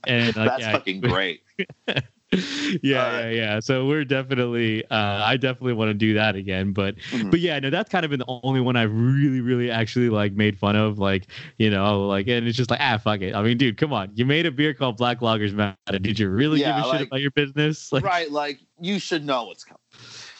and 0.07 0.35
like, 0.35 0.49
that's 0.49 0.61
yeah, 0.61 0.71
fucking 0.71 1.01
great. 1.01 1.41
yeah, 2.31 2.79
yeah, 2.81 3.29
yeah. 3.29 3.59
So 3.59 3.85
we're 3.85 4.03
definitely, 4.03 4.83
uh, 4.85 5.23
I 5.23 5.37
definitely 5.37 5.73
want 5.73 5.89
to 5.89 5.93
do 5.93 6.13
that 6.15 6.35
again. 6.35 6.73
But, 6.73 6.97
mm-hmm. 6.97 7.29
but 7.29 7.39
yeah, 7.39 7.57
no, 7.59 7.69
that's 7.69 7.89
kind 7.89 8.03
of 8.03 8.11
been 8.11 8.19
the 8.19 8.39
only 8.43 8.59
one 8.59 8.75
I've 8.75 8.93
really, 8.93 9.39
really 9.39 9.71
actually 9.71 10.09
like 10.09 10.33
made 10.33 10.57
fun 10.57 10.75
of. 10.75 10.99
Like, 10.99 11.27
you 11.57 11.69
know, 11.69 12.05
like, 12.07 12.27
and 12.27 12.45
it's 12.45 12.57
just 12.57 12.69
like, 12.69 12.81
ah, 12.81 12.97
fuck 12.97 13.21
it. 13.21 13.33
I 13.33 13.41
mean, 13.41 13.57
dude, 13.57 13.77
come 13.77 13.93
on. 13.93 14.11
You 14.15 14.25
made 14.25 14.45
a 14.45 14.51
beer 14.51 14.73
called 14.73 14.97
Black 14.97 15.21
Loggers 15.21 15.53
Mountain. 15.53 16.01
Did 16.01 16.19
you 16.19 16.29
really 16.29 16.59
yeah, 16.59 16.75
give 16.75 16.85
a 16.85 16.87
like, 16.87 16.99
shit 16.99 17.07
about 17.07 17.21
your 17.21 17.31
business? 17.31 17.91
Like, 17.97 18.03
right. 18.03 18.29
Like, 18.29 18.59
you 18.79 18.99
should 18.99 19.25
know 19.25 19.45
what's 19.45 19.63
coming. 19.63 19.79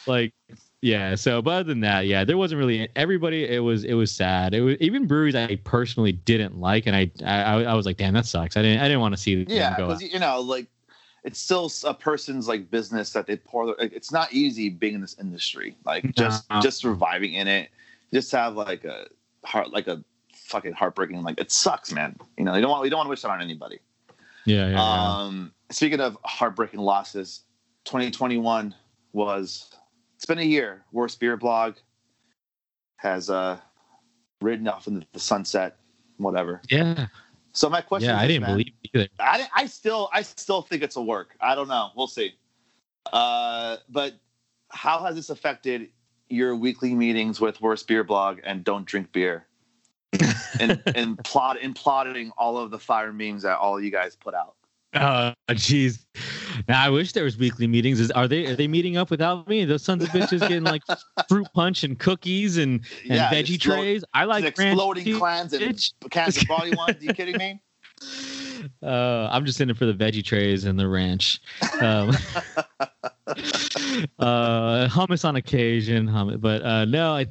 Like, 0.06 0.32
yeah 0.80 1.16
so 1.16 1.42
but 1.42 1.50
other 1.50 1.64
than 1.64 1.80
that 1.80 2.06
yeah 2.06 2.24
there 2.24 2.36
wasn't 2.36 2.56
really 2.56 2.88
everybody 2.94 3.44
it 3.44 3.58
was 3.58 3.82
it 3.82 3.94
was 3.94 4.12
sad 4.12 4.54
it 4.54 4.60
was 4.60 4.76
even 4.78 5.08
breweries 5.08 5.34
i 5.34 5.56
personally 5.64 6.12
didn't 6.12 6.56
like 6.56 6.86
and 6.86 6.94
i 6.94 7.10
i, 7.24 7.64
I 7.64 7.74
was 7.74 7.84
like 7.84 7.96
damn 7.96 8.14
that 8.14 8.26
sucks 8.26 8.56
i 8.56 8.62
didn't 8.62 8.80
i 8.80 8.84
didn't 8.84 9.00
want 9.00 9.12
to 9.12 9.20
see 9.20 9.44
yeah 9.48 9.74
because 9.74 10.00
you 10.00 10.20
know 10.20 10.40
like 10.40 10.68
it's 11.24 11.38
still 11.38 11.70
a 11.84 11.94
person's 11.94 12.48
like 12.48 12.70
business 12.70 13.12
that 13.12 13.26
they 13.26 13.36
pour 13.36 13.74
it's 13.78 14.12
not 14.12 14.32
easy 14.32 14.68
being 14.68 14.94
in 14.94 15.00
this 15.00 15.16
industry 15.18 15.76
like 15.84 16.14
just 16.14 16.48
no. 16.50 16.60
just 16.60 16.78
surviving 16.78 17.34
in 17.34 17.48
it 17.48 17.70
just 18.12 18.30
have 18.32 18.54
like 18.54 18.84
a 18.84 19.06
heart 19.44 19.72
like 19.72 19.88
a 19.88 20.02
fucking 20.32 20.72
heartbreaking 20.72 21.22
like 21.22 21.38
it 21.40 21.50
sucks 21.50 21.92
man 21.92 22.16
you 22.36 22.44
know 22.44 22.54
you 22.54 22.62
don't 22.62 22.70
want 22.70 22.84
you 22.84 22.90
don't 22.90 22.98
want 22.98 23.06
to 23.06 23.10
wish 23.10 23.22
that 23.22 23.30
on 23.30 23.42
anybody 23.42 23.78
yeah, 24.44 24.70
yeah 24.70 24.82
um 24.82 25.52
yeah. 25.68 25.74
speaking 25.74 26.00
of 26.00 26.16
heartbreaking 26.24 26.80
losses 26.80 27.42
2021 27.84 28.74
was 29.12 29.70
it's 30.16 30.26
been 30.26 30.38
a 30.38 30.42
year. 30.42 30.84
Worst 30.92 31.20
beer 31.20 31.36
blog 31.36 31.76
has 32.96 33.30
uh 33.30 33.58
ridden 34.42 34.68
off 34.68 34.86
into 34.86 35.06
the 35.12 35.20
sunset, 35.20 35.76
whatever. 36.16 36.60
Yeah. 36.68 37.06
So 37.58 37.68
my 37.68 37.80
question. 37.80 38.10
Yeah, 38.10 38.18
is, 38.18 38.22
I 38.22 38.26
didn't 38.28 38.42
man, 38.42 38.50
believe 38.52 38.72
either. 38.94 39.08
I, 39.18 39.48
I 39.52 39.66
still 39.66 40.08
I 40.12 40.22
still 40.22 40.62
think 40.62 40.84
it's 40.84 40.94
a 40.94 41.02
work. 41.02 41.34
I 41.40 41.56
don't 41.56 41.66
know. 41.66 41.90
We'll 41.96 42.06
see. 42.06 42.34
Uh, 43.12 43.78
but 43.88 44.14
how 44.68 45.02
has 45.04 45.16
this 45.16 45.28
affected 45.28 45.88
your 46.28 46.54
weekly 46.54 46.94
meetings 46.94 47.40
with 47.40 47.60
Worst 47.60 47.88
Beer 47.88 48.04
Blog 48.04 48.38
and 48.44 48.62
Don't 48.62 48.84
Drink 48.84 49.10
Beer? 49.10 49.44
and 50.60 50.80
and 50.94 51.18
plot 51.24 51.58
and 51.60 51.74
plotting 51.74 52.30
all 52.38 52.58
of 52.58 52.70
the 52.70 52.78
fire 52.78 53.12
memes 53.12 53.42
that 53.42 53.58
all 53.58 53.80
you 53.80 53.90
guys 53.90 54.14
put 54.14 54.34
out. 54.34 54.54
Oh, 54.94 55.32
jeez. 55.50 56.06
Now 56.66 56.82
I 56.82 56.88
wish 56.88 57.12
there 57.12 57.24
was 57.24 57.36
weekly 57.36 57.66
meetings. 57.66 58.00
Is 58.00 58.10
are 58.12 58.26
they 58.26 58.46
are 58.46 58.56
they 58.56 58.66
meeting 58.66 58.96
up 58.96 59.10
without 59.10 59.46
me? 59.46 59.64
Those 59.64 59.82
sons 59.82 60.02
of 60.02 60.08
bitches 60.10 60.40
getting 60.40 60.64
like 60.64 60.82
fruit 61.28 61.46
punch 61.54 61.84
and 61.84 61.98
cookies 61.98 62.56
and, 62.56 62.80
and 63.02 63.14
yeah, 63.14 63.30
veggie 63.30 63.60
trays. 63.60 64.02
I 64.14 64.24
like 64.24 64.44
exploding 64.44 65.18
clans 65.18 65.52
and 65.52 65.62
bitch. 65.62 65.92
cans 66.10 66.38
of 66.38 66.48
body 66.48 66.74
ones. 66.74 66.96
Are 66.96 67.04
you 67.04 67.12
kidding 67.12 67.36
me? 67.36 67.60
Uh, 68.82 69.28
I'm 69.30 69.44
just 69.44 69.60
in 69.60 69.70
it 69.70 69.76
for 69.76 69.86
the 69.86 69.94
veggie 69.94 70.24
trays 70.24 70.64
and 70.64 70.78
the 70.78 70.88
ranch. 70.88 71.40
Um, 71.80 72.10
uh, 74.18 74.88
hummus 74.88 75.24
on 75.24 75.36
occasion, 75.36 76.08
hummus, 76.08 76.40
but 76.40 76.62
uh, 76.62 76.84
no, 76.84 77.14
I, 77.14 77.26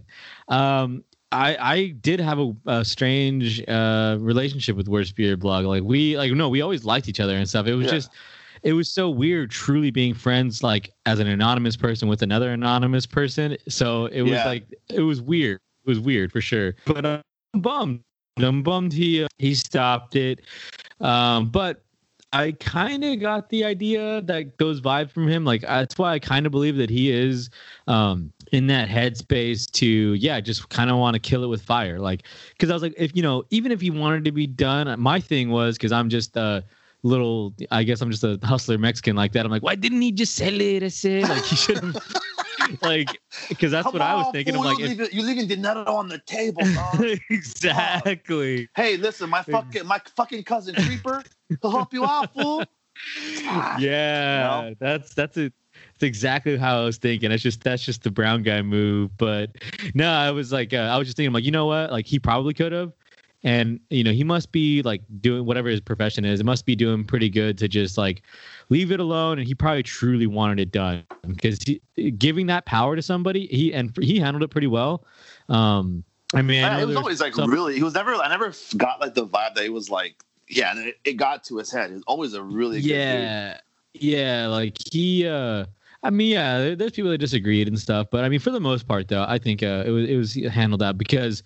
um, 0.47 1.03
I 1.31 1.57
I 1.57 1.87
did 2.01 2.19
have 2.19 2.39
a, 2.39 2.55
a 2.65 2.85
strange 2.85 3.63
uh, 3.67 4.17
relationship 4.19 4.75
with 4.75 4.87
Worst 4.87 5.15
Beer 5.15 5.35
Blog. 5.37 5.65
Like 5.65 5.83
we 5.83 6.17
like 6.17 6.31
no, 6.31 6.49
we 6.49 6.61
always 6.61 6.85
liked 6.85 7.09
each 7.09 7.19
other 7.19 7.35
and 7.35 7.47
stuff. 7.47 7.67
It 7.67 7.75
was 7.75 7.87
yeah. 7.87 7.91
just 7.91 8.11
it 8.63 8.73
was 8.73 8.91
so 8.91 9.09
weird 9.09 9.51
truly 9.51 9.91
being 9.91 10.13
friends 10.13 10.63
like 10.63 10.93
as 11.05 11.19
an 11.19 11.27
anonymous 11.27 11.75
person 11.75 12.07
with 12.07 12.21
another 12.21 12.51
anonymous 12.51 13.05
person. 13.05 13.57
So 13.67 14.07
it 14.07 14.21
was 14.21 14.31
yeah. 14.31 14.45
like 14.45 14.65
it 14.89 15.01
was 15.01 15.21
weird. 15.21 15.59
It 15.85 15.89
was 15.89 15.99
weird 15.99 16.31
for 16.31 16.41
sure. 16.41 16.75
But 16.85 17.05
uh, 17.05 17.21
I'm 17.53 17.61
bummed. 17.61 18.01
I'm 18.37 18.63
bummed 18.63 18.93
he 18.93 19.23
uh, 19.23 19.27
he 19.37 19.55
stopped 19.55 20.15
it. 20.15 20.41
Um, 21.01 21.49
but 21.49 21.83
I 22.33 22.51
kind 22.53 23.03
of 23.03 23.19
got 23.19 23.49
the 23.49 23.63
idea 23.63 24.21
that 24.21 24.57
those 24.57 24.81
vibes 24.81 25.11
from 25.11 25.27
him. 25.27 25.45
Like 25.45 25.61
that's 25.61 25.97
why 25.97 26.13
I 26.13 26.19
kind 26.19 26.45
of 26.45 26.51
believe 26.51 26.75
that 26.77 26.89
he 26.89 27.11
is 27.11 27.49
um, 27.87 28.31
in 28.51 28.67
that 28.67 28.89
headspace 28.89 29.69
to 29.73 30.13
yeah, 30.13 30.39
just 30.41 30.67
kind 30.69 30.89
of 30.89 30.97
want 30.97 31.13
to 31.13 31.19
kill 31.19 31.43
it 31.43 31.47
with 31.47 31.61
fire. 31.61 31.99
Like 31.99 32.23
because 32.51 32.69
I 32.69 32.73
was 32.73 32.83
like, 32.83 32.93
if 32.97 33.15
you 33.15 33.23
know, 33.23 33.43
even 33.49 33.71
if 33.71 33.79
he 33.79 33.91
wanted 33.91 34.25
to 34.25 34.31
be 34.31 34.45
done, 34.45 34.99
my 34.99 35.19
thing 35.19 35.49
was 35.49 35.77
because 35.77 35.91
I'm 35.91 36.09
just 36.09 36.35
a 36.35 36.63
little. 37.03 37.53
I 37.71 37.83
guess 37.83 38.01
I'm 38.01 38.11
just 38.11 38.23
a 38.23 38.37
hustler 38.43 38.77
Mexican 38.77 39.15
like 39.15 39.31
that. 39.33 39.45
I'm 39.45 39.51
like, 39.51 39.63
why 39.63 39.75
didn't 39.75 40.01
he 40.01 40.11
just 40.11 40.35
sell 40.35 40.59
it? 40.59 40.83
I 40.83 40.89
said 40.89 41.23
like 41.23 41.45
he 41.45 41.55
should 41.55 41.77
have. 41.77 41.97
like 42.81 43.19
because 43.47 43.71
that's 43.71 43.83
Come 43.83 43.93
what 43.93 44.01
on, 44.01 44.11
I 44.11 44.15
was 44.15 44.27
thinking. 44.31 44.53
Fool, 44.53 44.63
I'm 44.63 44.73
like, 44.73 44.79
you're 44.79 44.89
leaving, 44.89 45.07
you 45.11 45.21
leaving 45.23 45.47
dinero 45.47 45.85
on 45.85 46.09
the 46.09 46.19
table, 46.19 46.63
exactly. 47.29 48.67
Hey, 48.75 48.97
listen, 48.97 49.29
my 49.29 49.43
fucking 49.43 49.85
my 49.85 50.01
fucking 50.15 50.43
cousin 50.43 50.75
Creeper, 50.75 51.23
he'll 51.61 51.71
help 51.71 51.93
you 51.93 52.05
out, 52.05 52.33
fool. 52.33 52.63
yeah, 53.79 54.63
you 54.63 54.69
know? 54.69 54.75
that's 54.79 55.13
that's 55.13 55.37
it. 55.37 55.53
It's 55.93 56.03
exactly 56.03 56.57
how 56.57 56.81
I 56.81 56.85
was 56.85 56.97
thinking. 56.97 57.31
It's 57.31 57.43
just 57.43 57.63
that's 57.63 57.83
just 57.83 58.03
the 58.03 58.11
brown 58.11 58.43
guy 58.43 58.61
move. 58.61 59.15
But 59.17 59.51
no, 59.93 60.09
I 60.09 60.31
was 60.31 60.51
like, 60.51 60.73
uh, 60.73 60.77
I 60.77 60.97
was 60.97 61.07
just 61.07 61.17
thinking, 61.17 61.33
like, 61.33 61.43
you 61.43 61.51
know 61.51 61.65
what? 61.65 61.91
Like 61.91 62.05
he 62.05 62.19
probably 62.19 62.53
could 62.53 62.71
have, 62.71 62.93
and 63.43 63.79
you 63.89 64.03
know, 64.03 64.11
he 64.11 64.23
must 64.23 64.51
be 64.51 64.81
like 64.81 65.01
doing 65.21 65.45
whatever 65.45 65.69
his 65.69 65.79
profession 65.79 66.25
is. 66.25 66.39
It 66.39 66.45
must 66.45 66.65
be 66.65 66.75
doing 66.75 67.03
pretty 67.03 67.29
good 67.29 67.57
to 67.59 67.67
just 67.67 67.97
like 67.97 68.23
leave 68.69 68.91
it 68.91 68.99
alone. 68.99 69.39
And 69.39 69.47
he 69.47 69.55
probably 69.55 69.83
truly 69.83 70.27
wanted 70.27 70.59
it 70.59 70.71
done 70.71 71.03
because 71.27 71.59
giving 72.17 72.47
that 72.47 72.65
power 72.65 72.95
to 72.95 73.01
somebody, 73.01 73.47
he 73.47 73.73
and 73.73 73.95
he 74.01 74.19
handled 74.19 74.43
it 74.43 74.49
pretty 74.49 74.67
well. 74.67 75.05
Um, 75.49 76.03
I 76.33 76.41
mean, 76.41 76.63
I 76.63 76.81
it 76.81 76.85
was 76.85 76.95
always 76.95 77.21
like 77.21 77.35
some, 77.35 77.49
really. 77.49 77.75
He 77.75 77.83
was 77.83 77.93
never. 77.93 78.13
I 78.15 78.27
never 78.27 78.53
got 78.75 78.99
like 78.99 79.13
the 79.13 79.25
vibe 79.25 79.55
that 79.55 79.63
he 79.63 79.69
was 79.69 79.89
like. 79.89 80.23
Yeah, 80.49 80.71
and 80.71 80.87
it, 80.87 80.95
it 81.03 81.13
got 81.13 81.43
to 81.45 81.57
his 81.57 81.71
head. 81.71 81.89
He 81.89 81.95
was 81.95 82.03
always 82.07 82.33
a 82.33 82.41
really 82.41 82.79
yeah, 82.79 83.59
yeah. 83.93 84.47
Like 84.47 84.77
he. 84.91 85.27
uh 85.27 85.65
I 86.03 86.11
mean, 86.11 86.29
yeah, 86.29 86.75
there's 86.75 86.91
people 86.91 87.09
that 87.11 87.17
disagreed 87.17 87.67
and 87.67 87.77
stuff, 87.77 88.07
but 88.11 88.23
I 88.23 88.29
mean, 88.29 88.39
for 88.39 88.51
the 88.51 88.59
most 88.59 88.87
part, 88.87 89.07
though, 89.07 89.25
I 89.27 89.39
think 89.39 89.63
uh, 89.63 89.83
it 89.85 89.89
was 89.89 90.07
it 90.07 90.15
was 90.15 90.53
handled 90.53 90.83
out 90.83 90.97
because 90.97 91.43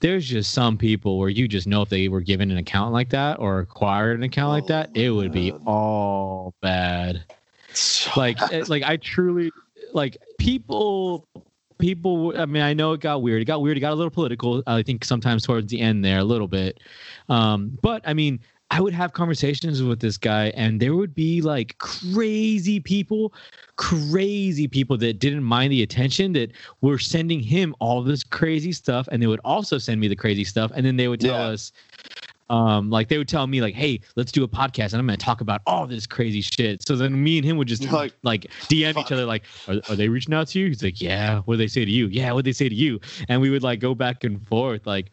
there's 0.00 0.26
just 0.26 0.52
some 0.52 0.76
people 0.76 1.18
where 1.18 1.28
you 1.28 1.46
just 1.46 1.66
know 1.66 1.82
if 1.82 1.90
they 1.90 2.08
were 2.08 2.20
given 2.20 2.50
an 2.50 2.56
account 2.56 2.92
like 2.92 3.10
that 3.10 3.38
or 3.38 3.60
acquired 3.60 4.18
an 4.18 4.24
account 4.24 4.48
oh, 4.48 4.52
like 4.52 4.66
that, 4.66 4.90
it 4.94 5.10
would 5.10 5.32
be 5.32 5.52
all 5.66 6.54
bad. 6.60 7.24
So 7.72 8.10
like, 8.16 8.38
bad. 8.38 8.52
Eh, 8.52 8.64
like 8.68 8.82
I 8.82 8.96
truly 8.96 9.52
like 9.92 10.16
people. 10.38 11.28
People, 11.78 12.32
I 12.38 12.46
mean, 12.46 12.62
I 12.62 12.72
know 12.72 12.92
it 12.92 13.00
got 13.00 13.22
weird. 13.22 13.42
It 13.42 13.46
got 13.46 13.60
weird. 13.62 13.76
It 13.76 13.80
got 13.80 13.92
a 13.92 13.96
little 13.96 14.10
political. 14.10 14.62
I 14.66 14.82
think 14.82 15.04
sometimes 15.04 15.44
towards 15.44 15.70
the 15.70 15.80
end 15.80 16.04
there, 16.04 16.18
a 16.18 16.24
little 16.24 16.48
bit. 16.48 16.80
Um, 17.28 17.76
but 17.82 18.02
I 18.06 18.14
mean, 18.14 18.40
I 18.70 18.80
would 18.80 18.94
have 18.94 19.12
conversations 19.12 19.82
with 19.82 20.00
this 20.00 20.16
guy, 20.16 20.46
and 20.56 20.80
there 20.80 20.94
would 20.94 21.14
be 21.14 21.40
like 21.40 21.78
crazy 21.78 22.80
people, 22.80 23.32
crazy 23.76 24.66
people 24.66 24.96
that 24.98 25.18
didn't 25.20 25.44
mind 25.44 25.70
the 25.70 25.82
attention 25.82 26.32
that 26.32 26.52
were 26.80 26.98
sending 26.98 27.40
him 27.40 27.74
all 27.78 28.02
this 28.02 28.24
crazy 28.24 28.72
stuff, 28.72 29.06
and 29.12 29.22
they 29.22 29.26
would 29.26 29.40
also 29.44 29.78
send 29.78 30.00
me 30.00 30.08
the 30.08 30.16
crazy 30.16 30.44
stuff, 30.44 30.72
and 30.74 30.84
then 30.84 30.96
they 30.96 31.08
would 31.08 31.20
tell 31.20 31.38
yeah. 31.38 31.52
us, 31.52 31.72
um, 32.50 32.90
like 32.90 33.08
they 33.08 33.18
would 33.18 33.28
tell 33.28 33.46
me 33.46 33.60
like, 33.60 33.74
"Hey, 33.74 34.00
let's 34.16 34.32
do 34.32 34.44
a 34.44 34.48
podcast, 34.48 34.92
and 34.92 34.96
I'm 34.96 35.06
going 35.06 35.18
to 35.18 35.24
talk 35.24 35.40
about 35.40 35.62
all 35.66 35.86
this 35.86 36.06
crazy 36.06 36.40
shit." 36.40 36.86
So 36.86 36.96
then 36.96 37.22
me 37.22 37.38
and 37.38 37.44
him 37.44 37.56
would 37.56 37.68
just 37.68 37.90
like, 37.90 38.12
like 38.22 38.42
DM 38.64 38.94
fuck. 38.94 39.06
each 39.06 39.12
other, 39.12 39.24
like, 39.24 39.44
are, 39.68 39.80
"Are 39.88 39.96
they 39.96 40.08
reaching 40.08 40.34
out 40.34 40.48
to 40.48 40.58
you?" 40.58 40.68
He's 40.68 40.82
like, 40.82 41.00
"Yeah." 41.00 41.40
What 41.40 41.54
did 41.54 41.64
they 41.64 41.68
say 41.68 41.84
to 41.84 41.90
you? 41.90 42.06
Yeah. 42.08 42.32
What 42.32 42.44
did 42.44 42.50
they 42.50 42.54
say 42.54 42.68
to 42.68 42.74
you? 42.74 43.00
And 43.28 43.40
we 43.40 43.50
would 43.50 43.62
like 43.62 43.80
go 43.80 43.94
back 43.94 44.24
and 44.24 44.46
forth, 44.46 44.86
like, 44.86 45.10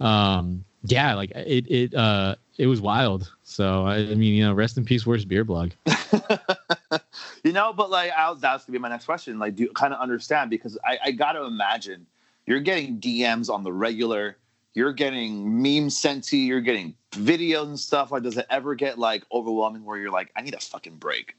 um, 0.00 0.64
yeah, 0.84 1.14
like 1.14 1.30
it, 1.30 1.66
it, 1.70 1.94
uh 1.94 2.36
it 2.58 2.66
was 2.66 2.80
wild. 2.80 3.32
So 3.42 3.86
I, 3.86 3.96
I 3.96 4.14
mean, 4.14 4.34
you 4.34 4.44
know, 4.44 4.54
rest 4.54 4.76
in 4.76 4.84
peace, 4.84 5.06
worst 5.06 5.28
beer 5.28 5.44
blog. 5.44 5.72
you 7.44 7.52
know, 7.52 7.72
but 7.72 7.90
like, 7.90 8.12
I 8.16 8.32
that's 8.38 8.64
gonna 8.64 8.78
be 8.78 8.80
my 8.80 8.88
next 8.88 9.04
question. 9.04 9.38
Like, 9.38 9.56
do 9.56 9.64
you 9.64 9.70
kind 9.70 9.92
of 9.92 10.00
understand? 10.00 10.50
Because 10.50 10.78
I, 10.84 10.98
I 11.04 11.10
got 11.10 11.32
to 11.32 11.44
imagine 11.44 12.06
you're 12.46 12.60
getting 12.60 12.98
DMs 13.00 13.50
on 13.50 13.62
the 13.64 13.72
regular. 13.72 14.36
You're 14.76 14.92
getting 14.92 15.62
memes 15.62 15.96
sent 15.96 16.22
to 16.24 16.36
you. 16.36 16.44
You're 16.44 16.60
getting 16.60 16.94
videos 17.12 17.64
and 17.64 17.80
stuff. 17.80 18.12
Like, 18.12 18.24
does 18.24 18.36
it 18.36 18.44
ever 18.50 18.74
get 18.74 18.98
like 18.98 19.24
overwhelming 19.32 19.86
where 19.86 19.96
you're 19.96 20.10
like, 20.10 20.30
I 20.36 20.42
need 20.42 20.52
a 20.52 20.60
fucking 20.60 20.96
break? 20.96 21.34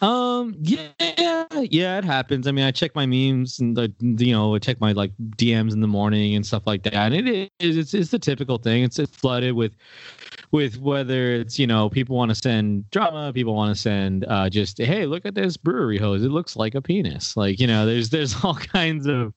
Um. 0.00 0.56
Yeah. 0.60 0.88
Yeah. 1.60 1.98
It 1.98 2.04
happens. 2.04 2.46
I 2.48 2.52
mean, 2.52 2.64
I 2.64 2.72
check 2.72 2.94
my 2.94 3.06
memes 3.06 3.60
and 3.60 3.76
the 3.76 3.92
you 4.00 4.32
know 4.32 4.54
I 4.54 4.58
check 4.58 4.80
my 4.80 4.92
like 4.92 5.12
DMs 5.36 5.72
in 5.72 5.80
the 5.80 5.86
morning 5.86 6.34
and 6.34 6.44
stuff 6.44 6.64
like 6.66 6.82
that. 6.84 7.12
And 7.12 7.28
it 7.28 7.52
is 7.60 7.76
it's, 7.76 7.94
it's 7.94 8.10
the 8.10 8.18
typical 8.18 8.58
thing. 8.58 8.82
It's, 8.82 8.98
it's 8.98 9.14
flooded 9.14 9.54
with 9.54 9.76
with 10.50 10.78
whether 10.78 11.32
it's 11.32 11.58
you 11.58 11.66
know 11.66 11.88
people 11.88 12.16
want 12.16 12.30
to 12.30 12.34
send 12.34 12.90
drama, 12.90 13.32
people 13.32 13.54
want 13.54 13.74
to 13.74 13.80
send 13.80 14.24
uh, 14.26 14.50
just 14.50 14.78
hey 14.78 15.06
look 15.06 15.24
at 15.24 15.34
this 15.34 15.56
brewery 15.56 15.98
hose. 15.98 16.24
It 16.24 16.30
looks 16.30 16.56
like 16.56 16.74
a 16.74 16.82
penis. 16.82 17.36
Like 17.36 17.60
you 17.60 17.66
know 17.66 17.86
there's 17.86 18.10
there's 18.10 18.34
all 18.44 18.54
kinds 18.56 19.06
of 19.06 19.32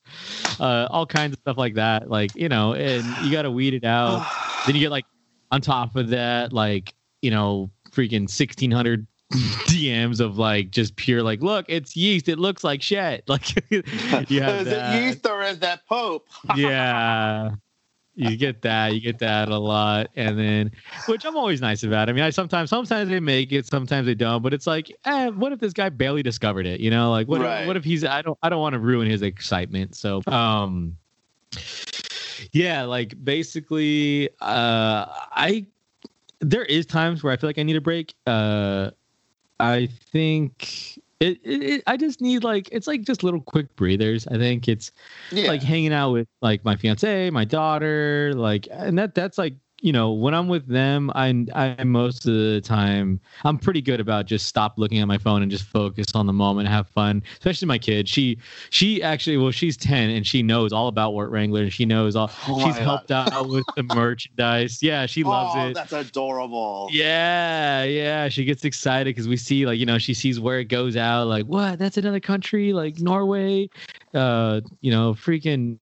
uh, 0.59 0.87
all 0.89 1.05
kinds 1.05 1.33
of 1.33 1.39
stuff 1.39 1.57
like 1.57 1.75
that. 1.75 2.09
Like 2.09 2.35
you 2.35 2.49
know 2.49 2.73
and 2.73 3.05
you 3.25 3.31
got 3.31 3.43
to 3.43 3.51
weed 3.51 3.73
it 3.75 3.85
out. 3.85 4.25
then 4.65 4.75
you 4.75 4.81
get 4.81 4.91
like 4.91 5.05
on 5.51 5.61
top 5.61 5.95
of 5.95 6.09
that 6.09 6.51
like 6.51 6.93
you 7.21 7.31
know 7.31 7.69
freaking 7.91 8.21
1600 8.21 9.07
DMs 9.67 10.19
of 10.19 10.37
like 10.37 10.71
just 10.71 10.95
pure 10.95 11.23
like, 11.23 11.41
look, 11.41 11.65
it's 11.67 11.95
yeast. 11.95 12.29
It 12.29 12.39
looks 12.39 12.63
like 12.63 12.81
shit. 12.81 13.23
Like 13.35 13.69
you 13.69 14.41
have 14.41 14.61
is 14.61 14.65
that. 14.65 14.95
it 14.95 15.03
yeast 15.03 15.27
or 15.27 15.41
is 15.41 15.59
that 15.59 15.85
Pope? 15.87 16.27
yeah. 16.55 17.51
You 18.17 18.37
get 18.37 18.61
that, 18.61 18.93
you 18.93 19.01
get 19.01 19.19
that 19.19 19.49
a 19.49 19.57
lot, 19.57 20.07
and 20.15 20.39
then, 20.39 20.71
which 21.07 21.25
I'm 21.25 21.35
always 21.35 21.59
nice 21.59 21.83
about. 21.83 22.07
I 22.07 22.13
mean, 22.13 22.23
I 22.23 22.29
sometimes, 22.29 22.69
sometimes 22.69 23.09
they 23.09 23.19
make 23.19 23.51
it, 23.51 23.65
sometimes 23.65 24.05
they 24.05 24.15
don't. 24.15 24.41
But 24.41 24.53
it's 24.53 24.65
like, 24.65 24.89
eh, 25.03 25.27
what 25.31 25.51
if 25.51 25.59
this 25.59 25.73
guy 25.73 25.89
barely 25.89 26.23
discovered 26.23 26.65
it? 26.65 26.79
You 26.79 26.91
know, 26.91 27.11
like 27.11 27.27
what? 27.27 27.41
Right. 27.41 27.61
If, 27.61 27.67
what 27.67 27.75
if 27.75 27.83
he's? 27.83 28.05
I 28.05 28.21
don't, 28.21 28.37
I 28.41 28.47
don't 28.47 28.61
want 28.61 28.71
to 28.71 28.79
ruin 28.79 29.09
his 29.09 29.21
excitement. 29.21 29.95
So, 29.95 30.21
um, 30.27 30.95
yeah, 32.53 32.83
like 32.83 33.21
basically, 33.21 34.29
uh, 34.39 35.05
I 35.09 35.65
there 36.39 36.63
is 36.63 36.85
times 36.85 37.23
where 37.23 37.33
I 37.33 37.37
feel 37.37 37.49
like 37.49 37.59
I 37.59 37.63
need 37.63 37.75
a 37.75 37.81
break. 37.81 38.13
Uh, 38.25 38.91
I 39.59 39.87
think 39.87 40.97
it, 41.19 41.39
it, 41.43 41.63
it 41.63 41.83
I 41.87 41.97
just 41.97 42.21
need 42.21 42.43
like 42.43 42.69
it's 42.71 42.87
like 42.87 43.03
just 43.03 43.23
little 43.23 43.41
quick 43.41 43.75
breathers. 43.75 44.27
I 44.27 44.37
think 44.37 44.67
it's 44.67 44.91
Yeah. 45.31 45.47
like 45.47 45.63
hanging 45.63 45.93
out 45.93 46.11
with 46.11 46.27
like 46.41 46.63
my 46.65 46.75
fiance, 46.75 47.29
my 47.29 47.45
daughter, 47.45 48.33
like 48.35 48.67
and 48.71 48.97
that 48.99 49.15
that's 49.15 49.37
like 49.37 49.55
you 49.85 49.91
know 49.91 50.11
when 50.11 50.33
I'm 50.33 50.47
with 50.47 50.67
them, 50.67 51.11
I 51.13 51.45
I 51.53 51.83
most 51.83 52.25
of 52.25 52.33
the 52.33 52.59
time 52.59 53.19
I'm 53.43 53.59
pretty 53.59 53.83
good 53.83 53.99
about 53.99 54.25
just 54.25 54.47
stop 54.47 54.73
looking 54.77 54.97
at 54.97 55.07
my 55.07 55.19
phone 55.19 55.43
and 55.43 55.51
just 55.51 55.65
focus 55.65 56.07
on 56.15 56.25
the 56.25 56.33
moment, 56.33 56.67
have 56.67 56.87
fun. 56.87 57.21
Especially 57.37 57.67
my 57.67 57.77
kid. 57.77 58.09
She 58.09 58.39
she 58.71 59.03
actually 59.03 59.37
well 59.37 59.51
she's 59.51 59.77
ten 59.77 60.09
and 60.09 60.25
she 60.25 60.41
knows 60.41 60.73
all 60.73 60.87
about 60.87 61.13
Wort 61.13 61.29
Wrangler 61.29 61.61
and 61.61 61.71
she 61.71 61.85
knows 61.85 62.15
all. 62.15 62.31
Oh 62.47 62.65
she's 62.65 62.77
helped 62.77 63.11
out 63.11 63.47
with 63.47 63.63
the 63.75 63.83
merchandise. 63.83 64.81
Yeah, 64.81 65.05
she 65.05 65.23
loves 65.23 65.53
oh, 65.55 65.67
it. 65.67 65.75
that's 65.75 65.93
adorable. 65.93 66.89
Yeah, 66.91 67.83
yeah. 67.83 68.27
She 68.27 68.43
gets 68.43 68.65
excited 68.65 69.13
because 69.13 69.27
we 69.27 69.37
see 69.37 69.67
like, 69.67 69.77
you 69.77 69.85
know, 69.85 69.99
she 69.99 70.15
sees 70.15 70.39
where 70.39 70.59
it 70.59 70.65
goes 70.65 70.97
out, 70.97 71.27
like, 71.27 71.45
what? 71.45 71.77
That's 71.77 71.97
another 71.97 72.19
country, 72.19 72.73
like 72.73 72.99
Norway, 72.99 73.69
uh, 74.15 74.61
you 74.81 74.89
know, 74.89 75.13
freaking 75.13 75.77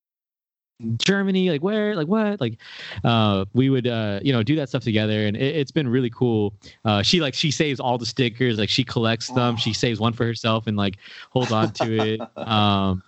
Germany, 0.98 1.50
like 1.50 1.62
where, 1.62 1.96
like 1.96 2.08
what? 2.08 2.42
Like 2.42 2.58
uh 3.04 3.46
we 3.54 3.70
would 3.70 3.88
uh, 3.88 4.20
you 4.22 4.34
know, 4.34 4.44
do 4.44 4.56
that 4.58 4.70
stuff 4.70 4.84
together 4.84 5.26
and 5.26 5.36
it, 5.38 5.56
it's 5.56 5.72
been 5.72 5.88
really 5.88 6.10
cool. 6.10 6.54
Uh 6.86 7.02
she 7.02 7.22
like 7.22 7.34
she 7.34 7.52
saves 7.52 7.80
all 7.80 7.98
the 7.98 8.06
stickers, 8.06 8.58
like 8.58 8.70
she 8.70 8.84
collects 8.84 9.30
them, 9.30 9.56
she 9.56 9.74
saves 9.74 10.00
one 10.00 10.14
for 10.14 10.26
herself 10.26 10.68
and 10.68 10.78
like 10.78 10.98
holds 11.32 11.52
on 11.52 11.72
to 11.74 11.98
it. 11.98 12.22
Um 12.38 13.04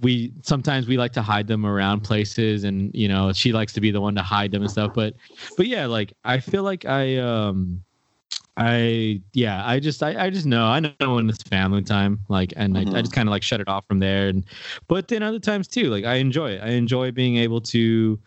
we 0.00 0.32
sometimes 0.42 0.86
we 0.86 0.96
like 0.96 1.12
to 1.12 1.22
hide 1.22 1.46
them 1.46 1.66
around 1.66 2.00
places 2.00 2.64
and 2.64 2.94
you 2.94 3.08
know 3.08 3.32
she 3.32 3.52
likes 3.52 3.72
to 3.72 3.80
be 3.80 3.90
the 3.90 4.00
one 4.00 4.14
to 4.14 4.22
hide 4.22 4.50
them 4.52 4.62
and 4.62 4.70
stuff 4.70 4.92
but 4.94 5.14
but 5.56 5.66
yeah 5.66 5.86
like 5.86 6.12
i 6.24 6.38
feel 6.38 6.62
like 6.62 6.84
i 6.84 7.16
um 7.16 7.82
i 8.58 9.20
yeah 9.34 9.62
i 9.66 9.78
just 9.80 10.02
i, 10.02 10.26
I 10.26 10.30
just 10.30 10.46
know 10.46 10.66
i 10.66 10.80
know 10.80 11.14
when 11.14 11.28
it's 11.28 11.42
family 11.44 11.82
time 11.82 12.20
like 12.28 12.52
and 12.56 12.76
I, 12.76 12.82
I 12.82 12.84
Mhm. 12.84 13.02
just 13.02 13.12
kind 13.12 13.28
of 13.28 13.30
like 13.30 13.42
shut 13.42 13.60
it 13.60 13.68
off 13.68 13.86
from 13.86 14.00
there 14.00 14.28
and 14.28 14.44
but 14.88 15.08
then 15.08 15.22
other 15.22 15.38
times 15.38 15.68
too 15.68 15.84
like 15.90 16.04
i 16.04 16.14
enjoy 16.16 16.52
it 16.52 16.62
i 16.62 16.70
enjoy 16.70 17.12
being 17.12 17.36
able 17.36 17.60
to 17.62 18.18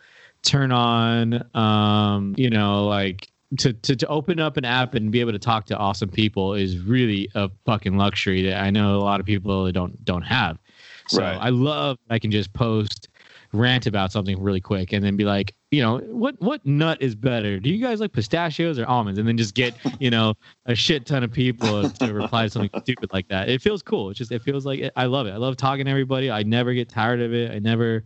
turn 0.42 0.72
on 0.72 1.44
um 1.56 2.34
you 2.38 2.50
know 2.50 2.86
like 2.86 3.28
to, 3.58 3.74
to 3.74 3.94
to 3.94 4.06
open 4.08 4.40
up 4.40 4.56
an 4.56 4.64
app 4.64 4.94
and 4.94 5.12
be 5.12 5.20
able 5.20 5.32
to 5.32 5.38
talk 5.38 5.66
to 5.66 5.76
awesome 5.76 6.08
people 6.08 6.54
is 6.54 6.78
really 6.78 7.28
a 7.34 7.50
fucking 7.66 7.98
luxury 7.98 8.42
that 8.42 8.62
I 8.62 8.70
know 8.70 8.96
a 8.96 9.02
lot 9.02 9.20
of 9.20 9.26
people 9.26 9.70
don't 9.72 10.02
don't 10.06 10.22
have. 10.22 10.58
So 11.06 11.22
Right. 11.22 11.36
I 11.36 11.50
love 11.50 11.98
I 12.08 12.18
can 12.18 12.30
just 12.30 12.54
post 12.54 13.08
rant 13.52 13.86
about 13.86 14.12
something 14.12 14.40
really 14.42 14.60
quick 14.60 14.92
and 14.92 15.04
then 15.04 15.16
be 15.16 15.24
like, 15.24 15.54
you 15.70 15.82
know, 15.82 15.98
what 15.98 16.40
what 16.40 16.64
nut 16.64 16.98
is 17.00 17.14
better? 17.14 17.58
Do 17.60 17.70
you 17.70 17.84
guys 17.84 18.00
like 18.00 18.12
pistachios 18.12 18.78
or 18.78 18.86
almonds? 18.86 19.18
And 19.18 19.28
then 19.28 19.36
just 19.36 19.54
get, 19.54 19.74
you 19.98 20.10
know, 20.10 20.34
a 20.66 20.74
shit 20.74 21.06
ton 21.06 21.22
of 21.22 21.32
people 21.32 21.88
to 21.90 22.12
reply 22.12 22.44
to 22.44 22.50
something 22.50 22.70
stupid 22.82 23.10
like 23.12 23.28
that. 23.28 23.48
It 23.48 23.60
feels 23.60 23.82
cool. 23.82 24.10
It's 24.10 24.18
just 24.18 24.32
it 24.32 24.42
feels 24.42 24.64
like 24.64 24.90
I 24.96 25.06
love 25.06 25.26
it. 25.26 25.32
I 25.32 25.36
love 25.36 25.56
talking 25.56 25.84
to 25.84 25.90
everybody. 25.90 26.30
I 26.30 26.42
never 26.42 26.72
get 26.74 26.88
tired 26.88 27.20
of 27.20 27.32
it. 27.34 27.50
I 27.50 27.58
never 27.58 28.04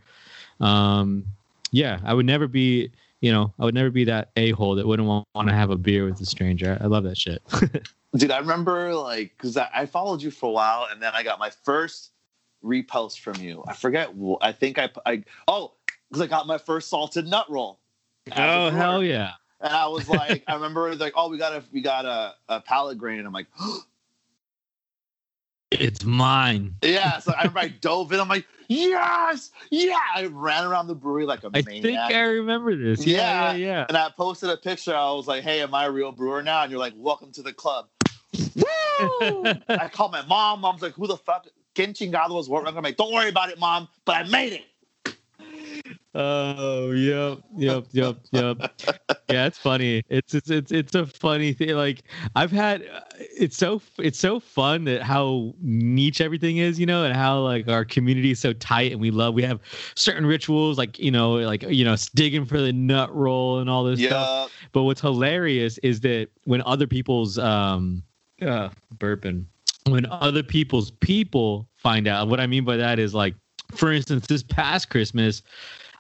um 0.60 1.24
yeah, 1.72 2.00
I 2.04 2.14
would 2.14 2.26
never 2.26 2.48
be 2.48 2.90
you 3.20 3.32
know, 3.32 3.52
I 3.58 3.64
would 3.64 3.74
never 3.74 3.90
be 3.90 4.04
that 4.04 4.30
a 4.36 4.50
hole 4.52 4.74
that 4.74 4.86
wouldn't 4.86 5.08
want, 5.08 5.26
want 5.34 5.48
to 5.48 5.54
have 5.54 5.70
a 5.70 5.76
beer 5.76 6.04
with 6.04 6.20
a 6.20 6.26
stranger. 6.26 6.78
I 6.80 6.86
love 6.86 7.04
that 7.04 7.16
shit. 7.16 7.42
Dude, 8.16 8.30
I 8.30 8.38
remember 8.38 8.94
like 8.94 9.32
because 9.36 9.56
I, 9.56 9.68
I 9.74 9.86
followed 9.86 10.22
you 10.22 10.30
for 10.30 10.46
a 10.46 10.52
while, 10.52 10.86
and 10.90 11.02
then 11.02 11.12
I 11.14 11.22
got 11.22 11.38
my 11.38 11.50
first 11.50 12.12
repost 12.66 13.20
from 13.20 13.36
you. 13.36 13.62
I 13.66 13.74
forget. 13.74 14.10
I 14.40 14.52
think 14.52 14.78
I 14.78 14.90
I 15.06 15.22
oh 15.48 15.74
because 16.08 16.20
I 16.22 16.26
got 16.26 16.46
my 16.46 16.58
first 16.58 16.88
salted 16.88 17.26
nut 17.26 17.46
roll. 17.48 17.78
oh 18.36 18.70
hell 18.70 19.02
yeah! 19.02 19.32
And 19.60 19.72
I 19.72 19.86
was 19.86 20.08
like, 20.08 20.42
I 20.48 20.54
remember 20.54 20.94
like, 20.96 21.12
oh, 21.16 21.28
we 21.30 21.38
got 21.38 21.52
a 21.52 21.64
we 21.72 21.80
got 21.80 22.04
a, 22.04 22.34
a 22.48 22.60
pallet 22.60 22.98
grain, 22.98 23.18
and 23.18 23.26
I'm 23.26 23.32
like, 23.32 23.46
It's 25.72 26.04
mine. 26.04 26.76
yeah. 26.82 27.18
So 27.18 27.32
I 27.32 27.38
remember 27.42 27.58
I 27.60 27.68
dove 27.68 28.12
in. 28.12 28.20
I'm 28.20 28.28
like, 28.28 28.46
yes, 28.68 29.50
yeah. 29.70 29.98
I 30.14 30.26
ran 30.26 30.64
around 30.64 30.86
the 30.86 30.94
brewery 30.94 31.26
like 31.26 31.42
a 31.42 31.48
I 31.52 31.62
maniac. 31.62 31.82
think 31.82 31.98
I 31.98 32.20
remember 32.22 32.76
this. 32.76 33.04
Yeah, 33.04 33.16
yeah, 33.16 33.52
Yeah. 33.52 33.56
yeah. 33.56 33.86
and 33.88 33.96
I 33.96 34.08
posted 34.16 34.48
a 34.50 34.56
picture. 34.56 34.94
I 34.94 35.10
was 35.12 35.26
like, 35.26 35.42
"Hey, 35.42 35.60
am 35.62 35.74
I 35.74 35.86
a 35.86 35.90
real 35.90 36.12
brewer 36.12 36.42
now?" 36.42 36.62
And 36.62 36.70
you're 36.70 36.80
like, 36.80 36.94
"Welcome 36.96 37.32
to 37.32 37.42
the 37.42 37.52
club." 37.52 37.88
Woo! 38.56 39.44
I 39.68 39.88
called 39.92 40.12
my 40.12 40.22
mom. 40.26 40.60
Mom's 40.60 40.82
like, 40.82 40.92
"Who 40.94 41.06
the 41.08 41.16
fuck?" 41.16 41.46
Ken 41.76 41.92
Chingado 41.92 42.30
was 42.30 42.48
working. 42.48 42.74
I'm 42.76 42.82
like, 42.82 42.96
"Don't 42.96 43.12
worry 43.12 43.28
about 43.28 43.50
it, 43.50 43.58
mom." 43.58 43.86
But 44.06 44.16
I 44.16 44.22
made 44.24 44.54
it. 44.54 44.62
Oh, 46.14 46.92
yep, 46.92 47.40
yep, 47.58 47.84
yep, 47.92 48.16
yep. 48.30 48.72
Yeah, 49.28 49.46
it's 49.46 49.58
funny. 49.58 50.02
It's 50.08 50.34
it's 50.34 50.48
it's 50.48 50.72
it's 50.72 50.94
a 50.94 51.04
funny 51.04 51.52
thing. 51.52 51.70
Like 51.70 52.04
I've 52.36 52.52
had, 52.52 52.88
it's 53.18 53.56
so 53.56 53.82
it's 53.98 54.18
so 54.18 54.40
fun 54.40 54.84
that 54.84 55.02
how 55.02 55.52
niche 55.60 56.20
everything 56.20 56.56
is, 56.58 56.80
you 56.80 56.86
know, 56.86 57.04
and 57.04 57.14
how 57.14 57.40
like 57.40 57.68
our 57.68 57.84
community 57.84 58.30
is 58.30 58.38
so 58.38 58.52
tight, 58.54 58.92
and 58.92 59.00
we 59.00 59.10
love. 59.10 59.34
We 59.34 59.42
have 59.42 59.60
certain 59.96 60.24
rituals, 60.24 60.78
like 60.78 60.98
you 60.98 61.10
know, 61.10 61.32
like 61.34 61.62
you 61.64 61.84
know, 61.84 61.96
digging 62.14 62.46
for 62.46 62.60
the 62.60 62.72
nut 62.72 63.14
roll 63.14 63.58
and 63.58 63.68
all 63.68 63.84
this 63.84 64.00
stuff. 64.06 64.52
But 64.72 64.84
what's 64.84 65.00
hilarious 65.00 65.76
is 65.78 66.00
that 66.00 66.28
when 66.44 66.62
other 66.62 66.86
people's 66.86 67.36
um 67.36 68.02
uh 68.40 68.70
burping 68.96 69.44
when 69.86 70.06
other 70.06 70.42
people's 70.42 70.90
people 70.90 71.68
find 71.76 72.06
out 72.08 72.28
what 72.28 72.40
I 72.40 72.46
mean 72.46 72.64
by 72.64 72.76
that 72.76 72.98
is 72.98 73.14
like 73.14 73.34
for 73.74 73.92
instance 73.92 74.26
this 74.26 74.42
past 74.42 74.90
Christmas 74.90 75.42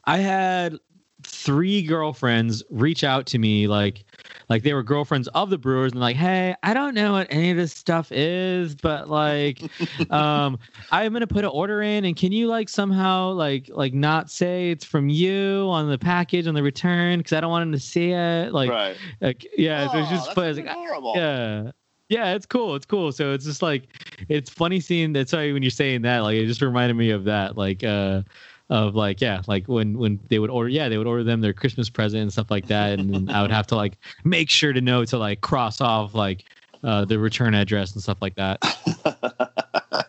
I 0.04 0.18
had 0.18 0.78
three 1.22 1.82
girlfriends 1.82 2.62
reach 2.70 3.02
out 3.02 3.26
to 3.26 3.38
me 3.38 3.66
like 3.66 4.04
like 4.48 4.62
they 4.62 4.74
were 4.74 4.82
girlfriends 4.82 5.26
of 5.28 5.50
the 5.50 5.58
brewers 5.58 5.90
and 5.90 6.00
like 6.00 6.14
hey 6.14 6.54
i 6.62 6.72
don't 6.74 6.94
know 6.94 7.12
what 7.12 7.26
any 7.30 7.50
of 7.50 7.56
this 7.56 7.72
stuff 7.72 8.12
is 8.12 8.74
but 8.76 9.08
like 9.08 9.60
um 10.10 10.58
i'm 10.92 11.12
gonna 11.12 11.26
put 11.26 11.38
an 11.42 11.50
order 11.50 11.80
in 11.82 12.04
and 12.04 12.16
can 12.16 12.30
you 12.32 12.46
like 12.46 12.68
somehow 12.68 13.30
like 13.30 13.68
like 13.72 13.94
not 13.94 14.30
say 14.30 14.70
it's 14.70 14.84
from 14.84 15.08
you 15.08 15.66
on 15.70 15.88
the 15.88 15.98
package 15.98 16.46
on 16.46 16.54
the 16.54 16.62
return 16.62 17.18
because 17.18 17.32
i 17.32 17.40
don't 17.40 17.50
want 17.50 17.62
them 17.62 17.72
to 17.72 17.80
see 17.80 18.12
it 18.12 18.52
like 18.52 18.70
right. 18.70 18.96
like 19.20 19.44
yeah 19.56 19.90
so 19.90 19.98
it's 19.98 20.08
Oh, 20.08 20.10
just 20.14 20.34
that's. 20.34 20.58
It's 20.58 20.66
like, 20.66 20.76
adorable. 20.76 21.14
yeah 21.16 21.70
yeah 22.08 22.34
it's 22.34 22.46
cool 22.46 22.74
it's 22.74 22.86
cool 22.86 23.12
so 23.12 23.32
it's 23.32 23.44
just 23.44 23.62
like 23.62 23.88
it's 24.28 24.50
funny 24.50 24.80
seeing 24.80 25.12
that 25.12 25.28
sorry 25.28 25.52
when 25.52 25.62
you're 25.62 25.70
saying 25.70 26.02
that 26.02 26.20
like 26.20 26.36
it 26.36 26.46
just 26.46 26.62
reminded 26.62 26.94
me 26.94 27.10
of 27.10 27.24
that 27.24 27.56
like 27.56 27.82
uh 27.84 28.22
of 28.68 28.94
like 28.94 29.20
yeah 29.20 29.42
like 29.46 29.66
when 29.66 29.96
when 29.98 30.18
they 30.28 30.38
would 30.38 30.50
order 30.50 30.68
yeah 30.68 30.88
they 30.88 30.98
would 30.98 31.06
order 31.06 31.22
them 31.22 31.40
their 31.40 31.52
christmas 31.52 31.88
present 31.88 32.22
and 32.22 32.32
stuff 32.32 32.50
like 32.50 32.66
that 32.66 32.98
and 32.98 33.30
i 33.30 33.42
would 33.42 33.50
have 33.50 33.66
to 33.66 33.76
like 33.76 33.96
make 34.24 34.50
sure 34.50 34.72
to 34.72 34.80
know 34.80 35.04
to 35.04 35.18
like 35.18 35.40
cross 35.40 35.80
off 35.80 36.14
like 36.14 36.44
uh 36.82 37.04
the 37.04 37.18
return 37.18 37.54
address 37.54 37.92
and 37.92 38.02
stuff 38.02 38.18
like 38.20 38.34
that 38.34 38.58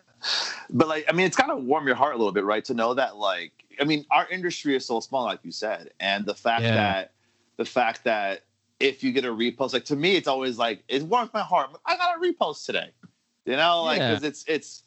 but 0.70 0.88
like, 0.88 1.06
I 1.08 1.12
mean, 1.12 1.26
it's 1.26 1.36
kind 1.36 1.50
of 1.50 1.62
warm 1.64 1.86
your 1.86 1.96
heart 1.96 2.14
a 2.14 2.18
little 2.18 2.32
bit, 2.32 2.44
right? 2.44 2.64
To 2.66 2.74
know 2.74 2.94
that, 2.94 3.16
like, 3.16 3.52
I 3.80 3.84
mean, 3.84 4.04
our 4.10 4.28
industry 4.28 4.76
is 4.76 4.84
so 4.84 5.00
small, 5.00 5.24
like 5.24 5.40
you 5.42 5.52
said, 5.52 5.90
and 6.00 6.26
the 6.26 6.34
fact 6.34 6.62
Yeah. 6.62 6.74
that 6.74 7.12
the 7.56 7.64
fact 7.64 8.04
that 8.04 8.42
if 8.80 9.02
you 9.02 9.12
get 9.12 9.24
a 9.24 9.28
repost, 9.28 9.72
like 9.72 9.84
to 9.86 9.96
me, 9.96 10.16
it's 10.16 10.28
always 10.28 10.58
like 10.58 10.82
it 10.88 11.02
warms 11.02 11.30
my 11.34 11.40
heart. 11.40 11.70
I 11.84 11.96
got 11.96 12.16
a 12.16 12.20
repost 12.20 12.64
today, 12.66 12.90
you 13.44 13.56
know, 13.56 13.82
like 13.84 13.98
Yeah. 13.98 14.10
because 14.10 14.24
it's 14.24 14.44
it's 14.46 14.82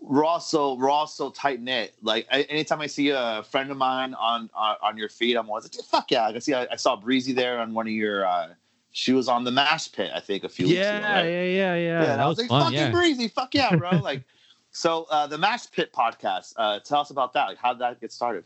we're 0.00 0.24
all 0.24 0.40
so 0.40 0.74
we're 0.74 0.90
all 0.90 1.06
so 1.06 1.30
tight 1.30 1.60
knit. 1.60 1.94
Like 2.02 2.26
I, 2.30 2.42
anytime 2.42 2.80
I 2.80 2.86
see 2.88 3.10
a 3.10 3.42
friend 3.50 3.70
of 3.70 3.76
mine 3.76 4.14
on 4.14 4.50
on, 4.54 4.76
on 4.82 4.96
your 4.98 5.08
feed, 5.08 5.36
I'm 5.36 5.48
always 5.48 5.64
like, 5.64 5.84
fuck 5.86 6.10
yeah! 6.10 6.26
Like 6.26 6.36
I 6.36 6.38
see 6.40 6.54
I, 6.54 6.66
I 6.72 6.76
saw 6.76 6.96
Breezy 6.96 7.32
there 7.32 7.58
on 7.60 7.72
one 7.72 7.86
of 7.86 7.92
your 7.92 8.26
uh, 8.26 8.48
she 8.90 9.12
was 9.12 9.28
on 9.28 9.44
the 9.44 9.50
Mash 9.50 9.90
Pit, 9.92 10.10
I 10.14 10.20
think, 10.20 10.44
a 10.44 10.48
few 10.48 10.66
weeks 10.66 10.76
yeah, 10.78 10.98
ago. 10.98 11.06
Right? 11.06 11.24
yeah, 11.24 11.42
yeah, 11.42 11.74
yeah, 11.74 11.76
Yeah, 11.76 12.04
That 12.04 12.20
I 12.20 12.26
was, 12.28 12.36
was 12.36 12.42
like, 12.44 12.48
fun. 12.50 12.62
fucking 12.64 12.78
Yeah. 12.78 12.90
breezy, 12.90 13.28
fuck 13.28 13.54
yeah, 13.54 13.74
bro. 13.74 13.90
like, 14.02 14.22
so 14.70 15.06
uh, 15.10 15.26
the 15.26 15.38
Mash 15.38 15.70
Pit 15.70 15.92
podcast. 15.94 16.52
Uh, 16.56 16.78
tell 16.80 17.00
us 17.00 17.08
about 17.08 17.32
that. 17.32 17.46
Like, 17.48 17.56
how 17.58 17.72
did 17.72 17.80
that 17.80 18.00
get 18.02 18.12
started? 18.12 18.44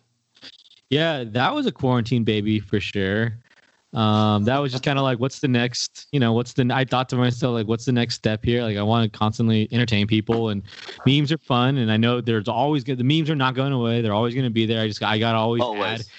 Yeah, 0.88 1.24
that 1.26 1.52
was 1.52 1.66
a 1.66 1.72
quarantine 1.72 2.22
baby 2.22 2.60
for 2.60 2.78
sure. 2.78 3.36
Um, 3.96 4.44
that 4.44 4.58
was 4.58 4.72
just 4.72 4.84
kind 4.84 4.98
of 4.98 5.04
like, 5.04 5.18
what's 5.18 5.40
the 5.40 5.48
next? 5.48 6.06
You 6.12 6.20
know, 6.20 6.34
what's 6.34 6.52
the? 6.52 6.70
I 6.70 6.84
thought 6.84 7.08
to 7.08 7.16
myself, 7.16 7.54
like, 7.54 7.66
what's 7.66 7.86
the 7.86 7.92
next 7.92 8.14
step 8.14 8.44
here? 8.44 8.62
Like, 8.62 8.76
I 8.76 8.82
want 8.82 9.10
to 9.10 9.18
constantly 9.18 9.68
entertain 9.72 10.06
people, 10.06 10.50
and 10.50 10.62
memes 11.06 11.32
are 11.32 11.38
fun, 11.38 11.78
and 11.78 11.90
I 11.90 11.96
know 11.96 12.20
there's 12.20 12.46
always 12.46 12.84
good. 12.84 12.98
The 12.98 13.04
memes 13.04 13.30
are 13.30 13.34
not 13.34 13.54
going 13.54 13.72
away; 13.72 14.02
they're 14.02 14.12
always 14.12 14.34
going 14.34 14.44
to 14.44 14.50
be 14.50 14.66
there. 14.66 14.82
I 14.82 14.88
just, 14.88 15.02
I 15.02 15.18
got 15.18 15.32
to 15.32 15.38
always, 15.38 15.62
add. 15.62 15.64
Always. 15.64 16.10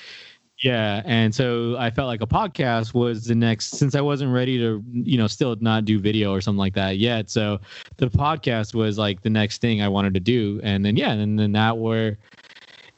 Yeah, 0.64 1.04
and 1.06 1.36
so 1.36 1.78
I 1.78 1.92
felt 1.92 2.08
like 2.08 2.22
a 2.22 2.28
podcast 2.28 2.96
was 2.96 3.26
the 3.26 3.36
next 3.36 3.76
since 3.76 3.94
I 3.94 4.02
wasn't 4.02 4.34
ready 4.34 4.58
to, 4.58 4.84
you 4.92 5.20
know, 5.20 5.28
still 5.28 5.56
not 5.60 5.86
do 5.86 6.00
video 6.00 6.34
or 6.34 6.42
something 6.42 6.58
like 6.58 6.74
that 6.74 6.98
yet. 6.98 7.30
So 7.30 7.60
the 7.98 8.08
podcast 8.08 8.74
was 8.74 8.98
like 8.98 9.22
the 9.22 9.30
next 9.30 9.62
thing 9.62 9.84
I 9.84 9.88
wanted 9.88 10.16
to 10.16 10.20
do, 10.20 10.60
and 10.64 10.84
then 10.84 10.96
yeah, 10.96 11.12
and 11.12 11.38
then 11.38 11.52
that 11.52 11.78
where 11.78 12.18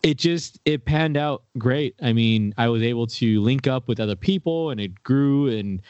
it 0.04 0.18
just 0.18 0.60
it 0.66 0.86
panned 0.86 1.18
out 1.18 1.43
great. 1.58 1.95
I 2.02 2.14
mean, 2.14 2.54
I 2.58 2.68
was 2.70 2.82
able 2.84 3.08
to 3.08 3.41
link 3.41 3.68
up 3.68 3.88
with 3.88 4.00
other 4.00 4.16
people, 4.16 4.70
and 4.72 4.80
it 4.80 5.04
grew, 5.04 5.47
and 5.50 5.82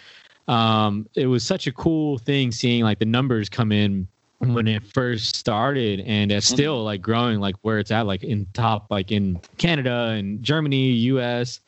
um, 0.47 1.07
it 1.15 1.27
was 1.27 1.43
such 1.45 1.67
a 1.67 1.71
cool 1.71 2.17
thing 2.17 2.51
seeing 2.51 2.83
like 2.83 2.99
the 2.99 3.05
numbers 3.05 3.49
come 3.49 3.71
in 3.71 4.07
when 4.39 4.67
it 4.69 4.81
first 4.93 5.35
started 5.35 5.99
and 5.99 6.31
it's 6.31 6.47
still 6.47 6.81
like 6.81 7.01
growing 7.01 7.41
like 7.41 7.55
where 7.61 7.77
it's 7.77 7.91
at 7.91 8.05
like 8.05 8.23
in 8.23 8.47
top 8.53 8.87
like 8.89 9.11
in 9.11 9.37
canada 9.57 10.15
and 10.17 10.41
germany 10.41 10.91
us 10.93 11.59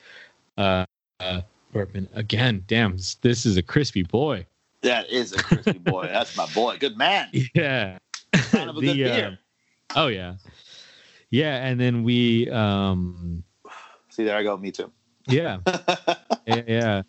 uh, 0.58 0.86
uh 1.20 1.42
burping 1.74 2.08
again 2.16 2.64
damn 2.68 2.96
this- 3.22 3.46
is 3.46 3.58
a 3.58 3.62
crispy 3.62 4.04
boy 4.04 4.46
That 4.84 5.10
is 5.10 5.34
a 5.34 5.44
crispy 5.44 5.80
boy. 5.80 6.08
That's 6.08 6.36
my 6.38 6.46
boy. 6.56 6.78
Good 6.80 6.98
man. 6.98 7.28
yeah 7.54 7.98
of 8.34 8.78
a 8.78 8.82
good 8.82 8.84
The, 8.84 9.04
uh, 9.04 9.16
beer. 9.16 9.39
oh 9.98 10.08
yeah 10.08 10.36
yeah 11.32 11.65
and 11.65 11.79
then 11.79 12.03
we 12.03 12.49
um 12.51 13.43
See, 14.09 14.23
there 14.25 14.38
I 14.38 14.43
go. 14.43 14.57
Me 14.57 14.71
too. 14.71 14.91
yeah 15.27 15.59
yeah, 16.45 16.61
yeah. 16.67 17.01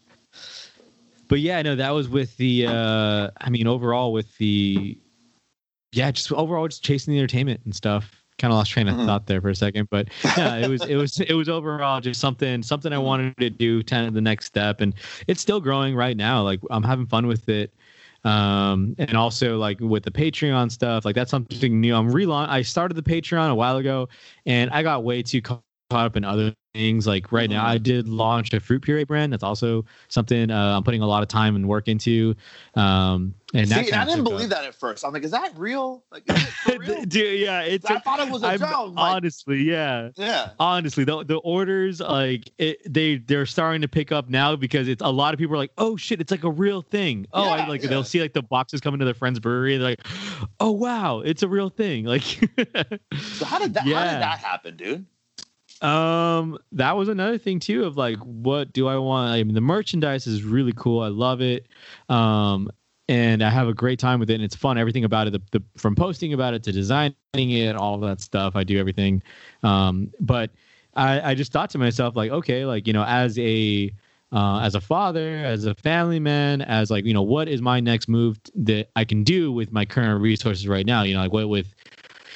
But 1.28 1.40
yeah, 1.40 1.62
no, 1.62 1.74
that 1.76 1.90
was 1.90 2.08
with 2.08 2.36
the 2.36 2.66
uh 2.68 3.30
I 3.38 3.50
mean 3.50 3.66
overall 3.66 4.12
with 4.12 4.36
the 4.38 4.98
yeah, 5.92 6.10
just 6.10 6.32
overall 6.32 6.68
just 6.68 6.82
chasing 6.84 7.12
the 7.12 7.18
entertainment 7.18 7.60
and 7.64 7.74
stuff. 7.74 8.22
Kind 8.38 8.50
of 8.52 8.56
lost 8.56 8.70
train 8.70 8.88
of 8.88 8.96
Mhm. 8.96 9.06
thought 9.06 9.26
there 9.26 9.40
for 9.40 9.50
a 9.50 9.54
second, 9.54 9.88
but 9.90 10.08
yeah, 10.36 10.54
it 10.56 10.66
was 10.68 10.82
it 10.84 10.96
was 10.96 11.20
it 11.20 11.34
was 11.34 11.48
overall 11.48 12.00
just 12.00 12.20
something 12.20 12.62
something 12.62 12.92
I 12.92 12.98
wanted 12.98 13.36
to 13.38 13.50
do 13.50 13.82
kind 13.84 14.06
of 14.06 14.14
the 14.14 14.20
next 14.20 14.46
step 14.46 14.80
and 14.80 14.94
it's 15.26 15.40
still 15.40 15.60
growing 15.60 15.94
right 15.94 16.16
now. 16.16 16.42
Like 16.42 16.60
I'm 16.70 16.82
having 16.82 17.06
fun 17.06 17.26
with 17.26 17.48
it. 17.48 17.74
Um 18.24 18.94
and 18.98 19.16
also 19.16 19.56
like 19.58 19.80
with 19.80 20.04
the 20.04 20.10
Patreon 20.10 20.70
stuff, 20.70 21.04
like 21.04 21.14
that's 21.14 21.30
something 21.30 21.80
new. 21.80 21.94
I'm 21.94 22.10
relaunch 22.10 22.48
I 22.48 22.62
started 22.62 22.94
the 22.94 23.02
Patreon 23.02 23.50
a 23.50 23.54
while 23.54 23.78
ago 23.78 24.08
and 24.46 24.70
I 24.70 24.82
got 24.82 25.04
way 25.04 25.22
too 25.22 25.42
caught 25.93 26.07
up 26.07 26.16
in 26.16 26.24
other 26.24 26.55
things. 26.72 27.07
Like 27.07 27.32
right 27.32 27.49
now. 27.49 27.66
I 27.66 27.78
did 27.78 28.09
launch 28.09 28.53
a 28.53 28.61
fruit 28.61 28.82
puree 28.82 29.05
brand. 29.05 29.32
That's 29.32 29.43
also 29.43 29.84
something 30.09 30.51
uh, 30.51 30.76
I'm 30.76 30.82
putting 30.82 31.03
a 31.03 31.07
lot 31.07 31.22
of 31.22 31.28
time 31.28 31.57
and 31.57 31.68
work 31.68 31.88
into. 31.88 32.34
Um, 32.74 33.34
and 33.55 33.68
See, 33.68 33.74
that 33.74 33.86
and 33.86 33.97
I 33.97 34.05
didn't 34.07 34.24
believe 34.24 34.49
that 34.49 34.64
at 34.64 34.74
first. 34.74 35.05
I'm 35.05 35.12
like, 35.12 35.24
is 35.24 35.30
that 35.32 35.53
real? 35.57 36.03
Like, 36.11 36.22
is 36.26 36.49
it 36.66 36.78
real? 36.88 37.05
Dude, 37.05 37.38
yeah, 37.38 37.61
it's 37.61 37.84
I 37.84 37.99
thought 37.99 38.20
it 38.20 38.30
was 38.30 38.43
a 38.43 38.57
joke. 38.57 38.95
Like, 38.95 39.14
honestly, 39.14 39.62
yeah. 39.62 40.09
yeah. 40.16 40.51
Honestly, 40.59 41.05
the 41.05 41.22
the 41.24 41.36
orders 41.36 42.01
like 42.01 42.51
it, 42.59 42.78
they 42.90 43.18
they're 43.18 43.45
starting 43.45 43.82
to 43.82 43.88
pick 43.88 44.11
up 44.11 44.30
now 44.30 44.57
because 44.57 44.88
it's 44.88 45.03
a 45.03 45.11
lot 45.11 45.34
of 45.34 45.38
people 45.38 45.55
are 45.55 45.59
like, 45.59 45.72
oh 45.76 45.97
shit, 45.97 46.20
it's 46.20 46.30
like 46.30 46.45
a 46.45 46.51
real 46.51 46.80
thing. 46.80 47.26
Oh, 47.34 47.47
I 47.47 47.66
like 47.66 47.82
yeah. 47.82 47.90
they'll 47.90 48.05
see 48.05 48.22
like 48.22 48.32
the 48.32 48.43
boxes 48.43 48.80
coming 48.80 48.99
to 49.01 49.05
their 49.05 49.14
friend's 49.14 49.38
brewery. 49.38 49.76
They're 49.76 49.90
like, 49.90 50.07
oh 50.59 50.70
wow, 50.70 51.20
it's 51.20 51.43
a 51.43 51.49
real 51.49 51.68
thing. 51.68 52.07
Like, 52.12 52.22
So 52.22 53.47
how 53.47 53.59
did 53.59 53.72
that? 53.72 53.84
How 53.84 54.05
did 54.05 54.20
that 54.20 54.38
happen, 54.38 54.76
dude? 54.76 55.07
Um, 55.83 56.59
that 56.72 56.97
was 56.97 57.09
another 57.09 57.39
thing 57.39 57.59
too 57.59 57.85
of 57.85 57.97
like, 57.97 58.18
what 58.18 58.72
do 58.72 58.87
I 58.87 58.97
want? 58.97 59.33
I 59.33 59.43
mean, 59.43 59.55
the 59.55 59.61
merchandise 59.61 60.26
is 60.26 60.45
really 60.45 60.72
cool. 60.76 61.03
I 61.03 61.09
love 61.09 61.41
it. 61.41 61.66
Um, 62.09 62.70
and 63.09 63.43
I 63.43 63.51
have 63.51 63.68
a 63.68 63.74
great 63.74 63.99
time 63.99 64.20
with 64.20 64.30
it, 64.30 64.35
and 64.35 64.45
it's 64.45 64.55
fun. 64.55 64.78
Everything 64.78 65.05
about 65.05 65.26
it, 65.26 65.33
the, 65.33 65.43
the 65.51 65.62
from 65.76 65.95
posting 65.95 66.33
about 66.33 66.55
it 66.55 66.62
to 66.62 66.72
designing 66.72 67.14
it, 67.37 67.74
all 67.74 67.99
that 67.99 68.20
stuff. 68.20 68.55
I 68.55 68.64
do 68.64 68.78
everything. 68.78 69.22
Um, 69.64 70.12
but 70.20 70.51
I, 70.95 71.33
I 71.33 71.35
just 71.35 71.53
thought 71.53 71.68
to 71.70 71.78
myself, 71.78 72.16
like, 72.16 72.30
okay, 72.30 72.64
like 72.64 72.87
you 72.87 72.93
know, 72.93 73.05
as 73.05 73.39
a 73.39 73.93
uh, 74.33 74.61
as 74.61 74.74
a 74.74 74.80
father, 74.80 75.37
as 75.39 75.66
a 75.66 75.74
family 75.74 76.20
man, 76.20 76.62
as 76.62 76.91
like 76.91 77.05
you 77.05 77.12
know, 77.12 77.22
what 77.22 77.49
is 77.49 77.61
my 77.61 77.80
next 77.80 78.09
move 78.09 78.39
that 78.55 78.89
I 78.97 79.05
can 79.05 79.24
do 79.24 79.53
with 79.53 79.72
my 79.72 79.85
current 79.85 80.22
resources 80.22 80.66
right 80.68 80.87
now? 80.87 81.03
You 81.03 81.14
know, 81.14 81.20
like 81.20 81.33
what 81.33 81.49
with 81.49 81.74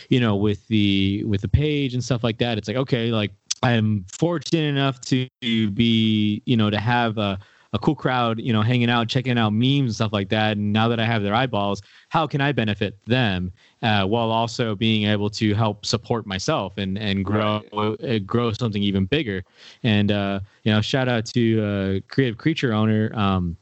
you 0.08 0.20
know 0.20 0.36
with 0.36 0.66
the 0.68 1.24
with 1.24 1.40
the 1.40 1.48
page 1.48 1.94
and 1.94 2.02
stuff 2.02 2.22
like 2.22 2.38
that 2.38 2.58
it's 2.58 2.68
like 2.68 2.76
okay 2.76 3.10
like 3.10 3.32
i'm 3.62 4.04
fortunate 4.18 4.64
enough 4.64 5.00
to 5.00 5.28
be 5.40 6.42
you 6.46 6.56
know 6.56 6.70
to 6.70 6.78
have 6.78 7.18
a, 7.18 7.38
a 7.72 7.78
cool 7.78 7.94
crowd 7.94 8.38
you 8.40 8.52
know 8.52 8.62
hanging 8.62 8.90
out 8.90 9.08
checking 9.08 9.38
out 9.38 9.50
memes 9.50 9.80
and 9.80 9.94
stuff 9.94 10.12
like 10.12 10.28
that. 10.28 10.56
And 10.56 10.72
now 10.72 10.88
that 10.88 11.00
i 11.00 11.06
have 11.06 11.22
their 11.22 11.34
eyeballs 11.34 11.82
how 12.08 12.26
can 12.26 12.40
i 12.40 12.52
benefit 12.52 12.98
them 13.06 13.52
uh, 13.82 14.04
while 14.04 14.30
also 14.30 14.74
being 14.74 15.08
able 15.08 15.30
to 15.30 15.54
help 15.54 15.86
support 15.86 16.26
myself 16.26 16.78
and 16.78 16.98
and 16.98 17.24
grow 17.24 17.62
uh, 17.72 18.18
grow 18.18 18.52
something 18.52 18.82
even 18.82 19.06
bigger. 19.06 19.42
And 19.82 20.12
uh 20.12 20.40
you 20.64 20.72
know 20.72 20.80
shout 20.80 21.08
out 21.08 21.26
to 21.26 21.62
uh 21.62 22.12
creative 22.12 22.38
creature 22.38 22.72
owner 22.72 23.10
um 23.14 23.56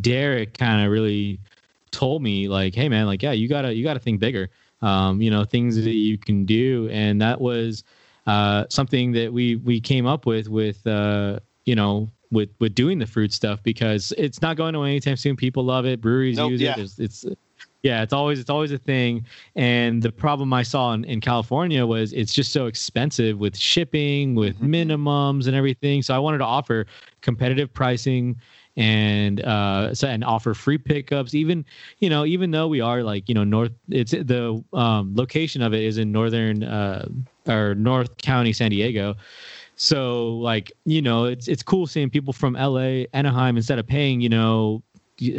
derek 0.00 0.56
kind 0.56 0.84
of 0.84 0.92
really 0.92 1.40
told 1.90 2.22
me 2.22 2.48
like 2.48 2.74
hey 2.74 2.88
man 2.88 3.06
like 3.06 3.22
yeah 3.22 3.32
you 3.32 3.48
gotta 3.48 3.74
you 3.74 3.82
gotta 3.82 3.98
think 3.98 4.20
bigger 4.20 4.48
um, 4.82 5.20
you 5.20 5.30
know 5.30 5.44
things 5.44 5.76
that 5.76 5.94
you 5.94 6.18
can 6.18 6.44
do. 6.44 6.88
And 6.90 7.20
that 7.20 7.40
was 7.40 7.84
uh, 8.26 8.64
something 8.70 9.12
that 9.12 9.32
we 9.32 9.56
we 9.56 9.80
came 9.80 10.06
up 10.06 10.26
with 10.26 10.48
with 10.48 10.86
uh, 10.86 11.40
you 11.64 11.74
know 11.74 12.10
with 12.30 12.50
with 12.60 12.74
doing 12.74 12.98
the 12.98 13.06
fruit 13.06 13.32
stuff 13.32 13.62
because 13.62 14.12
it's 14.16 14.40
not 14.40 14.56
going 14.56 14.74
away 14.74 14.90
anytime 14.90 15.16
soon. 15.16 15.36
People 15.36 15.64
love 15.64 15.86
it. 15.86 16.00
Breweries 16.00 16.36
Nope, 16.38 16.52
use 16.52 16.60
yeah. 16.60 16.72
it 16.72 16.78
it's, 16.80 16.98
it's 16.98 17.26
yeah 17.82 18.02
it's 18.02 18.12
always 18.12 18.38
it's 18.38 18.50
always 18.50 18.72
a 18.72 18.78
thing. 18.78 19.24
And 19.56 20.02
the 20.02 20.12
problem 20.12 20.52
i 20.52 20.62
saw 20.62 20.92
in, 20.92 21.04
in 21.04 21.20
california 21.20 21.84
was 21.86 22.12
it's 22.12 22.32
just 22.32 22.52
so 22.52 22.66
expensive 22.66 23.38
with 23.38 23.56
shipping 23.56 24.34
with 24.34 24.58
Mhm. 24.60 24.68
minimums 24.68 25.46
and 25.46 25.56
everything. 25.56 26.02
So 26.02 26.14
i 26.14 26.18
wanted 26.18 26.38
to 26.38 26.44
offer 26.44 26.86
competitive 27.22 27.72
pricing 27.72 28.36
and 28.76 29.40
uh 29.42 29.94
so 29.94 30.08
and 30.08 30.24
offer 30.24 30.54
free 30.54 30.78
pickups. 30.78 31.34
Even 31.34 31.64
you 31.98 32.08
know 32.08 32.24
even 32.24 32.50
though 32.50 32.68
we 32.68 32.80
are 32.80 33.02
like 33.02 33.28
you 33.28 33.34
know 33.34 33.44
north 33.44 33.72
it's 33.88 34.12
the 34.12 34.62
um 34.72 35.14
location 35.14 35.62
of 35.62 35.74
it 35.74 35.82
is 35.82 35.98
in 35.98 36.12
northern 36.12 36.62
uh 36.62 37.06
or 37.46 37.74
north 37.74 38.16
county 38.18 38.52
san 38.52 38.70
diego. 38.70 39.14
So 39.76 40.36
like 40.36 40.72
you 40.84 41.02
know 41.02 41.24
it's 41.24 41.48
it's 41.48 41.62
cool 41.62 41.86
seeing 41.86 42.10
people 42.10 42.32
from 42.32 42.54
la 42.54 43.04
anaheim 43.12 43.56
instead 43.56 43.78
of 43.78 43.86
paying 43.86 44.20
you 44.20 44.28
know 44.28 44.82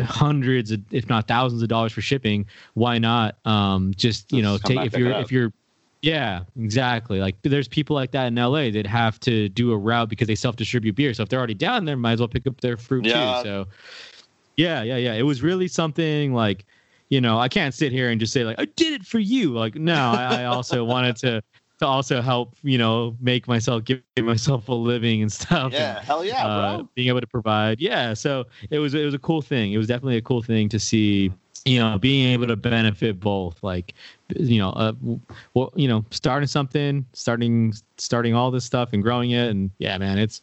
hundreds 0.03 0.71
of, 0.71 0.79
if 0.91 1.09
not 1.09 1.27
thousands 1.27 1.61
of 1.63 1.67
dollars 1.67 1.91
for 1.91 2.01
shipping 2.01 2.45
why 2.75 2.99
not 2.99 3.37
um 3.45 3.91
just 3.95 4.31
you 4.31 4.41
know 4.41 4.57
take 4.57 4.79
if 4.85 4.95
you're 4.95 5.11
if 5.11 5.31
you're 5.31 5.51
yeah, 6.01 6.41
exactly. 6.59 7.19
Like 7.19 7.35
there's 7.43 7.67
people 7.67 7.95
like 7.95 8.11
that 8.11 8.27
in 8.27 8.35
LA 8.35 8.71
that 8.71 8.87
have 8.87 9.19
to 9.21 9.49
do 9.49 9.71
a 9.71 9.77
route 9.77 10.09
because 10.09 10.27
they 10.27 10.35
self-distribute 10.35 10.95
beer. 10.95 11.13
So 11.13 11.23
if 11.23 11.29
they're 11.29 11.39
already 11.39 11.53
down 11.53 11.85
there, 11.85 11.95
might 11.95 12.13
as 12.13 12.19
well 12.19 12.27
pick 12.27 12.47
up 12.47 12.59
their 12.61 12.77
fruit 12.77 13.05
Yeah. 13.05 13.41
too. 13.43 13.47
So 13.47 13.67
yeah, 14.57 14.81
yeah, 14.83 14.97
yeah. 14.97 15.13
It 15.13 15.23
was 15.23 15.41
really 15.41 15.67
something 15.67 16.33
like, 16.33 16.65
you 17.09 17.21
know, 17.21 17.39
I 17.39 17.47
can't 17.47 17.73
sit 17.73 17.91
here 17.91 18.09
and 18.09 18.19
just 18.19 18.33
say 18.33 18.43
like 18.43 18.59
I 18.59 18.65
did 18.65 18.93
it 18.93 19.05
for 19.05 19.19
you. 19.19 19.51
Like 19.53 19.75
no, 19.75 19.95
I, 20.11 20.41
I 20.41 20.45
also 20.45 20.83
wanted 20.95 21.15
to 21.17 21.41
to 21.79 21.87
also 21.87 22.21
help, 22.21 22.55
you 22.61 22.77
know, 22.77 23.15
make 23.19 23.47
myself 23.47 23.83
give 23.83 24.01
myself 24.19 24.69
a 24.69 24.73
living 24.73 25.21
and 25.23 25.31
stuff. 25.31 25.73
Yeah, 25.73 25.97
and, 25.97 26.05
hell 26.05 26.23
yeah, 26.23 26.45
uh, 26.45 26.77
bro. 26.77 26.89
being 26.95 27.07
able 27.09 27.21
to 27.21 27.27
provide. 27.27 27.81
Yeah, 27.81 28.13
so 28.13 28.45
it 28.69 28.79
was 28.79 28.93
it 28.93 29.03
was 29.03 29.13
a 29.13 29.19
cool 29.19 29.41
thing. 29.41 29.73
It 29.73 29.77
was 29.77 29.87
definitely 29.87 30.17
a 30.17 30.21
cool 30.21 30.41
thing 30.41 30.69
to 30.69 30.79
see. 30.79 31.31
You 31.63 31.77
know, 31.77 31.99
being 31.99 32.33
able 32.33 32.47
to 32.47 32.55
benefit 32.55 33.19
both, 33.19 33.61
like, 33.61 33.93
you 34.39 34.59
know, 34.59 34.69
uh, 34.71 34.93
well, 35.53 35.71
you 35.75 35.87
know, 35.87 36.05
starting 36.11 36.47
something, 36.47 37.05
starting 37.13 37.73
starting 37.97 38.33
all 38.33 38.51
this 38.51 38.65
stuff 38.65 38.89
and 38.93 39.03
growing 39.03 39.31
it, 39.31 39.49
and 39.49 39.71
yeah, 39.77 39.97
man, 39.97 40.17
it's. 40.17 40.41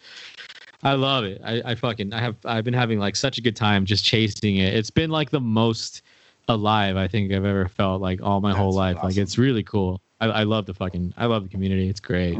I 0.85 0.93
love 0.93 1.25
it. 1.25 1.41
I, 1.45 1.61
I 1.65 1.75
fucking 1.75 2.13
I 2.13 2.21
have 2.21 2.37
I've 2.45 2.65
been 2.65 2.73
having 2.75 3.01
like 3.01 3.17
such 3.17 3.37
a 3.37 3.41
good 3.41 3.57
time 3.57 3.85
just 3.85 4.05
chasing 4.05 4.59
it. 4.59 4.75
It's 4.75 4.91
been 4.91 5.11
like 5.11 5.31
the 5.31 5.41
most 5.41 6.03
alive 6.49 6.97
I 6.97 7.09
think 7.09 7.33
I've 7.33 7.45
ever 7.45 7.67
felt 7.67 8.01
like 8.01 8.23
all 8.23 8.41
my 8.41 8.55
whole 8.55 8.73
That's 8.73 8.95
life. 8.95 9.03
Like 9.03 9.17
it's 9.17 9.39
really 9.39 9.65
cool. 9.65 10.01
I, 10.21 10.27
I 10.27 10.43
love 10.45 10.67
the 10.67 10.75
fucking 10.75 11.15
I 11.17 11.27
love 11.27 11.43
the 11.43 11.49
community. 11.49 11.89
It's 11.89 12.01
great. 12.01 12.39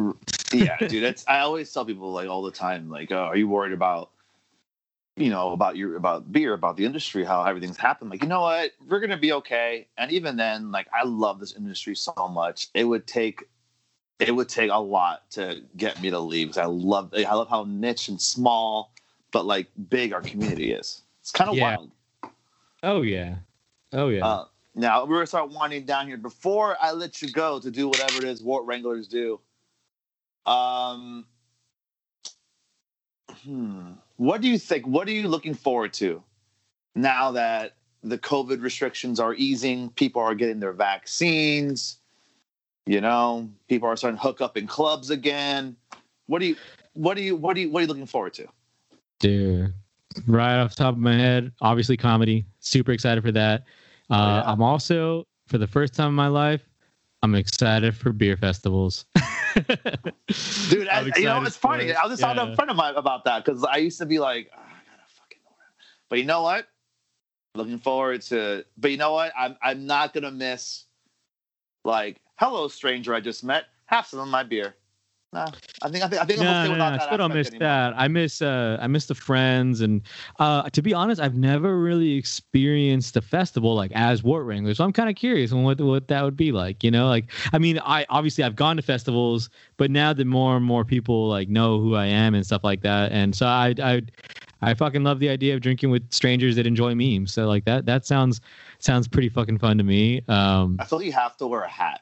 yeah, 0.53 0.77
dude. 0.79 1.03
It's 1.03 1.25
I 1.29 1.41
always 1.41 1.73
tell 1.73 1.85
people 1.85 2.13
like 2.13 2.29
all 2.29 2.43
the 2.43 2.51
time, 2.51 2.89
like, 2.89 3.13
oh, 3.13 3.17
are 3.17 3.37
you 3.37 3.49
worried 3.49 3.73
about, 3.73 4.11
you 5.19 5.31
know, 5.31 5.53
about 5.53 5.77
your 5.77 5.97
about 5.97 6.31
beer, 6.33 6.55
about 6.55 6.77
the 6.77 6.85
industry, 6.85 7.25
how 7.25 7.43
everything's 7.45 7.77
happened? 7.77 8.11
Like, 8.11 8.23
you 8.23 8.29
know 8.29 8.41
what, 8.43 8.73
we're 8.89 9.01
gonna 9.01 9.17
be 9.19 9.33
okay. 9.35 9.87
And 9.97 10.11
even 10.13 10.37
then, 10.37 10.71
like, 10.71 10.89
I 10.93 11.05
love 11.05 11.41
this 11.41 11.55
industry 11.55 11.97
so 11.97 12.13
much. 12.31 12.69
It 12.75 12.85
would 12.85 13.07
take, 13.07 13.45
it 14.19 14.35
would 14.35 14.49
take 14.49 14.71
a 14.71 14.79
lot 14.81 15.31
to 15.33 15.63
get 15.77 16.01
me 16.01 16.11
to 16.11 16.19
leave 16.21 16.49
because 16.49 16.59
I 16.59 16.67
love, 16.67 17.13
I 17.15 17.35
love 17.35 17.49
how 17.49 17.65
niche 17.65 18.09
and 18.09 18.21
small, 18.21 18.93
but 19.33 19.45
like 19.45 19.69
big 19.89 20.13
our 20.13 20.23
community 20.23 20.73
is. 20.73 21.03
It's 21.21 21.33
kind 21.33 21.51
of 21.51 21.57
Yeah. 21.57 21.77
wild. 21.77 21.91
Oh 22.83 23.03
yeah. 23.03 23.37
Oh 23.93 24.09
yeah. 24.09 24.25
Uh, 24.27 24.45
now 24.75 25.05
we're 25.05 25.17
gonna 25.17 25.27
start 25.27 25.51
winding 25.51 25.85
down 25.85 26.07
here. 26.07 26.17
Before 26.17 26.77
I 26.81 26.93
let 26.93 27.21
you 27.23 27.31
go 27.31 27.59
to 27.59 27.71
do 27.71 27.89
whatever 27.89 28.19
it 28.19 28.25
is 28.25 28.43
Wort 28.43 28.65
Wranglers 28.67 29.09
do, 29.09 29.41
um, 30.47 31.27
hmm, 33.45 33.93
what 34.17 34.41
do 34.41 34.49
you 34.49 34.59
think? 34.59 34.87
What 34.87 35.09
are 35.09 35.13
you 35.13 35.29
looking 35.29 35.55
forward 35.55 35.93
to 35.95 36.23
now 36.95 37.31
that 37.33 37.75
the 38.03 38.19
COVID 38.19 38.63
restrictions 38.63 39.21
are 39.21 39.35
easing? 39.35 39.91
People 39.91 40.23
are 40.23 40.35
getting 40.35 40.61
their 40.61 40.73
vaccines. 40.73 41.99
You 42.87 43.01
know, 43.01 43.51
people 43.69 43.89
are 43.89 43.97
starting 43.97 44.17
to 44.17 44.23
hook 44.23 44.41
up 44.41 44.57
in 44.57 44.67
clubs 44.67 45.11
again. 45.11 45.77
What 46.27 46.41
do 46.41 46.47
you? 46.47 46.57
What 46.95 47.17
do 47.17 47.23
you? 47.23 47.37
What 47.37 47.55
do 47.55 47.61
you? 47.61 47.71
What 47.71 47.81
are 47.81 47.83
you 47.83 47.89
looking 47.89 48.07
forward 48.07 48.35
to? 48.35 48.47
Dude, 49.21 49.75
right 50.27 50.59
off 50.59 50.71
the 50.71 50.85
top 50.85 50.95
of 50.95 51.01
my 51.01 51.15
head, 51.15 51.53
obviously 51.61 51.97
comedy. 51.97 52.47
Super 52.61 52.93
excited 52.93 53.23
for 53.23 53.33
that. 53.33 53.63
Uh, 54.11 54.15
Oh, 54.15 54.17
yeah. 54.17 54.43
I'm 54.47 54.63
also, 54.63 55.27
for 55.49 55.59
the 55.59 55.67
first 55.67 55.95
time 55.95 56.09
in 56.09 56.15
my 56.15 56.29
life, 56.29 56.63
I'm 57.23 57.35
excited 57.35 57.97
for 57.97 58.13
beer 58.13 58.37
festivals. 58.37 59.05
Dude, 60.69 60.89
I, 60.89 61.11
you 61.17 61.25
know, 61.25 61.43
it's 61.43 61.57
funny. 61.57 61.93
I 61.93 62.03
was 62.05 62.13
just 62.13 62.23
talking 62.23 62.37
to 62.37 62.53
a 62.53 62.57
friend 62.57 62.71
of 62.71 62.77
mine 62.77 62.95
about 62.95 63.25
that 63.25 63.45
because 63.45 63.65
I 63.65 63.77
used 63.79 63.99
to 63.99 64.07
be 64.07 64.19
like, 64.19 64.51
"Ah, 64.55 64.59
I 64.61 64.69
gotta 64.91 65.09
fucking. 65.09 65.39
But 66.09 66.19
you 66.19 66.25
know 66.25 66.43
what? 66.43 66.69
Looking 67.55 67.79
forward 67.79 68.23
to. 68.23 68.65
But 68.77 68.91
you 68.91 68.97
know 68.97 69.13
what? 69.13 69.33
I'm 69.37 69.57
I'm 69.63 69.87
not 69.87 70.13
gonna 70.13 70.31
miss. 70.31 70.85
Like, 71.85 72.21
hello, 72.37 72.69
stranger 72.69 73.15
I 73.15 73.21
just 73.21 73.43
met. 73.43 73.65
Have 73.87 74.07
some 74.07 74.21
of 74.21 74.29
my 74.29 74.43
beer. 74.43 74.77
Nah, 75.31 75.51
I 75.83 75.91
think 75.91 76.03
I 76.03 76.09
think 76.09 76.23
I 76.23 76.25
think 76.25 76.41
I'm 76.41 76.49
okay 76.49 76.69
no, 76.69 76.75
no, 76.79 76.85
I 76.85 76.99
still 76.99 77.19
don't 77.19 77.35
miss 77.35 77.49
anymore. 77.49 77.69
that. 77.69 77.95
I 77.99 78.09
miss 78.09 78.41
uh 78.41 78.79
I 78.81 78.87
miss 78.87 79.05
the 79.07 79.15
friends 79.15 79.83
and 79.83 80.01
uh 80.39 80.71
to 80.71 80.81
be 80.81 80.95
honest, 80.95 81.21
I've 81.21 81.37
never 81.37 81.79
really 81.79 82.15
experienced 82.15 83.15
a 83.15 83.21
festival 83.21 83.75
like 83.75 83.93
as 83.95 84.23
Wort 84.23 84.47
Wrangler. 84.47 84.73
So 84.73 84.85
I'm 84.85 84.93
kind 84.93 85.11
of 85.11 85.17
curious 85.17 85.53
on 85.53 85.65
what 85.65 85.79
what 85.83 86.09
that 86.09 86.25
would 86.25 86.37
be 86.37 86.51
like, 86.51 86.83
you 86.83 86.91
know? 86.91 87.09
Like 87.09 87.31
I 87.53 87.59
mean, 87.59 87.79
I 87.85 88.07
obviously 88.09 88.43
I've 88.43 88.57
gone 88.57 88.77
to 88.77 88.83
festivals, 88.83 89.51
but 89.77 89.91
now 89.91 90.15
that 90.15 90.25
more 90.27 90.57
and 90.57 90.65
more 90.65 90.85
people 90.85 91.29
like 91.29 91.51
know 91.51 91.79
who 91.79 91.95
I 91.95 92.07
am 92.07 92.35
and 92.35 92.45
stuff 92.47 92.65
like 92.65 92.81
that. 92.83 93.13
And 93.13 93.35
so 93.35 93.47
I 93.47 93.75
I 93.83 94.03
I 94.63 94.73
fucking 94.73 95.05
love 95.05 95.19
the 95.19 95.29
idea 95.29 95.55
of 95.55 95.61
drinking 95.61 95.91
with 95.91 96.11
strangers 96.11 96.57
that 96.57 96.67
enjoy 96.67 96.95
memes. 96.95 97.35
So 97.35 97.47
like 97.47 97.67
that 97.67 97.85
that 97.85 98.07
sounds 98.07 98.41
sounds 98.79 99.07
pretty 99.07 99.29
fucking 99.29 99.59
fun 99.59 99.77
to 99.77 99.85
me. 99.85 100.23
Um 100.29 100.79
I 100.81 100.85
feel 100.87 101.01
like 101.01 101.07
you 101.07 101.13
have 101.13 101.37
to 101.37 101.47
wear 101.47 101.65
a 101.65 101.69
hat. 101.69 102.01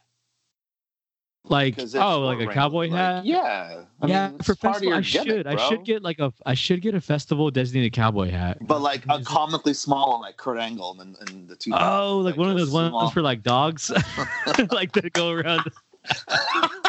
Like 1.48 1.76
'cause 1.76 1.94
it's 1.94 2.02
oh, 2.02 2.20
like 2.20 2.40
a 2.40 2.46
cowboy 2.52 2.88
Like, 2.88 2.90
hat. 2.92 3.24
yeah. 3.26 3.84
I 4.02 4.06
yeah, 4.06 4.28
mean, 4.28 4.38
for 4.40 4.54
part 4.54 4.76
of 4.76 4.82
festival, 4.82 4.88
your 4.88 4.96
I 4.96 5.00
gimmick, 5.00 5.28
should. 5.28 5.46
I 5.46 5.68
should 5.68 5.84
get 5.84 6.02
like 6.02 6.18
a. 6.18 6.32
I 6.44 6.54
should 6.54 6.82
get 6.82 6.94
a 6.94 7.00
festival 7.00 7.50
designated 7.50 7.92
cowboy 7.92 8.30
hat. 8.30 8.58
But 8.60 8.80
like 8.82 9.04
a 9.08 9.22
comically 9.22 9.74
small 9.74 10.12
one, 10.12 10.20
like 10.20 10.36
Kurt 10.36 10.58
Angle 10.58 11.00
and, 11.00 11.16
and 11.20 11.48
the 11.48 11.56
two. 11.56 11.72
Oh, 11.74 12.18
like 12.18 12.36
one 12.36 12.50
of 12.50 12.56
those 12.58 12.70
ones 12.70 12.90
small. 12.90 13.10
for 13.10 13.22
like 13.22 13.42
dogs, 13.42 13.90
like 14.70 14.92
that 14.92 15.12
go 15.12 15.30
around. 15.30 15.62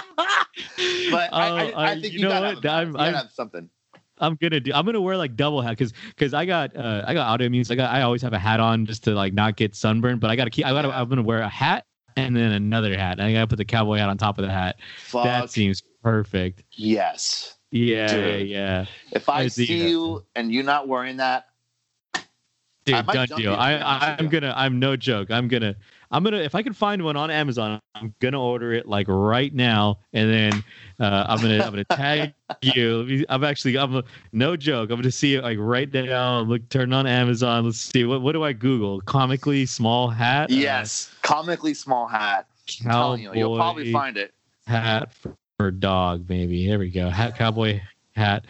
But 1.12 1.34
I, 1.34 1.48
I, 1.48 1.50
Oh, 1.72 1.76
I 1.76 1.92
I- 1.92 2.02
think 2.02 2.14
you 2.14 2.20
you, 2.20 2.26
know 2.26 2.30
gotta 2.30 2.56
what? 2.56 2.64
have, 2.64 2.66
a 2.66 2.70
I'm- 2.72 2.92
gotta 2.94 3.04
I'm- 3.04 3.14
have 3.14 3.32
something. 3.32 3.70
I'm 4.20 4.36
gonna 4.42 4.60
do. 4.60 4.72
I'm 4.74 4.84
gonna 4.84 5.00
wear 5.00 5.16
like 5.16 5.36
double 5.36 5.62
hat 5.62 5.70
because 5.78 5.94
because 6.10 6.34
I 6.34 6.46
got 6.46 6.76
uh, 6.76 7.04
I 7.06 7.14
got 7.14 7.40
autoimmune. 7.40 7.64
So 7.64 7.74
I 7.76 7.78
got 7.78 7.94
I 7.94 8.02
always 8.02 8.24
have 8.24 8.34
a 8.34 8.40
hat 8.40 8.60
on 8.60 8.88
just 8.88 9.04
to 9.04 9.12
like 9.14 9.32
not 9.32 9.56
get 9.58 9.76
sunburned. 9.76 10.20
But 10.22 10.32
I 10.32 10.36
gotta 10.36 10.50
keep. 10.50 10.66
I 10.66 10.72
gotta. 10.72 10.88
Yeah. 10.88 11.00
I'm 11.02 11.08
gonna 11.08 11.22
wear 11.22 11.38
a 11.42 11.48
hat 11.48 11.86
and 12.18 12.36
then 12.36 12.52
another 12.52 12.98
hat. 12.98 13.20
And 13.20 13.28
I 13.28 13.34
gotta 13.34 13.48
put 13.48 13.58
the 13.58 13.66
cowboy 13.66 13.98
hat 13.98 14.10
on 14.10 14.18
top 14.18 14.38
of 14.38 14.46
the 14.46 14.52
hat. 14.52 14.78
Fuck 15.06 15.24
That 15.24 15.50
seems 15.50 15.82
perfect. 16.04 16.64
yes. 16.72 17.54
Yeah, 17.70 18.08
Dude. 18.08 18.48
yeah. 18.48 18.86
If 19.12 19.28
I 19.28 19.42
I 19.42 19.48
see 19.50 19.66
see 19.66 19.90
you 19.90 20.26
and 20.36 20.52
you're 20.52 20.64
not 20.64 20.88
wearing 20.88 21.18
that, 21.18 21.48
Dude, 22.86 23.06
done 23.08 23.28
deal. 23.28 23.40
you, 23.40 23.52
I, 23.52 23.74
to 23.74 23.78
be 23.78 23.84
honest 23.84 23.86
I 23.86 24.12
with 24.12 24.20
I'm 24.22 24.30
gonna. 24.30 24.54
I'm 24.56 24.80
no 24.80 24.96
joke. 24.96 25.30
I'm 25.32 25.48
gonna. 25.50 25.76
I'm 26.12 26.24
gonna. 26.24 26.38
If 26.38 26.56
I 26.56 26.62
can 26.62 26.74
find 26.74 27.04
one 27.04 27.18
on 27.18 27.30
Amazon, 27.30 27.82
I'm 27.96 28.14
gonna 28.20 28.42
order 28.42 28.74
it 28.74 28.88
like 28.88 29.08
right 29.10 29.54
now, 29.54 30.00
and 30.14 30.32
then 30.32 30.64
uh, 31.00 31.26
I'm 31.28 31.42
gonna. 31.42 31.64
I'm 31.64 31.72
gonna 31.72 31.84
tag 31.86 32.34
you. 32.62 33.26
I'm 33.30 33.44
actually. 33.44 33.78
I'm 33.78 33.96
a, 33.96 34.04
no 34.32 34.56
joke. 34.56 34.90
I'm 34.90 34.98
gonna 34.98 35.12
see 35.12 35.36
it 35.36 35.44
like 35.44 35.58
right 35.60 35.92
now. 35.92 36.40
Look, 36.40 36.68
turn 36.70 36.94
on 36.94 37.08
Amazon. 37.08 37.66
Let's 37.66 37.78
see. 37.78 38.06
What 38.06 38.22
What 38.22 38.32
do 38.34 38.44
I 38.44 38.54
Google? 38.54 39.02
Comically 39.02 39.66
small 39.66 40.10
hat. 40.10 40.52
Uh, 40.52 40.56
yes, 40.56 41.14
comically 41.22 41.74
small 41.74 42.08
hat. 42.08 42.48
I'm 42.84 42.92
telling 42.92 43.22
you, 43.22 43.34
you'll 43.34 43.56
probably 43.56 43.92
find 43.92 44.18
it. 44.18 44.34
hat 44.66 45.14
for, 45.14 45.34
for 45.58 45.72
dog. 45.72 46.26
Maybe. 46.30 46.68
There 46.68 46.80
we 46.80 46.90
go. 46.90 47.10
Hat 47.10 47.38
cowboy 47.38 47.82
hat. 48.18 48.46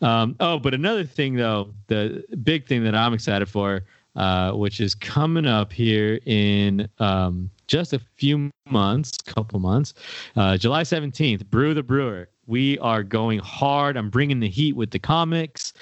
Um, 0.00 0.36
oh, 0.40 0.58
but 0.58 0.72
another 0.72 1.04
thing 1.04 1.34
though, 1.34 1.74
the 1.88 2.24
big 2.42 2.66
thing 2.66 2.84
that 2.84 2.94
I'm 2.94 3.12
excited 3.12 3.48
for, 3.48 3.82
uh, 4.16 4.52
which 4.52 4.80
is 4.80 4.94
coming 4.94 5.46
up 5.46 5.72
here 5.72 6.18
in 6.26 6.88
um, 6.98 7.50
just 7.66 7.92
a 7.92 8.00
few 8.16 8.50
months, 8.68 9.16
couple 9.26 9.60
months, 9.60 9.94
uh, 10.36 10.56
July 10.56 10.82
17th, 10.82 11.46
Brew 11.46 11.74
the 11.74 11.82
Brewer. 11.82 12.28
We 12.46 12.78
are 12.78 13.02
going 13.02 13.40
hard. 13.40 13.98
I'm 13.98 14.08
bringing 14.08 14.40
the 14.40 14.48
heat 14.48 14.74
with 14.74 14.90
the 14.90 14.98
comics. 14.98 15.74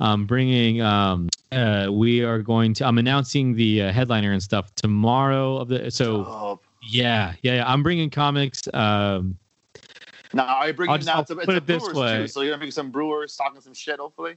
I'm 0.00 0.26
bringing. 0.26 0.82
Um, 0.82 1.30
uh, 1.50 1.88
we 1.90 2.22
are 2.22 2.40
going 2.42 2.74
to. 2.74 2.86
I'm 2.86 2.98
announcing 2.98 3.54
the 3.54 3.84
uh, 3.84 3.92
headliner 3.92 4.32
and 4.32 4.42
stuff 4.42 4.74
tomorrow. 4.74 5.56
Of 5.56 5.68
the 5.68 5.90
so 5.90 6.60
yeah, 6.90 7.32
yeah, 7.40 7.54
yeah. 7.56 7.64
I'm 7.66 7.82
bringing 7.82 8.10
comics. 8.10 8.60
Um, 8.74 9.38
Now, 10.34 10.62
you 10.64 10.74
bringing 10.74 10.92
I'll 10.92 10.98
just- 10.98 11.06
now 11.06 11.14
I'll 11.16 11.24
to, 11.24 11.36
put 11.36 11.46
to 11.46 11.56
it 11.56 11.66
this 11.66 11.82
brewers 11.82 11.96
way. 11.96 12.18
too? 12.18 12.28
So 12.28 12.42
you're 12.42 12.50
gonna 12.50 12.58
bring 12.58 12.70
some 12.70 12.90
brewers 12.90 13.34
talking 13.34 13.60
some 13.62 13.72
shit, 13.74 13.98
hopefully. 13.98 14.36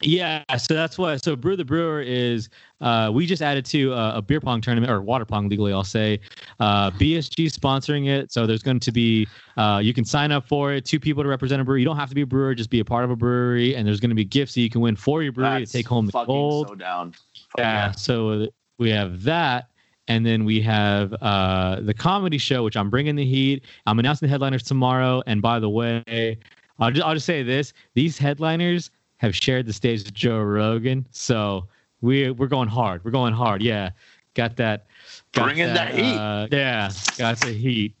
Yeah, 0.00 0.42
so 0.56 0.74
that's 0.74 0.98
why. 0.98 1.16
So 1.16 1.36
Brew 1.36 1.56
the 1.56 1.64
Brewer 1.64 2.02
is 2.02 2.48
uh, 2.80 3.10
we 3.12 3.26
just 3.26 3.42
added 3.42 3.64
to 3.66 3.92
uh, 3.94 4.16
a 4.16 4.22
beer 4.22 4.40
pong 4.40 4.60
tournament 4.60 4.90
or 4.90 5.00
water 5.00 5.24
pong 5.24 5.48
legally, 5.48 5.72
I'll 5.72 5.84
say. 5.84 6.20
Uh, 6.60 6.90
BSG 6.92 7.46
sponsoring 7.46 8.08
it, 8.08 8.32
so 8.32 8.46
there's 8.46 8.62
going 8.62 8.80
to 8.80 8.92
be 8.92 9.26
uh, 9.56 9.80
you 9.82 9.94
can 9.94 10.04
sign 10.04 10.32
up 10.32 10.46
for 10.46 10.72
it. 10.72 10.84
Two 10.84 11.00
people 11.00 11.22
to 11.22 11.28
represent 11.28 11.62
a 11.62 11.64
brewery. 11.64 11.80
You 11.80 11.86
don't 11.86 11.96
have 11.96 12.08
to 12.08 12.14
be 12.14 12.22
a 12.22 12.26
brewer, 12.26 12.54
just 12.54 12.70
be 12.70 12.80
a 12.80 12.84
part 12.84 13.04
of 13.04 13.10
a 13.10 13.16
brewery, 13.16 13.74
and 13.74 13.86
there's 13.86 14.00
going 14.00 14.10
to 14.10 14.16
be 14.16 14.24
gifts 14.24 14.54
that 14.54 14.60
you 14.60 14.70
can 14.70 14.80
win 14.80 14.96
for 14.96 15.22
your 15.22 15.32
brewery 15.32 15.60
That's 15.60 15.72
to 15.72 15.78
take 15.78 15.88
home 15.88 16.06
the 16.06 16.12
fucking 16.12 16.26
gold. 16.26 16.68
So 16.68 16.74
down. 16.74 17.12
Fuck 17.12 17.58
yeah, 17.58 17.90
so 17.92 18.48
we 18.78 18.90
have 18.90 19.22
that. 19.22 19.68
And 20.06 20.26
then 20.26 20.44
we 20.44 20.60
have 20.60 21.14
uh, 21.22 21.80
the 21.80 21.94
comedy 21.94 22.36
show, 22.36 22.62
which 22.62 22.76
I'm 22.76 22.90
bringing 22.90 23.16
the 23.16 23.24
heat. 23.24 23.64
I'm 23.86 23.98
announcing 23.98 24.26
the 24.26 24.30
headliners 24.30 24.62
tomorrow. 24.62 25.22
And 25.26 25.40
by 25.40 25.58
the 25.58 25.70
way, 25.70 26.36
I'll 26.78 26.90
just, 26.90 27.06
I'll 27.06 27.14
just 27.14 27.24
say 27.24 27.42
this: 27.42 27.72
these 27.94 28.18
headliners 28.18 28.90
have 29.24 29.34
shared 29.34 29.66
the 29.66 29.72
stage 29.72 30.04
with 30.04 30.14
Joe 30.14 30.40
Rogan, 30.42 31.06
so 31.10 31.66
we 32.00 32.30
we're 32.30 32.46
going 32.46 32.68
hard. 32.68 33.04
We're 33.04 33.10
going 33.10 33.32
hard. 33.32 33.62
Yeah, 33.62 33.90
got 34.34 34.56
that. 34.56 34.86
Got 35.32 35.44
Bringing 35.44 35.74
that 35.74 35.94
heat. 35.94 36.14
Uh, 36.14 36.46
yeah, 36.50 36.92
got 37.18 37.40
the 37.40 37.52
heat. 37.52 37.94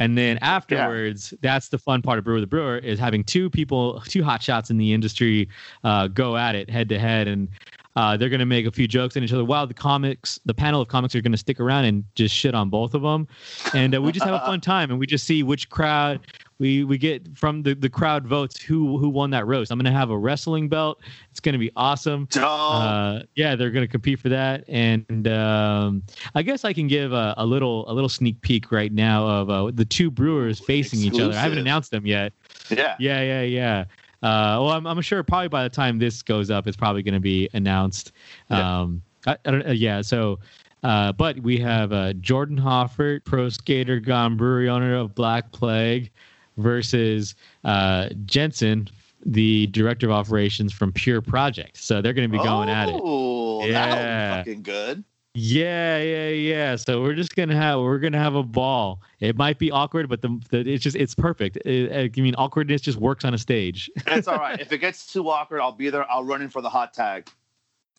And 0.00 0.16
then 0.16 0.38
afterwards, 0.38 1.34
that's 1.40 1.70
the 1.70 1.78
fun 1.78 2.02
part 2.02 2.18
of 2.18 2.24
Brewer 2.24 2.40
the 2.40 2.46
Brewer 2.46 2.78
is 2.78 3.00
having 3.00 3.24
two 3.24 3.50
people, 3.50 4.00
two 4.06 4.22
hot 4.22 4.40
shots 4.40 4.70
in 4.70 4.76
the 4.76 4.92
industry, 4.92 5.48
uh, 5.82 6.06
go 6.06 6.36
at 6.36 6.54
it 6.54 6.70
head 6.70 6.88
to 6.90 6.98
head, 7.00 7.26
and 7.26 7.48
uh, 7.96 8.16
they're 8.16 8.28
going 8.28 8.38
to 8.38 8.46
make 8.46 8.64
a 8.64 8.70
few 8.70 8.86
jokes 8.86 9.16
at 9.16 9.24
each 9.24 9.32
other. 9.32 9.44
While 9.44 9.66
the 9.66 9.74
comics, 9.74 10.38
the 10.44 10.54
panel 10.54 10.80
of 10.80 10.86
comics 10.86 11.16
are 11.16 11.20
going 11.20 11.32
to 11.32 11.38
stick 11.38 11.58
around 11.58 11.86
and 11.86 12.04
just 12.14 12.32
shit 12.32 12.54
on 12.54 12.70
both 12.70 12.94
of 12.94 13.02
them, 13.02 13.26
and 13.74 13.92
uh, 13.94 14.00
we 14.00 14.12
just 14.12 14.24
have 14.24 14.34
a 14.34 14.46
fun 14.46 14.60
time, 14.60 14.90
and 14.90 15.00
we 15.00 15.06
just 15.06 15.24
see 15.24 15.42
which 15.42 15.68
crowd 15.68 16.20
we 16.58 16.84
we 16.84 16.98
get 16.98 17.36
from 17.36 17.62
the 17.62 17.74
the 17.74 17.88
crowd 17.88 18.26
votes 18.26 18.60
who 18.60 18.98
who 18.98 19.08
won 19.08 19.30
that 19.30 19.46
roast. 19.46 19.70
I'm 19.70 19.78
going 19.78 19.92
to 19.92 19.98
have 19.98 20.10
a 20.10 20.18
wrestling 20.18 20.68
belt. 20.68 21.00
It's 21.30 21.40
going 21.40 21.52
to 21.52 21.58
be 21.58 21.70
awesome. 21.76 22.26
Uh, 22.36 23.20
yeah, 23.34 23.54
they're 23.54 23.70
going 23.70 23.84
to 23.84 23.90
compete 23.90 24.18
for 24.18 24.28
that, 24.28 24.64
and 24.68 25.28
um, 25.28 26.02
I 26.34 26.42
guess 26.42 26.64
I 26.64 26.72
can 26.72 26.88
give 26.88 27.12
a, 27.12 27.34
a 27.36 27.46
little 27.46 27.88
a 27.90 27.92
little 27.92 28.08
sneak 28.08 28.40
peek 28.40 28.72
right 28.72 28.92
now 28.92 29.26
of 29.26 29.50
uh, 29.50 29.70
the 29.72 29.84
two 29.84 30.10
brewers 30.10 30.58
facing 30.58 31.00
each 31.00 31.20
other. 31.20 31.32
I 31.32 31.40
haven't 31.40 31.58
announced 31.58 31.90
them 31.90 32.06
yet. 32.06 32.32
yeah. 32.70 32.96
Yeah, 32.98 33.22
yeah, 33.22 33.42
yeah. 33.42 33.84
Uh, 34.20 34.58
well, 34.60 34.70
I'm, 34.70 34.86
I'm 34.86 35.00
sure 35.00 35.22
probably 35.22 35.48
by 35.48 35.62
the 35.62 35.68
time 35.68 35.98
this 35.98 36.22
goes 36.22 36.50
up, 36.50 36.66
it's 36.66 36.76
probably 36.76 37.02
going 37.02 37.14
to 37.14 37.20
be 37.20 37.48
announced. 37.54 38.12
Yeah. 38.50 38.80
Um, 38.80 39.02
I, 39.26 39.36
I 39.44 39.50
don't, 39.50 39.66
uh, 39.68 39.70
yeah. 39.70 40.02
So, 40.02 40.40
uh, 40.82 41.12
but 41.12 41.38
we 41.38 41.58
have 41.58 41.92
uh, 41.92 42.14
Jordan 42.14 42.58
Hoffart, 42.58 43.24
pro 43.24 43.48
skater, 43.48 44.00
gone 44.00 44.36
brewery 44.36 44.68
owner 44.68 44.96
of 44.96 45.14
Black 45.14 45.52
Plague, 45.52 46.10
versus 46.58 47.34
uh, 47.64 48.10
Jensen, 48.26 48.88
the 49.24 49.66
director 49.68 50.06
of 50.06 50.12
operations 50.12 50.72
from 50.72 50.92
Pure 50.92 51.22
Project. 51.22 51.78
So 51.78 52.02
they're 52.02 52.12
going 52.12 52.30
to 52.30 52.36
be 52.36 52.42
going 52.42 52.68
at 52.68 52.88
it. 52.88 53.00
Oh, 53.02 53.60
that'll 53.60 53.96
Yeah. 53.96 54.42
be 54.42 54.50
fucking 54.50 54.62
good. 54.62 55.04
Yeah, 55.34 55.98
yeah, 56.02 56.28
yeah. 56.30 56.76
So 56.76 57.00
we're 57.00 57.14
just 57.14 57.36
gonna 57.36 57.54
have 57.54 57.78
we're 57.78 57.98
gonna 58.00 58.18
have 58.18 58.34
a 58.34 58.42
ball. 58.42 59.00
It 59.20 59.36
might 59.36 59.58
be 59.58 59.70
awkward, 59.70 60.08
but 60.08 60.20
the, 60.20 60.40
the 60.50 60.58
it's 60.68 60.82
just 60.82 60.96
it's 60.96 61.14
perfect. 61.14 61.58
It, 61.58 62.12
I 62.16 62.20
mean, 62.20 62.34
awkwardness 62.36 62.80
just 62.80 62.98
works 62.98 63.24
on 63.24 63.34
a 63.34 63.38
stage. 63.38 63.88
It's 64.08 64.26
all 64.26 64.38
right. 64.38 64.58
if 64.58 64.72
it 64.72 64.78
gets 64.78 65.06
too 65.12 65.28
awkward, 65.30 65.60
I'll 65.60 65.70
be 65.70 65.90
there. 65.90 66.10
I'll 66.10 66.24
run 66.24 66.42
in 66.42 66.48
for 66.48 66.60
the 66.60 66.70
hot 66.70 66.92
tag. 66.92 67.28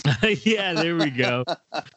yeah, 0.44 0.74
there 0.74 0.98
we 0.98 1.10
go. 1.12 1.46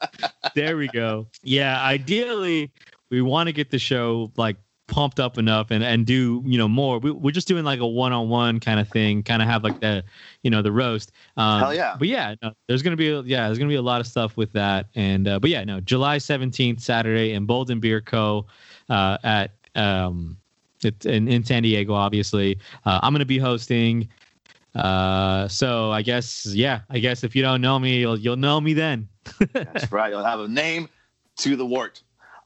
there 0.55 0.77
we 0.77 0.87
go. 0.89 1.27
Yeah, 1.43 1.83
ideally, 1.83 2.71
we 3.11 3.21
want 3.23 3.49
to 3.49 3.53
get 3.53 3.71
the 3.71 3.79
show 3.81 4.31
like 4.37 4.57
pumped 4.93 5.19
up 5.19 5.39
enough 5.39 5.71
and 5.71 5.83
and 5.83 6.05
do 6.05 6.43
you 6.45 6.59
know 6.59 6.69
more. 6.69 6.99
We, 6.99 7.11
we're 7.11 7.33
just 7.33 7.49
doing 7.49 7.65
like 7.65 7.81
a 7.81 7.87
one 7.87 8.13
on 8.13 8.29
one 8.29 8.61
kind 8.61 8.79
of 8.79 8.89
thing, 8.91 9.23
kind 9.23 9.41
of 9.41 9.49
have 9.49 9.65
like 9.65 9.81
the 9.81 10.05
you 10.43 10.51
know 10.51 10.61
the 10.61 10.71
roast. 10.71 11.13
Um, 11.39 11.61
Hell 11.61 11.75
yeah. 11.75 11.97
But 11.99 12.09
yeah, 12.09 12.35
no, 12.43 12.53
there's 12.69 12.83
gonna 12.83 12.97
be 12.97 13.07
yeah, 13.25 13.47
there's 13.47 13.59
gonna 13.59 13.71
be 13.71 13.77
a 13.77 13.83
lot 13.83 14.03
of 14.03 14.07
stuff 14.07 14.37
with 14.37 14.53
that. 14.53 14.87
And 14.95 15.27
uh, 15.27 15.39
but 15.39 15.49
yeah, 15.49 15.65
no, 15.65 15.81
July 15.81 16.19
17th, 16.19 16.81
Saturday, 16.81 17.33
in 17.33 17.47
Bolden 17.47 17.81
Beer 17.81 18.03
Co. 18.03 18.47
Uh, 18.91 19.17
at 19.25 19.53
um, 19.75 20.37
it's 20.85 21.07
in, 21.07 21.27
in 21.27 21.43
San 21.43 21.63
Diego, 21.63 21.95
obviously. 21.95 22.59
Uh, 22.85 23.01
I'm 23.03 23.15
gonna 23.15 23.25
be 23.25 23.39
hosting. 23.39 24.09
Uh, 24.75 25.49
so 25.49 25.91
I 25.91 26.03
guess 26.03 26.47
yeah, 26.47 26.81
I 26.91 26.99
guess 26.99 27.25
if 27.25 27.35
you 27.35 27.41
don't 27.41 27.63
know 27.63 27.79
me, 27.79 27.99
you'll 27.99 28.19
you'll 28.19 28.37
know 28.37 28.61
me 28.61 28.75
then. 28.75 29.09
That's 29.53 29.91
right. 29.91 30.13
You'll 30.13 30.25
have 30.25 30.41
a 30.41 30.49
name 30.49 30.91
to 31.39 31.57
the 31.57 31.65
wart. 31.65 32.03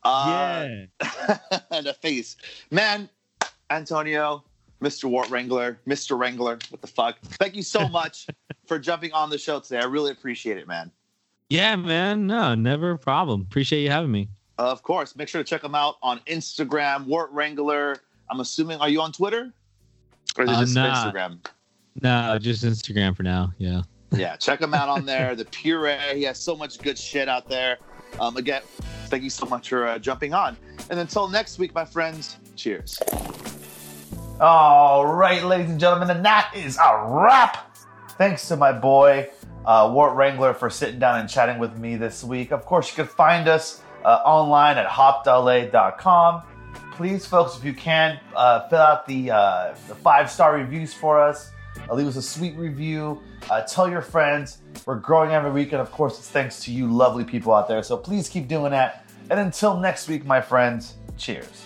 Uh, 0.07 0.87
yeah. 1.03 1.39
and 1.71 1.87
a 1.87 1.95
face. 1.95 2.37
Man, 2.71 3.09
Antonio, 3.71 4.45
Mr. 4.81 5.05
Wort 5.05 5.31
Wrangler, 5.31 5.79
Mr. 5.87 6.19
Wrangler, 6.19 6.59
what 6.71 6.81
the 6.81 6.87
fuck? 6.87 7.19
Thank 7.23 7.57
you 7.57 7.63
so 7.63 7.89
much 7.89 8.27
for 8.67 8.79
jumping 8.79 9.13
on 9.13 9.31
the 9.31 9.39
show 9.39 9.61
today. 9.61 9.79
I 9.79 9.85
really 9.85 10.13
appreciate 10.13 10.59
it, 10.59 10.69
man. 10.69 10.91
Yeah, 11.49 11.77
man. 11.77 12.27
No, 12.27 12.55
never 12.55 12.93
a 12.93 12.99
problem. 12.99 13.43
Appreciate 13.43 13.83
you 13.83 13.91
having 13.91 14.11
me. 14.11 14.29
Of 14.59 14.83
course. 14.83 15.17
Make 15.17 15.29
sure 15.29 15.43
to 15.43 15.49
check 15.49 15.63
them 15.63 15.75
out 15.75 15.97
on 16.03 16.21
Instagram, 16.27 17.07
Wort 17.07 17.31
Wrangler. 17.33 17.97
I'm 18.31 18.41
assuming, 18.41 18.79
are 18.81 18.89
you 18.89 19.01
on 19.01 19.13
Twitter? 19.13 19.53
Or 20.37 20.45
is 20.45 20.51
it 20.51 20.53
I'm 20.53 20.61
just 20.61 20.75
not. 20.75 21.15
Instagram? 21.15 21.39
No, 22.03 22.39
just 22.39 22.65
Instagram 22.65 23.17
for 23.17 23.23
now. 23.23 23.53
Yeah. 23.59 23.83
Yeah, 24.13 24.37
check 24.37 24.61
him 24.61 24.75
out 24.75 24.89
on 24.89 25.05
there. 25.05 25.35
The 25.35 25.45
Puree, 25.47 25.97
he 26.15 26.23
has 26.23 26.39
so 26.39 26.57
much 26.57 26.79
good 26.79 26.99
shit 26.99 27.29
out 27.29 27.49
there. 27.49 27.79
Um, 28.21 28.37
again, 28.37 28.63
thank 29.07 29.23
you 29.23 29.31
so 29.31 29.47
much 29.47 29.69
for 29.69 29.87
uh, 29.87 29.99
jumping 29.99 30.33
on. 30.33 30.57
And 30.91 31.01
until 31.01 31.29
next 31.29 31.59
week, 31.59 31.75
my 31.75 31.85
friends, 31.85 32.37
cheers. 32.55 32.99
All 34.41 35.07
right, 35.07 35.43
ladies 35.43 35.71
and 35.71 35.81
gentlemen, 35.81 36.11
and 36.11 36.25
that 36.25 36.53
is 36.55 36.77
a 36.77 37.07
wrap. 37.09 37.77
Thanks 38.19 38.47
to 38.49 38.57
my 38.57 38.73
boy, 38.73 39.29
uh, 39.65 39.91
Wort 39.93 40.15
Wrangler, 40.15 40.55
for 40.55 40.71
sitting 40.71 40.99
down 40.99 41.21
and 41.21 41.29
chatting 41.29 41.59
with 41.59 41.77
me 41.79 41.97
this 41.97 42.23
week. 42.23 42.53
Of 42.53 42.65
course, 42.65 42.89
you 42.91 42.97
can 42.97 43.07
find 43.07 43.49
us 43.49 43.83
uh, 44.05 44.21
online 44.25 44.79
at 44.79 44.87
hopla.com. 44.87 46.43
Please, 46.93 47.27
folks, 47.27 47.59
if 47.59 47.65
you 47.65 47.75
can, 47.75 48.21
uh, 48.35 48.69
fill 48.69 48.79
out 48.79 49.07
the, 49.07 49.31
uh, 49.31 49.75
the 49.89 49.95
five 49.95 50.31
star 50.31 50.55
reviews 50.55 50.95
for 50.95 51.21
us. 51.21 51.51
Leave 51.93 52.07
us 52.07 52.16
a 52.16 52.22
sweet 52.22 52.57
review. 52.57 53.20
Uh, 53.51 53.62
tell 53.62 53.89
your 53.89 54.03
friends. 54.03 54.59
We're 54.87 54.97
growing 54.97 55.33
every 55.33 55.51
week, 55.51 55.72
and 55.72 55.81
of 55.81 55.91
course, 55.91 56.18
it's 56.18 56.31
thanks 56.31 56.61
to 56.64 56.72
you 56.72 56.87
lovely 56.91 57.24
people 57.24 57.53
out 57.53 57.68
there. 57.68 57.83
So 57.83 57.97
please 57.97 58.29
keep 58.29 58.49
doing 58.49 58.70
that. 58.70 59.05
And 59.31 59.41
until 59.41 59.79
next 59.79 60.09
week, 60.09 60.24
my 60.24 60.41
friends, 60.41 60.95
cheers. 61.16 61.66